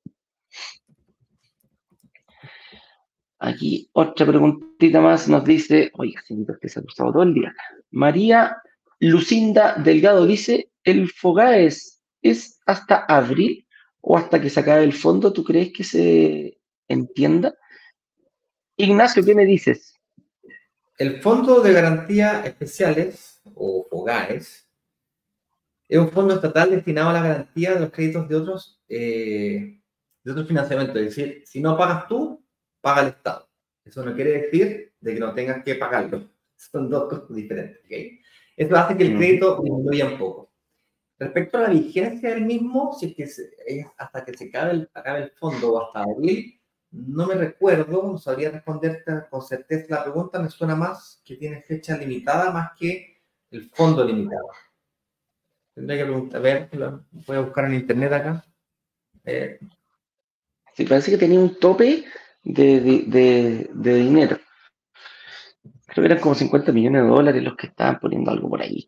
Aquí 3.40 3.90
otra 3.94 4.26
preguntita 4.26 5.00
más 5.00 5.30
nos 5.30 5.46
dice, 5.46 5.92
oiga, 5.94 6.22
señorito, 6.22 6.60
que 6.62 6.68
se 6.68 6.80
ha 6.80 6.84
cruzado 6.84 7.14
todo 7.14 7.24
el 7.24 7.34
día. 7.34 7.56
María 7.92 8.58
Lucinda 9.00 9.76
Delgado 9.76 10.26
dice, 10.26 10.72
¿el 10.84 11.10
FOGAES 11.10 12.02
es 12.22 12.60
hasta 12.66 13.06
abril 13.06 13.66
o 14.02 14.18
hasta 14.18 14.42
que 14.42 14.50
se 14.50 14.60
acabe 14.60 14.84
el 14.84 14.94
fondo? 14.94 15.32
¿Tú 15.32 15.44
crees 15.46 15.72
que 15.72 15.86
se 15.86 16.60
entienda? 16.90 17.56
Ignacio, 18.76 19.24
¿qué 19.24 19.34
me 19.34 19.46
dices? 19.46 19.94
El 20.98 21.22
Fondo 21.22 21.62
de 21.62 21.72
Garantía 21.72 22.42
Especiales, 22.46 23.42
o 23.56 23.88
FOGAES, 23.90 24.70
es 25.88 25.98
un 25.98 26.12
fondo 26.12 26.36
estatal 26.36 26.72
destinado 26.72 27.10
a 27.10 27.14
la 27.14 27.24
garantía 27.24 27.74
de 27.74 27.80
los 27.80 27.92
créditos 27.92 28.28
de 28.28 28.36
otros, 28.36 28.82
eh, 28.90 29.82
de 30.24 30.32
otros 30.32 30.48
financiamientos. 30.48 30.98
Es 30.98 31.16
decir, 31.16 31.44
si 31.46 31.62
no 31.62 31.78
pagas 31.78 32.08
tú, 32.08 32.39
paga 32.82 33.02
el 33.02 33.08
Estado. 33.10 33.50
Eso 33.84 34.06
no 34.06 34.16
quiere 34.16 34.42
decir 34.42 34.94
de 35.00 35.14
que 35.14 35.20
no 35.20 35.34
tengas 35.34 35.64
que 35.64 35.76
pagarlo. 35.76 36.30
Son 36.56 36.90
dos 36.90 37.10
cosas 37.10 37.36
diferentes. 37.36 37.84
¿okay? 37.86 38.20
Eso 38.56 38.76
hace 38.76 38.98
que 38.98 39.04
el 39.04 39.18
crédito 39.18 39.62
disminuya 39.62 40.06
un 40.06 40.18
poco. 40.18 40.52
Respecto 41.18 41.58
a 41.58 41.62
la 41.62 41.70
vigencia 41.70 42.30
del 42.30 42.46
mismo, 42.46 42.94
si 42.98 43.08
es 43.08 43.16
que 43.16 43.24
es 43.24 43.86
hasta 43.98 44.24
que 44.24 44.38
se 44.38 44.46
acabe 44.46 44.72
el, 44.72 44.90
acabe 44.94 45.24
el 45.24 45.32
fondo 45.32 45.74
o 45.74 45.86
hasta 45.86 46.04
abril, 46.04 46.60
no 46.92 47.28
me 47.28 47.36
recuerdo, 47.36 48.04
no 48.04 48.18
sabría 48.18 48.52
responderte 48.52 49.12
con 49.30 49.42
certeza 49.42 49.96
la 49.96 50.04
pregunta, 50.04 50.40
me 50.40 50.50
suena 50.50 50.76
más 50.76 51.22
que 51.24 51.36
tiene 51.36 51.62
fecha 51.62 51.98
limitada 51.98 52.52
más 52.52 52.72
que 52.78 53.22
el 53.52 53.70
fondo 53.70 54.04
limitado. 54.04 54.48
Tendría 55.74 56.00
que 56.00 56.06
preguntar, 56.06 56.40
a 56.40 56.44
ver, 56.44 56.70
voy 57.12 57.38
a 57.38 57.42
buscar 57.42 57.66
en 57.66 57.76
internet 57.76 58.14
acá. 58.14 58.46
Eh. 59.26 59.60
Sí, 60.74 60.86
parece 60.86 61.12
que 61.12 61.18
tenía 61.18 61.40
un 61.40 61.60
tope 61.60 62.06
de, 62.44 63.70
dinero. 63.74 64.38
Creo 65.88 66.04
que 66.04 66.06
eran 66.06 66.20
como 66.20 66.36
50 66.36 66.72
millones 66.72 67.04
de 67.04 67.08
dólares 67.08 67.44
los 67.44 67.56
que 67.56 67.68
estaban 67.68 68.00
poniendo 68.00 68.32
algo 68.32 68.50
por 68.50 68.62
ahí. 68.62 68.88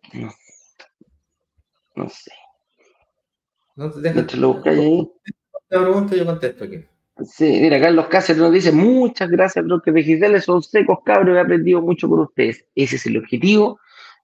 No, 1.96 2.10
sé. 2.10 2.32
No 3.76 3.92
te 3.92 4.02
dejas. 4.02 4.36
lo 4.36 4.54
buscáis 4.54 4.80
ahí. 4.80 5.12
pregunta 5.68 6.16
yo 6.16 6.26
contesto 6.26 6.64
aquí. 6.64 6.86
Sí, 7.24 7.60
mira, 7.62 7.80
Carlos 7.80 8.08
Cáceres 8.08 8.42
nos 8.42 8.52
dice, 8.52 8.72
muchas 8.72 9.30
gracias, 9.30 9.66
que 9.84 9.92
digitales 9.92 10.46
son 10.46 10.64
secos, 10.64 11.00
cabros, 11.06 11.36
he 11.36 11.40
aprendido 11.40 11.82
mucho 11.82 12.10
por 12.10 12.20
ustedes. 12.22 12.66
Ese 12.74 12.96
es 12.96 13.06
el 13.06 13.18
objetivo. 13.18 13.80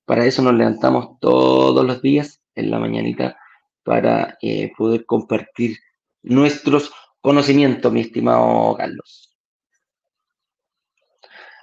Para 0.05 0.25
eso 0.25 0.41
nos 0.41 0.53
levantamos 0.53 1.19
todos 1.19 1.85
los 1.85 2.01
días 2.01 2.41
en 2.55 2.71
la 2.71 2.79
mañanita 2.79 3.37
para 3.83 4.37
eh, 4.41 4.71
poder 4.77 5.05
compartir 5.05 5.77
nuestros 6.23 6.91
conocimientos, 7.21 7.91
mi 7.91 8.01
estimado 8.01 8.75
Carlos. 8.75 9.37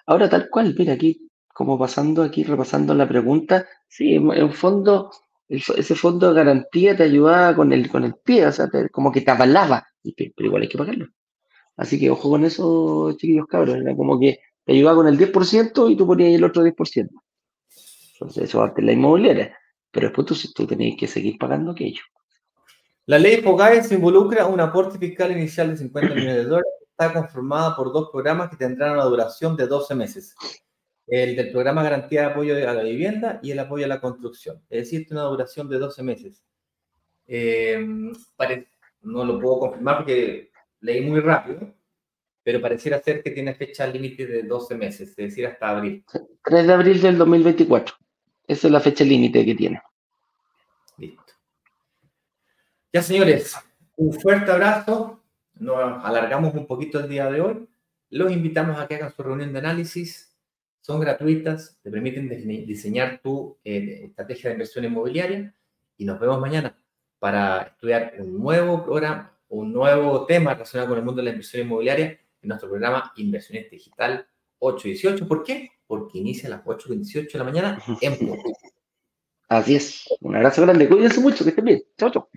Ahora, 0.07 0.29
tal 0.29 0.49
cual, 0.51 0.75
mira 0.79 0.93
aquí, 0.95 1.29
como 1.55 1.79
pasando 1.79 2.23
aquí, 2.23 2.45
repasando 2.45 2.95
la 2.95 3.09
pregunta, 3.09 3.67
sí, 3.89 4.15
en 4.17 4.53
fondo, 4.53 5.11
ese 5.49 5.95
fondo 5.95 6.29
de 6.29 6.35
garantía 6.35 6.97
te 6.97 7.05
ayudaba 7.05 7.55
con 7.57 7.73
el, 7.73 7.89
con 7.89 8.05
el 8.05 8.15
pie, 8.17 8.47
o 8.47 8.53
sea, 8.53 8.69
como 8.93 9.11
que 9.13 9.23
te 9.23 9.31
avalaba, 9.31 9.87
pero 10.17 10.47
igual 10.47 10.63
hay 10.63 10.69
que 10.69 10.79
pagarlo. 10.79 11.07
Así 11.77 11.99
que 11.99 12.11
ojo 12.11 12.31
con 12.31 12.45
eso, 12.45 13.13
chiquillos 13.13 13.47
cabros, 13.47 13.77
era 13.77 13.97
como 13.97 14.19
que 14.19 14.39
te 14.65 14.73
ayudaba 14.73 14.97
con 14.97 15.09
el 15.09 15.19
10% 15.19 15.91
y 15.91 15.97
tú 15.97 16.07
ponías 16.07 16.35
el 16.35 16.45
otro 16.45 16.63
10%. 16.63 17.11
Entonces, 18.15 18.45
eso 18.45 18.63
antes 18.63 18.85
la 18.85 18.93
inmobiliaria, 18.93 19.57
pero 19.91 20.09
después 20.09 20.27
tú, 20.27 20.37
tú 20.55 20.67
tenías 20.67 20.97
que 20.99 21.07
seguir 21.07 21.37
pagando 21.39 21.73
aquello. 21.73 22.03
La 23.07 23.19
ley 23.19 23.43
FOGAE 23.43 23.83
se 23.83 23.97
involucra 23.97 24.47
un 24.47 24.61
aporte 24.61 24.99
fiscal 24.99 25.31
inicial 25.33 25.71
de 25.71 25.77
50 25.77 26.09
millones 26.15 26.37
de 26.37 26.45
dólares 26.45 26.73
está 26.91 27.13
conformada 27.13 27.75
por 27.75 27.93
dos 27.93 28.11
programas 28.11 28.49
que 28.49 28.57
tendrán 28.57 28.93
una 28.93 29.05
duración 29.05 29.57
de 29.57 29.67
12 29.67 29.95
meses. 29.95 30.35
El 31.07 31.37
del 31.37 31.51
programa 31.51 31.83
Garantía 31.83 32.21
de 32.23 32.27
Apoyo 32.29 32.57
a 32.57 32.73
la 32.73 32.83
Vivienda 32.83 33.41
y 33.43 33.51
el 33.51 33.59
apoyo 33.59 33.85
a 33.85 33.89
la 33.89 34.01
construcción. 34.01 34.63
Es 34.71 34.91
decir, 34.91 35.07
una 35.11 35.25
duración 35.25 35.69
de 35.69 35.79
12 35.79 36.03
meses. 36.03 36.43
Eh, 37.27 37.85
no 39.03 39.25
lo 39.25 39.41
puedo 39.41 39.59
confirmar 39.59 39.99
porque 39.99 40.51
leí 40.81 41.01
muy 41.03 41.21
rápido, 41.21 41.75
pero 42.43 42.61
pareciera 42.61 43.03
ser 43.03 43.23
que 43.23 43.33
tiene 43.33 43.55
fecha 43.55 43.87
límite 43.87 44.27
de 44.27 44.45
12 44.45 44.75
meses, 44.77 45.11
es 45.11 45.17
decir, 45.17 45.47
hasta 45.47 45.71
abril. 45.71 46.05
3 46.45 46.67
de 46.67 46.73
abril 46.73 47.03
del 47.03 47.19
2024. 47.19 47.95
Esa 48.47 48.67
es 48.69 48.73
la 48.73 48.81
fecha 48.81 49.05
límite 49.05 49.45
que 49.45 49.55
tiene. 49.55 49.83
Listo. 50.97 51.35
Ya, 52.95 53.03
señores, 53.03 53.57
un 53.97 54.13
fuerte 54.13 54.53
abrazo 54.53 55.21
nos 55.55 56.05
alargamos 56.05 56.55
un 56.55 56.65
poquito 56.65 57.01
el 57.01 57.09
día 57.09 57.29
de 57.29 57.41
hoy. 57.41 57.69
Los 58.09 58.31
invitamos 58.31 58.79
a 58.79 58.87
que 58.87 58.95
hagan 58.95 59.13
su 59.13 59.21
reunión 59.21 59.53
de 59.53 59.59
análisis. 59.59 60.33
Son 60.81 61.01
gratuitas, 61.01 61.77
te 61.83 61.91
permiten 61.91 62.29
diseñar 62.29 63.21
tu 63.21 63.59
eh, 63.65 64.03
estrategia 64.05 64.51
de 64.51 64.55
inversión 64.55 64.85
inmobiliaria 64.85 65.53
y 65.97 66.05
nos 66.05 66.21
vemos 66.21 66.41
mañana 66.41 66.79
para 67.19 67.63
estudiar 67.63 68.15
un 68.21 68.39
nuevo 68.39 68.85
programa, 68.85 69.37
un 69.49 69.73
nuevo 69.73 70.25
tema 70.27 70.55
relacionado 70.55 70.91
con 70.91 70.99
el 70.99 71.05
mundo 71.05 71.19
de 71.21 71.25
la 71.25 71.31
inversión 71.31 71.67
inmobiliaria 71.67 72.21
en 72.43 72.49
nuestro 72.49 72.69
programa 72.69 73.13
Inversiones 73.17 73.69
Digital 73.73 74.25
818. 74.61 75.27
¿Por 75.27 75.43
qué? 75.43 75.71
Porque 75.89 76.19
inicia 76.19 76.47
a 76.47 76.51
las 76.51 76.65
8.28 76.65 77.33
de 77.33 77.39
la 77.41 77.45
mañana 77.45 77.83
en 78.01 78.13
Así 79.49 79.75
es. 79.75 80.09
Un 80.21 80.37
abrazo 80.37 80.63
grande. 80.63 80.89
Cuídense 80.89 81.19
mucho, 81.19 81.43
que 81.43 81.51
estén 81.51 81.65
bien. 81.65 81.83
Chao, 81.99 82.11
chao. 82.13 82.29